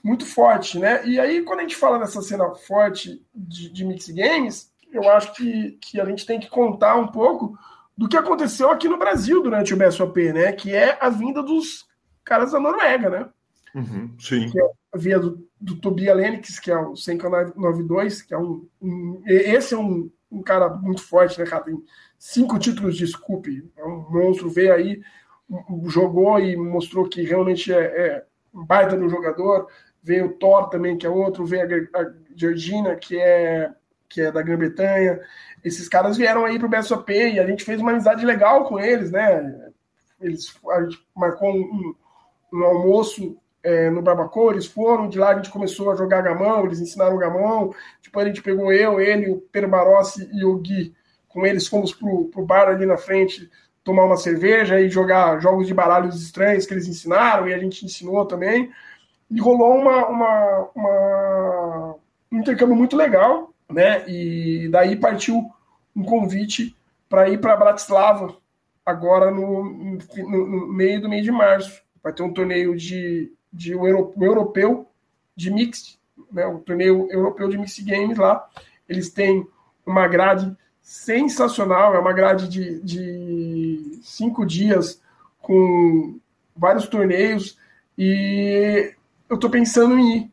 [0.04, 1.04] muito forte, né?
[1.06, 5.32] E aí, quando a gente fala dessa cena forte de, de mix games, eu acho
[5.32, 7.58] que, que a gente tem que contar um pouco
[7.96, 10.52] do que aconteceu aqui no Brasil durante o BSOP, né?
[10.52, 11.86] Que é a vinda dos
[12.22, 13.28] caras da Noruega, né?
[13.74, 14.50] Uhum, sim.
[14.50, 18.68] Que é a via do, do Tobia Lenix, que é o 592, que é um,
[18.82, 21.64] um, Esse é um, um cara muito forte, né, cara?
[21.64, 21.82] Tem
[22.18, 23.72] cinco títulos de Scoop.
[23.74, 25.00] É um monstro, veio aí,
[25.86, 28.24] jogou e mostrou que realmente é, é
[28.54, 29.66] um baita no jogador.
[30.04, 32.04] Veio o Thor também, que é outro, veio a,
[32.36, 33.72] Georgina, que é,
[34.08, 35.18] que é da Grã-Bretanha.
[35.64, 39.10] Esses caras vieram aí pro BSOP e a gente fez uma amizade legal com eles,
[39.10, 39.70] né?
[40.20, 41.94] Eles, a gente marcou um,
[42.52, 46.66] um almoço é, no Barbacoa, eles foram, de lá a gente começou a jogar gamão,
[46.66, 50.94] eles ensinaram gamão, depois a gente pegou eu, ele, o Pedro Barossi e o Gui,
[51.28, 53.50] com eles fomos pro, pro bar ali na frente
[53.82, 57.84] tomar uma cerveja e jogar jogos de baralhos estranhos que eles ensinaram e a gente
[57.84, 58.70] ensinou também,
[59.34, 61.96] e rolou uma, uma, uma
[62.32, 65.50] um intercâmbio muito legal, né, e daí partiu
[65.94, 66.76] um convite
[67.08, 68.36] para ir para Bratislava
[68.84, 73.74] agora no, no, no meio do mês de março, vai ter um torneio de de
[73.74, 74.88] um europeu
[75.36, 75.98] de mix,
[76.32, 78.44] né, o torneio europeu de mix games lá.
[78.88, 79.46] Eles têm
[79.86, 85.00] uma grade sensacional, é uma grade de, de cinco dias
[85.40, 86.18] com
[86.56, 87.56] vários torneios.
[87.96, 88.92] E
[89.28, 90.30] eu estou pensando em ir.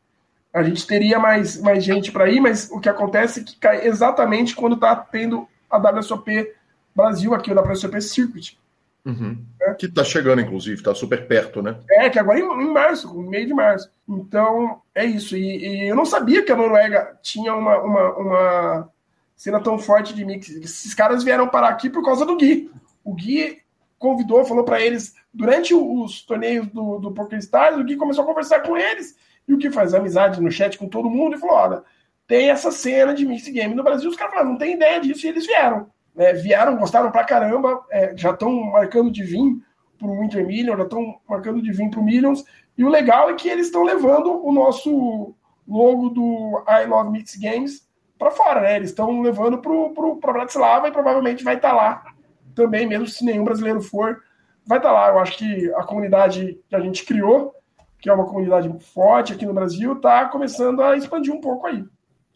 [0.54, 3.88] A gente teria mais, mais gente para ir, mas o que acontece é que cai
[3.88, 6.54] exatamente quando está tendo a WSOP
[6.94, 8.60] Brasil aqui, da WSOP Circuit.
[9.06, 9.44] Uhum.
[9.62, 9.74] É.
[9.74, 11.78] Que está chegando, inclusive, está super perto, né?
[11.90, 13.90] É, que agora em, em março, no meio de março.
[14.08, 15.36] Então, é isso.
[15.36, 18.90] E, e, eu não sabia que a Noruega tinha uma, uma, uma
[19.36, 20.50] cena tão forte de mix.
[20.50, 22.70] Esses caras vieram parar aqui por causa do Gui.
[23.04, 23.61] O Gui
[24.02, 28.28] convidou, falou para eles, durante os torneios do, do Poker Stars, o Gui começou a
[28.28, 29.16] conversar com eles.
[29.48, 31.84] E o Gui faz amizade no chat com todo mundo e falou: olha,
[32.28, 34.10] tem essa cena de mix game no Brasil.
[34.10, 37.84] Os caras falaram, não tem ideia disso, e eles vieram né, vieram, gostaram pra caramba,
[37.90, 39.62] é, já estão marcando de vir
[39.98, 42.44] para o Winter Million, já estão marcando de vir para o Millions.
[42.78, 45.36] E o legal é que eles estão levando o nosso
[45.68, 47.88] logo do I Love Mix Games
[48.18, 48.76] para fora, né?
[48.76, 52.04] Eles estão levando para Bratislava e provavelmente vai estar tá lá
[52.56, 54.22] também, mesmo se nenhum brasileiro for,
[54.66, 55.10] vai estar tá lá.
[55.10, 57.54] Eu acho que a comunidade que a gente criou,
[58.00, 61.84] que é uma comunidade forte aqui no Brasil, está começando a expandir um pouco aí.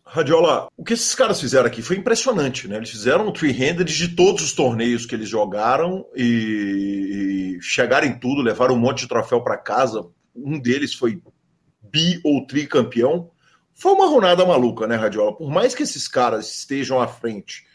[0.07, 2.77] Radiola, o que esses caras fizeram aqui foi impressionante, né?
[2.77, 8.19] Eles fizeram um three-handed de todos os torneios que eles jogaram e, e chegaram em
[8.19, 10.05] tudo, levaram um monte de troféu para casa.
[10.35, 11.19] Um deles foi
[11.81, 13.31] bi ou tricampeão.
[13.73, 15.35] Foi uma runada maluca, né, Radiola?
[15.35, 17.65] Por mais que esses caras estejam à frente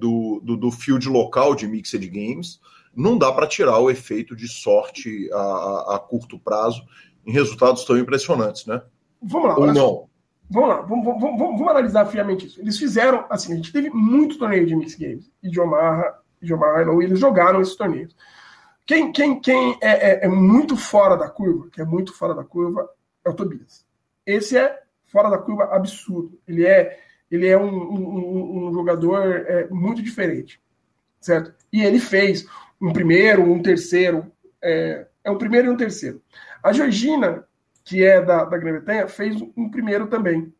[0.00, 2.60] do, do, do field local de Mixed Games,
[2.94, 6.82] não dá para tirar o efeito de sorte a, a, a, curto prazo
[7.24, 8.82] em resultados tão impressionantes, né?
[9.22, 9.58] Vamos lá.
[9.58, 10.10] Ou não?
[10.52, 12.60] Vamos lá, vamos, vamos, vamos, analisar friamente isso.
[12.60, 16.52] Eles fizeram, assim, a gente teve muito torneio de Mix Games e de Omaha, de
[16.52, 18.16] Omaha e eles jogaram esses torneios.
[18.84, 22.42] Quem, quem, quem é, é, é, muito fora da curva, que é muito fora da
[22.42, 22.88] curva,
[23.24, 23.86] é o Tobias.
[24.26, 26.36] Esse é fora da curva absurdo.
[26.48, 26.98] Ele é,
[27.30, 30.60] ele é um, um, um jogador é, muito diferente,
[31.20, 31.54] certo?
[31.72, 32.46] E ele fez
[32.80, 34.30] um primeiro, um terceiro,
[34.62, 36.22] é, é um primeiro e um terceiro.
[36.62, 37.46] A Georgina,
[37.84, 40.52] que é da, da Grã-Bretanha, fez um primeiro também.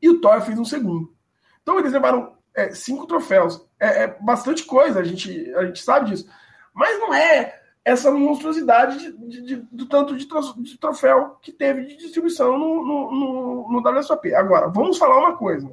[0.00, 1.14] E o Thor fez um segundo.
[1.62, 3.64] Então eles levaram é, cinco troféus.
[3.78, 6.28] É, é, bastante coisa, a gente, a gente sabe disso.
[6.74, 11.96] Mas não é essa monstruosidade de, de, do tanto de, de, troféu que teve de
[11.96, 14.32] distribuição no, no, no, no WSOP.
[14.34, 15.70] Agora, vamos falar uma coisa.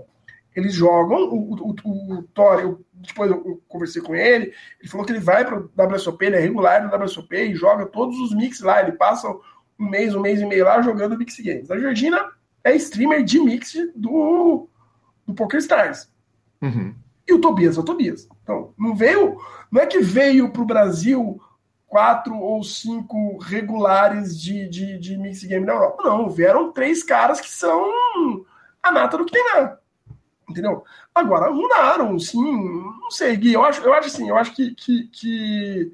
[0.56, 5.11] Eles jogam, o, o, o, Thor, eu, depois eu conversei com ele, ele falou que
[5.11, 8.60] ele vai para o WSOP, ele é regular no WSOP e joga todos os mix
[8.61, 9.30] lá, ele passa
[9.80, 11.72] um mês, um mês e meio lá jogando Mix Games.
[11.72, 12.31] A Georgina
[12.64, 14.68] é streamer de mix do,
[15.26, 16.11] do Poker Stars.
[16.61, 16.94] Uhum.
[17.27, 18.27] E o Tobias é o Tobias.
[18.44, 19.40] Então, não veio.
[19.72, 21.40] Não é que veio para o Brasil
[21.90, 26.03] quatro ou cinco regulares de, de, de mix game na Europa.
[26.03, 27.91] Não, vieram três caras que são
[28.82, 29.78] a nata do que tem lá.
[30.48, 30.84] Entendeu?
[31.14, 32.40] Agora, mudaram, sim.
[32.40, 33.53] Não sei, Gui.
[33.53, 35.91] Eu acho, eu acho assim, eu acho que, que, que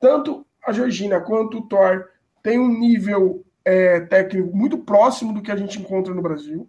[0.00, 2.08] tanto a Georgina quanto o Thor
[2.42, 6.68] tem um nível é, técnico muito próximo do que a gente encontra no Brasil.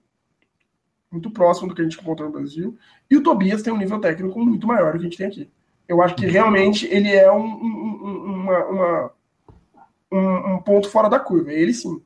[1.11, 2.77] Muito próximo do que a gente encontra no Brasil.
[3.09, 5.49] E o Tobias tem um nível técnico muito maior do que a gente tem aqui.
[5.87, 9.11] Eu acho que realmente ele é um, um, uma, uma,
[10.11, 11.51] um, um ponto fora da curva.
[11.51, 12.01] Ele sim.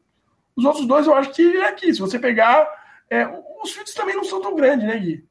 [0.55, 1.93] Os outros dois eu acho que é aqui.
[1.93, 2.67] Se você pegar.
[3.09, 3.27] É,
[3.61, 5.25] os fields também não são tão grandes, né, Gui?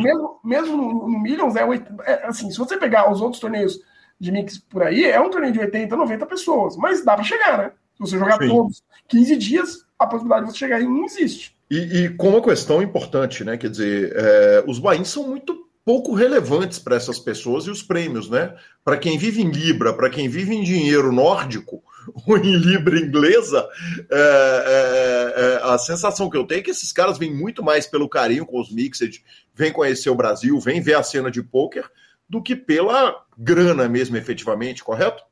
[0.00, 1.62] mesmo, mesmo no, no Millions, é,
[2.04, 3.80] é, assim, se você pegar os outros torneios
[4.18, 6.76] de mix por aí, é um torneio de 80, 90 pessoas.
[6.76, 7.72] Mas dá para chegar, né?
[7.94, 8.48] Se você jogar Sim.
[8.48, 11.56] todos 15 dias, a possibilidade de você chegar aí não existe.
[11.70, 13.56] E, e com uma questão importante, né?
[13.56, 18.28] Quer dizer, é, os bains são muito pouco relevantes para essas pessoas e os prêmios,
[18.28, 18.54] né?
[18.84, 21.82] Para quem vive em Libra, para quem vive em dinheiro nórdico,
[22.28, 23.66] ou em libra inglesa,
[24.10, 24.18] é,
[24.66, 28.06] é, é, a sensação que eu tenho é que esses caras vêm muito mais pelo
[28.06, 29.24] carinho com os Mixed,
[29.54, 31.90] vêm conhecer o Brasil, vêm ver a cena de pôquer,
[32.28, 35.24] do que pela grana mesmo, efetivamente, correto?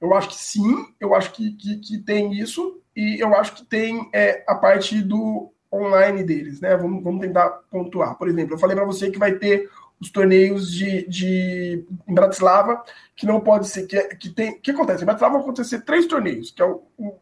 [0.00, 3.66] Eu acho que sim, eu acho que, que, que tem isso, e eu acho que
[3.66, 6.76] tem é, a parte do online deles, né?
[6.76, 8.16] Vamos, vamos tentar pontuar.
[8.16, 9.70] Por exemplo, eu falei para você que vai ter
[10.00, 12.82] os torneios de, de em Bratislava,
[13.16, 14.52] que não pode ser que, que tem.
[14.52, 15.02] O que acontece?
[15.02, 17.18] Em Bratislava vão acontecer três torneios, que é o, o,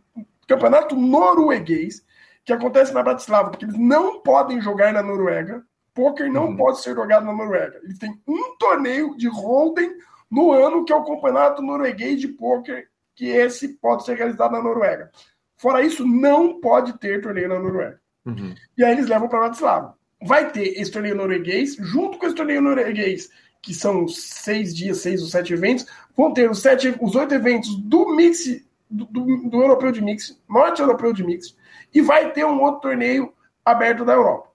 [0.46, 2.04] campeonato norueguês,
[2.44, 5.64] que acontece na Bratislava, porque eles não podem jogar na Noruega.
[5.94, 6.56] Poker não uhum.
[6.56, 7.78] pode ser jogado na Noruega.
[7.82, 9.90] Eles têm um torneio de Holden
[10.30, 14.62] no ano, que é o campeonato norueguês de poker, que esse pode ser realizado na
[14.62, 15.10] Noruega.
[15.58, 18.00] Fora isso, não pode ter torneio na Noruega.
[18.24, 18.54] Uhum.
[18.76, 22.62] E aí eles levam para Bratislava vai ter esse torneio norueguês, junto com esse torneio
[22.62, 23.28] norueguês,
[23.60, 25.86] que são seis dias, seis ou sete eventos,
[26.16, 30.38] vão ter os, sete, os oito eventos do mix, do, do, do europeu de mix,
[30.48, 31.56] norte europeu de mix,
[31.94, 33.32] e vai ter um outro torneio
[33.64, 34.48] aberto da Europa.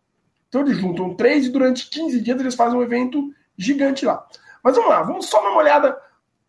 [0.49, 4.25] Então eles juntam três e durante 15 dias eles fazem um evento gigante lá.
[4.63, 5.97] Mas vamos lá, vamos só dar uma olhada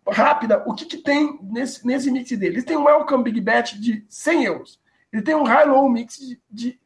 [0.06, 2.54] rápida o que, que tem nesse, nesse mix dele.
[2.54, 4.80] Eles têm um Welcome Big Bet de 100 euros.
[5.12, 6.80] Ele tem um High Low Mix de, de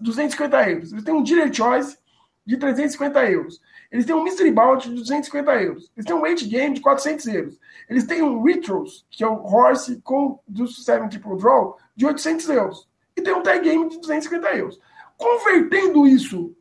[0.00, 0.92] 250 euros.
[0.92, 1.98] Eles têm um Dealer Choice
[2.46, 3.60] de 350 euros.
[3.90, 5.90] Eles têm um Mystery Bounty de 250 euros.
[5.96, 7.58] Eles têm um Weight Game de 400 euros.
[7.88, 12.48] Eles têm um Retros, que é o Horse com do 7 Triple Draw, de 800
[12.48, 12.88] euros.
[13.16, 14.80] E tem um Tag Game de 250 euros.
[15.16, 16.54] Convertendo isso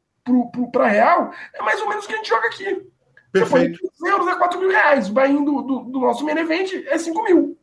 [0.72, 2.88] para real, é mais ou menos o que a gente joga aqui.
[3.32, 3.80] Perfeito.
[3.82, 5.10] Você põe euros é 4 mil reais.
[5.10, 7.58] O buy do, do, do, nosso main event é 5 mil.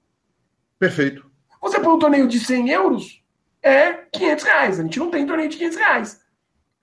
[0.78, 1.30] Perfeito.
[1.62, 3.19] Você põe um torneio de 100 euros,
[3.62, 4.80] é 500 reais.
[4.80, 6.20] A gente não tem torneio de 500 reais.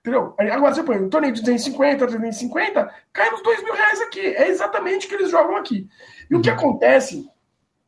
[0.00, 0.34] Entendeu?
[0.38, 4.20] Agora você põe um torneio de 250, 350, cai nos 2 mil reais aqui.
[4.20, 5.88] É exatamente o que eles jogam aqui.
[6.30, 6.56] E o que uhum.
[6.56, 7.28] acontece,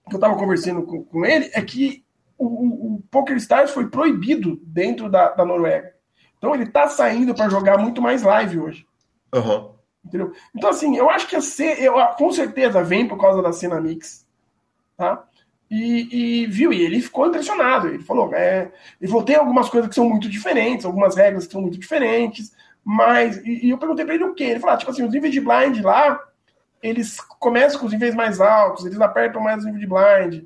[0.09, 2.05] que eu estava conversando com, com, ele, é que
[2.37, 5.95] o, o, o Poker Stars foi proibido dentro da, da Noruega.
[6.37, 8.87] Então ele está saindo para jogar muito mais live hoje.
[9.35, 9.75] Uhum.
[10.05, 10.33] Entendeu?
[10.55, 13.81] Então, assim, eu acho que a C, eu, com certeza vem por causa da cena
[13.81, 14.27] mix.
[14.97, 15.25] Tá?
[15.71, 17.89] E, e, viu, e ele ficou impressionado.
[17.89, 21.53] Ele falou: é, ele falou, tem algumas coisas que são muito diferentes, algumas regras que
[21.53, 22.53] são muito diferentes,
[22.85, 23.37] mas.
[23.45, 24.45] E, e eu perguntei para ele o quê?
[24.45, 26.21] Ele falou: ah, tipo assim, os níveis de blind lá,
[26.83, 30.45] eles começam com os níveis mais altos, eles apertam mais o nível de blind,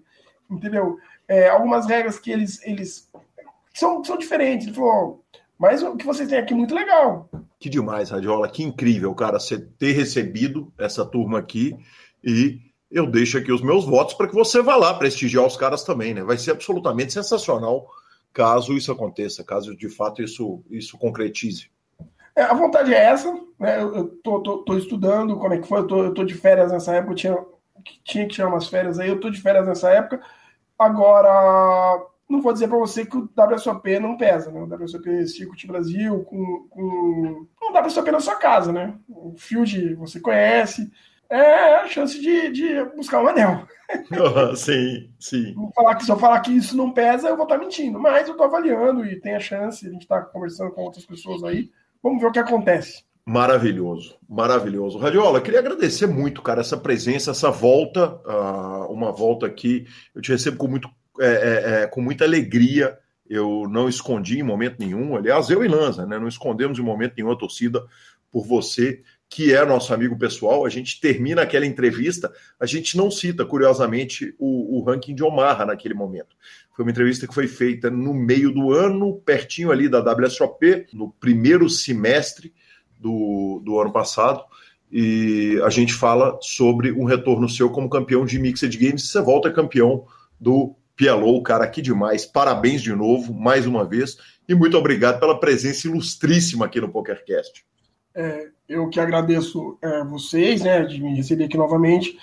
[0.50, 0.98] entendeu?
[1.26, 3.10] É, algumas regras que eles, eles
[3.72, 4.66] são, são diferentes.
[4.66, 5.24] Ele falou:
[5.58, 7.30] mas o que vocês têm aqui é muito legal.
[7.58, 11.74] Que demais, Radiola, que incrível, cara, você ter recebido essa turma aqui
[12.22, 12.60] e
[12.94, 16.14] eu deixo aqui os meus votos para que você vá lá prestigiar os caras também,
[16.14, 16.22] né?
[16.22, 17.88] Vai ser absolutamente sensacional
[18.32, 21.68] caso isso aconteça, caso de fato isso, isso concretize.
[22.36, 23.82] É, a vontade é essa, né?
[23.82, 26.70] Eu tô, tô, tô, estudando como é que foi, eu tô, eu tô de férias
[26.70, 27.36] nessa época, eu tinha,
[28.04, 30.20] tinha que tirar umas férias aí, eu tô de férias nessa época.
[30.78, 34.60] Agora, não vou dizer para você que o WSOP não pesa, né?
[34.60, 38.94] O WSOP Circuit Brasil, com, com o WSOP na sua casa, né?
[39.08, 40.92] O Field você conhece,
[41.30, 43.66] é a chance de, de buscar um anel.
[44.56, 45.54] sim, sim.
[45.54, 47.98] Vou falar que, se eu falar que isso não pesa, eu vou estar mentindo.
[47.98, 51.42] Mas eu estou avaliando e tem a chance, a gente está conversando com outras pessoas
[51.44, 51.70] aí.
[52.02, 53.04] Vamos ver o que acontece.
[53.26, 54.98] Maravilhoso, maravilhoso.
[54.98, 59.86] Radiola, queria agradecer muito, cara, essa presença, essa volta, uh, uma volta aqui.
[60.14, 62.98] Eu te recebo com, muito, é, é, é, com muita alegria.
[63.26, 65.16] Eu não escondi em momento nenhum.
[65.16, 66.18] Aliás, eu e Lanza, né?
[66.18, 67.82] Não escondemos em momento nenhum a torcida
[68.30, 73.10] por você que é nosso amigo pessoal, a gente termina aquela entrevista, a gente não
[73.10, 76.36] cita, curiosamente, o, o, ranking de Omaha naquele momento.
[76.74, 81.10] Foi uma entrevista que foi feita no meio do ano, pertinho ali da WSOP, no
[81.12, 82.52] primeiro semestre
[82.98, 84.44] do, do ano passado,
[84.90, 89.52] e a gente fala sobre um retorno seu como campeão de Mixed Games, você volta
[89.52, 90.06] campeão
[90.38, 92.24] do PLO, cara, que demais.
[92.24, 94.16] Parabéns de novo, mais uma vez,
[94.48, 97.64] e muito obrigado pela presença ilustríssima aqui no PokerCast.
[98.14, 102.16] É, eu que agradeço é, vocês, né, de me receber aqui novamente.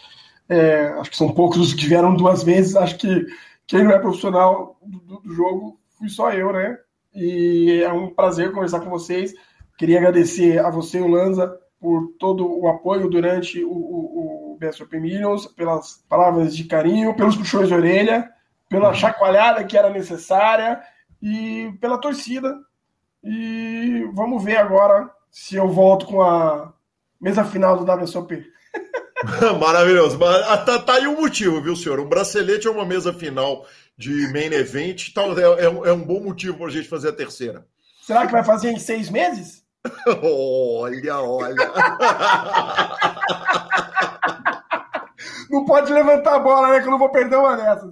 [0.48, 2.76] É, acho que são poucos os que vieram duas vezes.
[2.76, 3.26] Acho que
[3.68, 6.78] quem não é profissional do, do, jogo fui só eu, né?
[7.14, 9.34] E é um prazer conversar com vocês.
[9.78, 15.00] Queria agradecer a você, o Lanza, por todo o apoio durante o, o, o BSOP
[15.00, 18.30] Millions, pelas palavras de carinho, pelos puxões de orelha,
[18.70, 18.94] pela uhum.
[18.94, 20.82] chacoalhada que era necessária
[21.22, 22.56] e pela torcida.
[23.24, 26.74] E vamos ver agora se eu volto com a
[27.20, 28.46] mesa final do WSOP.
[29.60, 30.20] Maravilhoso.
[30.20, 32.00] Mas ah, tá, tá aí um motivo, viu, senhor?
[32.00, 33.66] Um bracelete é uma mesa final
[33.98, 37.14] de main event, então é, é, é um bom motivo para a gente fazer a
[37.14, 37.66] terceira.
[38.02, 39.64] Será que vai fazer em seis meses?
[40.24, 41.56] olha, olha.
[45.50, 46.80] não pode levantar a bola, né?
[46.80, 47.92] Que eu não vou perder uma dessas.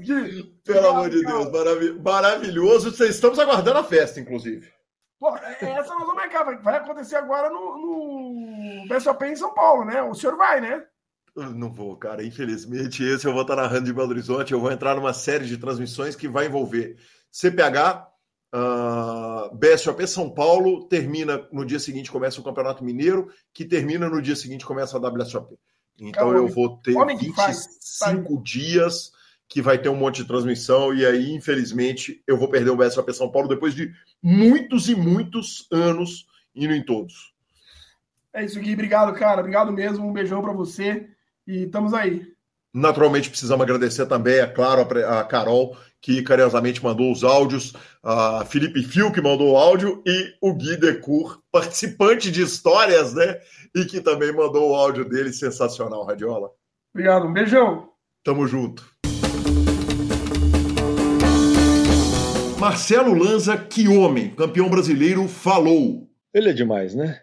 [0.66, 3.04] Pelo amor de Deus, marav maravilhoso.
[3.04, 4.68] Estamos aguardando a festa, inclusive.
[5.20, 6.44] Pô, é, essa nós vamos marcar.
[6.62, 10.02] Vai acontecer agora no, no BSOP em São Paulo, né?
[10.02, 10.84] O senhor vai, né?
[11.36, 12.24] Eu não vou, cara.
[12.24, 14.54] Infelizmente, esse eu vou estar narrando de Belo Horizonte.
[14.54, 16.98] Eu vou entrar numa série de transmissões que vai envolver
[17.32, 18.08] CPH,
[18.54, 24.10] uh, ah, BSOP São Paulo, termina no dia seguinte, começa o Campeonato Mineiro, que termina
[24.10, 25.56] no dia seguinte, começa a WSOP.
[26.00, 29.12] Então eu vou ter 25 dias
[29.50, 33.12] que vai ter um monte de transmissão, e aí, infelizmente, eu vou perder o BSOP
[33.12, 37.34] São Paulo depois de muitos e muitos anos indo em todos.
[38.32, 38.74] É isso, Gui.
[38.74, 39.40] Obrigado, cara.
[39.40, 40.08] Obrigado mesmo.
[40.08, 41.10] Um beijão para você.
[41.48, 42.28] E estamos aí.
[42.72, 47.74] Naturalmente, precisamos agradecer também, é claro, a Carol, que carinhosamente mandou os áudios,
[48.04, 53.40] a Felipe Fio, que mandou o áudio, e o Gui Decur, participante de histórias, né?
[53.76, 56.52] E que também mandou o áudio dele, sensacional, Radiola.
[56.94, 57.90] Obrigado, um beijão.
[58.24, 58.89] Tamo junto.
[62.60, 66.10] Marcelo Lanza, que homem, campeão brasileiro, falou.
[66.34, 67.22] Ele é demais, né?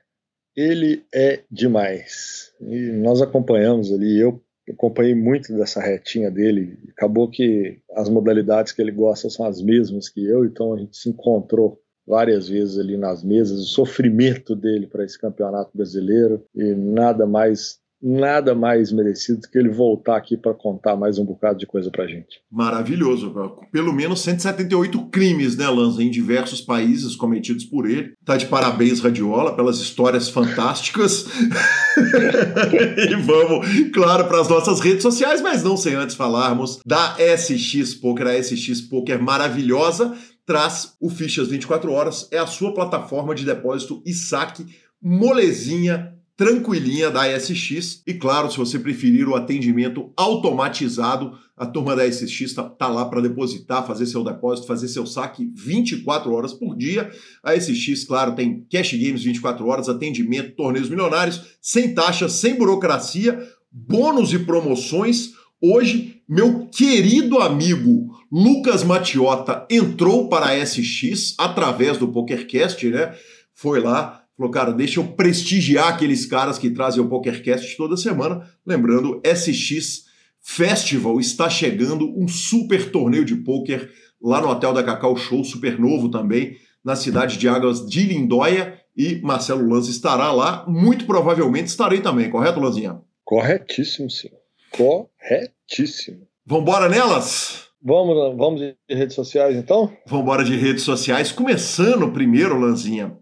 [0.56, 2.54] Ele é demais.
[2.58, 6.78] E nós acompanhamos ali, eu acompanhei muito dessa retinha dele.
[6.96, 10.96] Acabou que as modalidades que ele gosta são as mesmas que eu, então a gente
[10.96, 16.74] se encontrou várias vezes ali nas mesas, o sofrimento dele para esse campeonato brasileiro e
[16.74, 21.58] nada mais nada mais merecido do que ele voltar aqui para contar mais um bocado
[21.58, 22.40] de coisa para gente.
[22.48, 23.34] Maravilhoso.
[23.72, 28.12] Pelo menos 178 crimes, né, Lanza, em diversos países cometidos por ele.
[28.24, 31.26] Tá de parabéns, Radiola, pelas histórias fantásticas.
[33.10, 37.94] e vamos, claro, para as nossas redes sociais, mas não sem antes falarmos da SX
[37.94, 40.14] Poker, a SX Poker maravilhosa.
[40.46, 44.64] Traz o Fichas 24 Horas, é a sua plataforma de depósito e saque
[45.02, 48.02] molezinha tranquilinha da SX.
[48.06, 53.06] E claro, se você preferir o atendimento automatizado, a turma da SX está tá lá
[53.06, 57.10] para depositar, fazer seu depósito, fazer seu saque 24 horas por dia.
[57.42, 63.42] A SX, claro, tem cash games 24 horas, atendimento, torneios milionários, sem taxa, sem burocracia,
[63.72, 65.30] bônus e promoções.
[65.60, 73.14] Hoje, meu querido amigo Lucas Matiota entrou para a SX através do PokerCast, né?
[73.54, 78.46] Foi lá, Falou, cara, deixa eu prestigiar aqueles caras que trazem o PokerCast toda semana.
[78.66, 80.04] Lembrando, SX
[80.40, 83.90] Festival está chegando, um super torneio de poker
[84.22, 88.80] lá no Hotel da Cacau Show, super novo também, na cidade de Águas de Lindóia.
[88.96, 93.00] E Marcelo Lanza estará lá, muito provavelmente estarei também, correto, Lanzinha?
[93.24, 94.30] Corretíssimo, sim.
[94.70, 96.26] Corretíssimo.
[96.46, 97.66] Vambora nelas?
[97.82, 99.92] Vamos, vamos de redes sociais, então?
[100.06, 101.30] Vambora de redes sociais.
[101.30, 103.18] Começando primeiro, Lanzinha,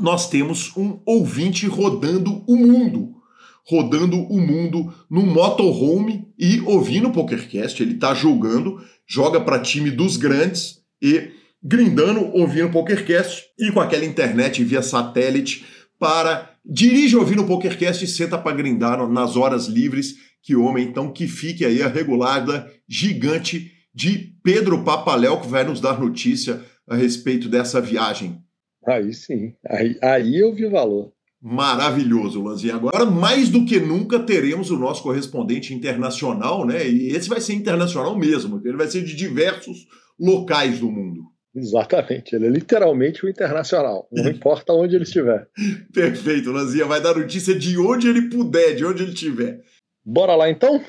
[0.00, 3.14] nós temos um ouvinte rodando o mundo.
[3.66, 7.82] Rodando o mundo no motorhome e ouvindo o PokerCast.
[7.82, 11.30] Ele está jogando, joga para time dos grandes e
[11.62, 15.64] grindando, ouvindo o PokerCast e com aquela internet via satélite
[15.98, 20.14] para dirige ouvindo o PokerCast e senta para grindar nas horas livres.
[20.42, 25.80] Que homem, então, que fique aí a regulada gigante de Pedro Papaléu, que vai nos
[25.80, 28.38] dar notícia a respeito dessa viagem.
[28.88, 31.12] Aí sim, aí, aí eu vi valor.
[31.40, 32.74] Maravilhoso, Lanzinha.
[32.74, 36.88] Agora, mais do que nunca, teremos o nosso correspondente internacional, né?
[36.88, 39.86] E esse vai ser internacional mesmo, ele vai ser de diversos
[40.18, 41.22] locais do mundo.
[41.54, 45.48] Exatamente, ele é literalmente o internacional, não importa onde ele estiver.
[45.92, 49.60] Perfeito, Lanzinha, vai dar notícia de onde ele puder, de onde ele estiver.
[50.04, 50.82] Bora lá então?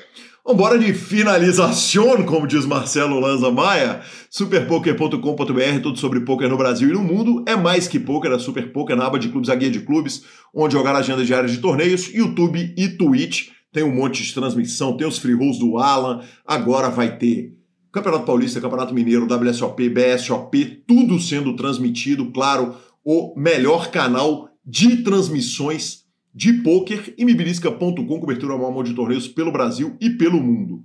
[0.46, 4.00] Vambora de finalização, como diz Marcelo Lanza Maia.
[4.30, 7.44] Superpoker.com.br, tudo sobre poker no Brasil e no mundo.
[7.46, 10.24] É mais que poker, é Super Poker na aba de clubes, a guia de clubes,
[10.54, 13.48] onde jogar agenda diária de torneios, YouTube e Twitch.
[13.70, 16.22] Tem um monte de transmissão, tem os free rolls do Alan.
[16.46, 17.54] Agora vai ter
[17.92, 22.30] Campeonato Paulista, Campeonato Mineiro, WSOP, BSOP, tudo sendo transmitido.
[22.32, 25.99] Claro, o melhor canal de transmissões
[26.34, 30.84] de poker e mibirisca.com, cobertura anual de torneios pelo Brasil e pelo mundo.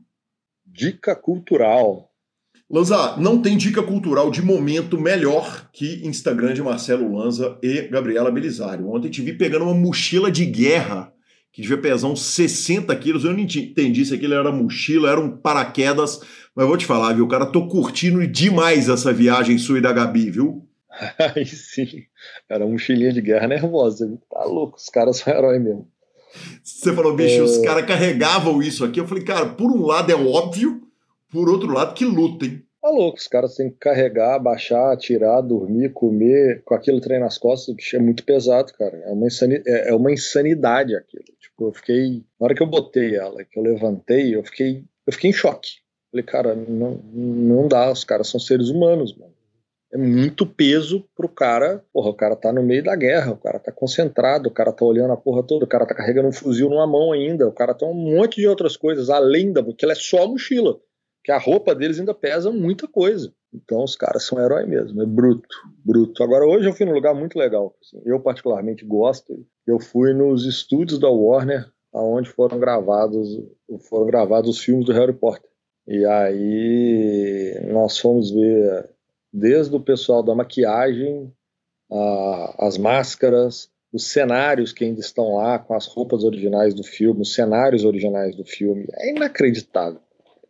[0.65, 2.09] Dica cultural.
[2.69, 8.31] Lanza, não tem dica cultural de momento melhor que Instagram de Marcelo Lanza e Gabriela
[8.31, 8.89] Belisário.
[8.89, 11.13] Ontem te vi pegando uma mochila de guerra
[11.55, 13.23] que devia pesar uns 60 quilos.
[13.23, 16.19] Eu não entendi se aquilo era mochila, era um paraquedas.
[16.53, 20.31] Mas vou te falar, viu, cara, tô curtindo demais essa viagem sua e da Gabi,
[20.31, 20.64] viu?
[21.35, 22.03] Aí sim,
[22.49, 24.17] era um mochilinha de guerra nervosa.
[24.30, 25.88] Tá louco, os caras são herói mesmo.
[26.63, 27.41] Você falou, bicho, é...
[27.41, 28.99] os caras carregavam isso aqui.
[28.99, 30.81] Eu falei, cara, por um lado é óbvio,
[31.31, 32.63] por outro lado, que lutem.
[32.81, 37.38] Tá louco, os caras têm que carregar, baixar, tirar, dormir, comer, com aquilo trem nas
[37.38, 38.95] costas, bicho, é muito pesado, cara.
[39.05, 41.23] É uma, insanidade, é, é uma insanidade aquilo.
[41.39, 42.23] Tipo, eu fiquei.
[42.39, 45.69] Na hora que eu botei ela, que eu levantei, eu fiquei, eu fiquei em choque.
[46.11, 49.35] Falei, cara, não, não dá, os caras são seres humanos, mano.
[49.95, 51.81] É muito peso pro cara.
[51.93, 54.84] Porra, o cara tá no meio da guerra, o cara tá concentrado, o cara tá
[54.84, 57.73] olhando a porra toda, o cara tá carregando um fuzil numa mão ainda, o cara
[57.73, 59.63] tem um monte de outras coisas, além da.
[59.63, 60.77] porque ela é só mochila.
[61.23, 63.34] Que a roupa deles ainda pesa muita coisa.
[63.53, 66.22] Então os caras são herói mesmo, é bruto, bruto.
[66.22, 69.34] Agora hoje eu fui num lugar muito legal, assim, eu particularmente gosto.
[69.65, 73.30] Eu fui nos estúdios da Warner, aonde foram gravados,
[73.88, 75.49] foram gravados os filmes do Harry Potter.
[75.88, 78.89] E aí nós fomos ver
[79.36, 81.32] desde o pessoal da maquiagem,
[81.91, 87.22] a, as máscaras, os cenários que ainda estão lá com as roupas originais do filme,
[87.22, 88.88] os cenários originais do filme.
[88.94, 89.99] É inacreditável.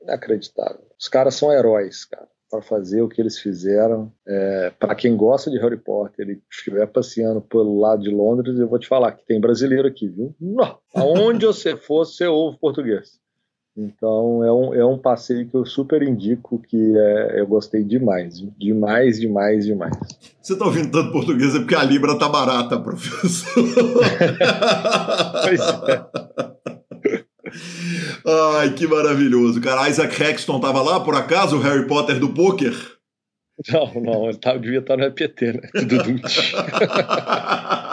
[0.02, 0.86] Inacreditável.
[1.00, 4.12] Os caras são heróis, cara, para fazer o que eles fizeram.
[4.28, 8.68] É, para quem gosta de Harry Potter e estiver passeando pelo lado de Londres, eu
[8.68, 10.36] vou te falar que tem brasileiro aqui, viu?
[10.40, 10.78] Não.
[10.94, 13.20] Aonde você for, você ouve português.
[13.78, 18.42] Então é um, é um passeio que eu super indico, que é, eu gostei demais.
[18.58, 19.94] Demais, demais, demais.
[20.42, 23.66] Você está ouvindo tanto português é porque a Libra tá barata, professor.
[25.44, 26.06] pois é.
[28.26, 29.60] Ai, que maravilhoso.
[29.60, 32.74] Cara, Isaac Hexton tava lá, por acaso, o Harry Potter do poker?
[33.72, 35.62] Não, não, ele tava, devia estar no EPT, né?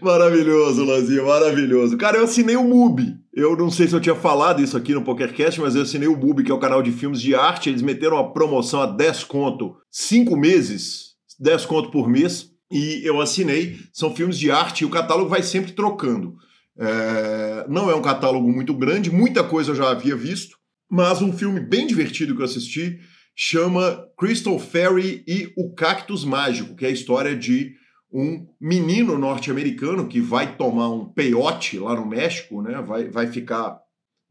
[0.00, 1.96] maravilhoso, Lanzinho, maravilhoso.
[1.96, 3.16] Cara, eu assinei o MUBI.
[3.32, 6.16] Eu não sei se eu tinha falado isso aqui no PokerCast, mas eu assinei o
[6.16, 7.68] MUBI, que é o canal de filmes de arte.
[7.68, 13.20] Eles meteram uma promoção a 10 conto, 5 meses, 10 conto por mês, e eu
[13.20, 13.78] assinei.
[13.92, 16.34] São filmes de arte e o catálogo vai sempre trocando.
[16.78, 17.66] É...
[17.68, 20.56] Não é um catálogo muito grande, muita coisa eu já havia visto,
[20.90, 22.98] mas um filme bem divertido que eu assisti
[23.40, 27.72] chama Crystal Fairy e o Cactus Mágico, que é a história de
[28.12, 32.80] um menino norte-americano que vai tomar um peiote lá no México, né?
[32.80, 33.78] Vai, vai ficar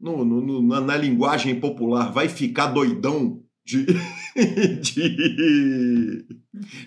[0.00, 3.86] no, no, na, na, linguagem popular, vai ficar doidão de,
[4.80, 6.26] de,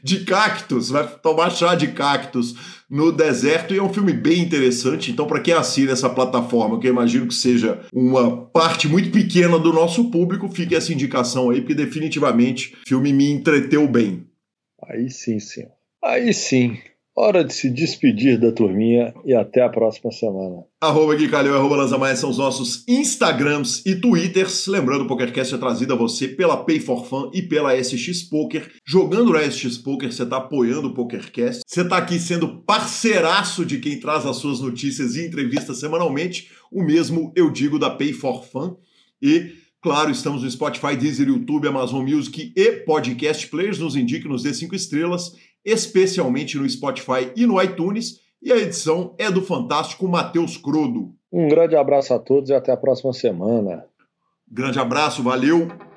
[0.03, 2.55] de cactos, vai tomar chá de cactos
[2.89, 5.11] no deserto e é um filme bem interessante.
[5.11, 9.59] Então, para quem assina essa plataforma, que eu imagino que seja uma parte muito pequena
[9.59, 14.27] do nosso público, fique essa indicação aí, porque definitivamente o filme me entreteu bem.
[14.83, 15.67] Aí sim, sim.
[16.03, 16.77] Aí sim.
[17.13, 20.63] Hora de se despedir da turminha e até a próxima semana.
[20.79, 24.65] Arroba Gui Calhão, arroba Lanzamaia são os nossos Instagrams e Twitters.
[24.67, 28.71] Lembrando, o PokerCast é trazido a você pela Pay for Fun e pela SX Poker.
[28.87, 31.63] Jogando na SX Poker, você está apoiando o PokerCast.
[31.67, 36.49] Você está aqui sendo parceiraço de quem traz as suas notícias e entrevistas semanalmente.
[36.71, 38.77] O mesmo eu digo da Pay for Fun.
[39.21, 43.79] E Claro, estamos no Spotify, Deezer, YouTube, Amazon Music e Podcast Players.
[43.79, 45.31] Nos indique, nos dê cinco estrelas
[45.63, 48.19] especialmente no Spotify e no iTunes.
[48.41, 51.13] E a edição é do fantástico Matheus Crodo.
[51.31, 53.85] Um grande abraço a todos e até a próxima semana.
[54.49, 55.90] Grande abraço, valeu!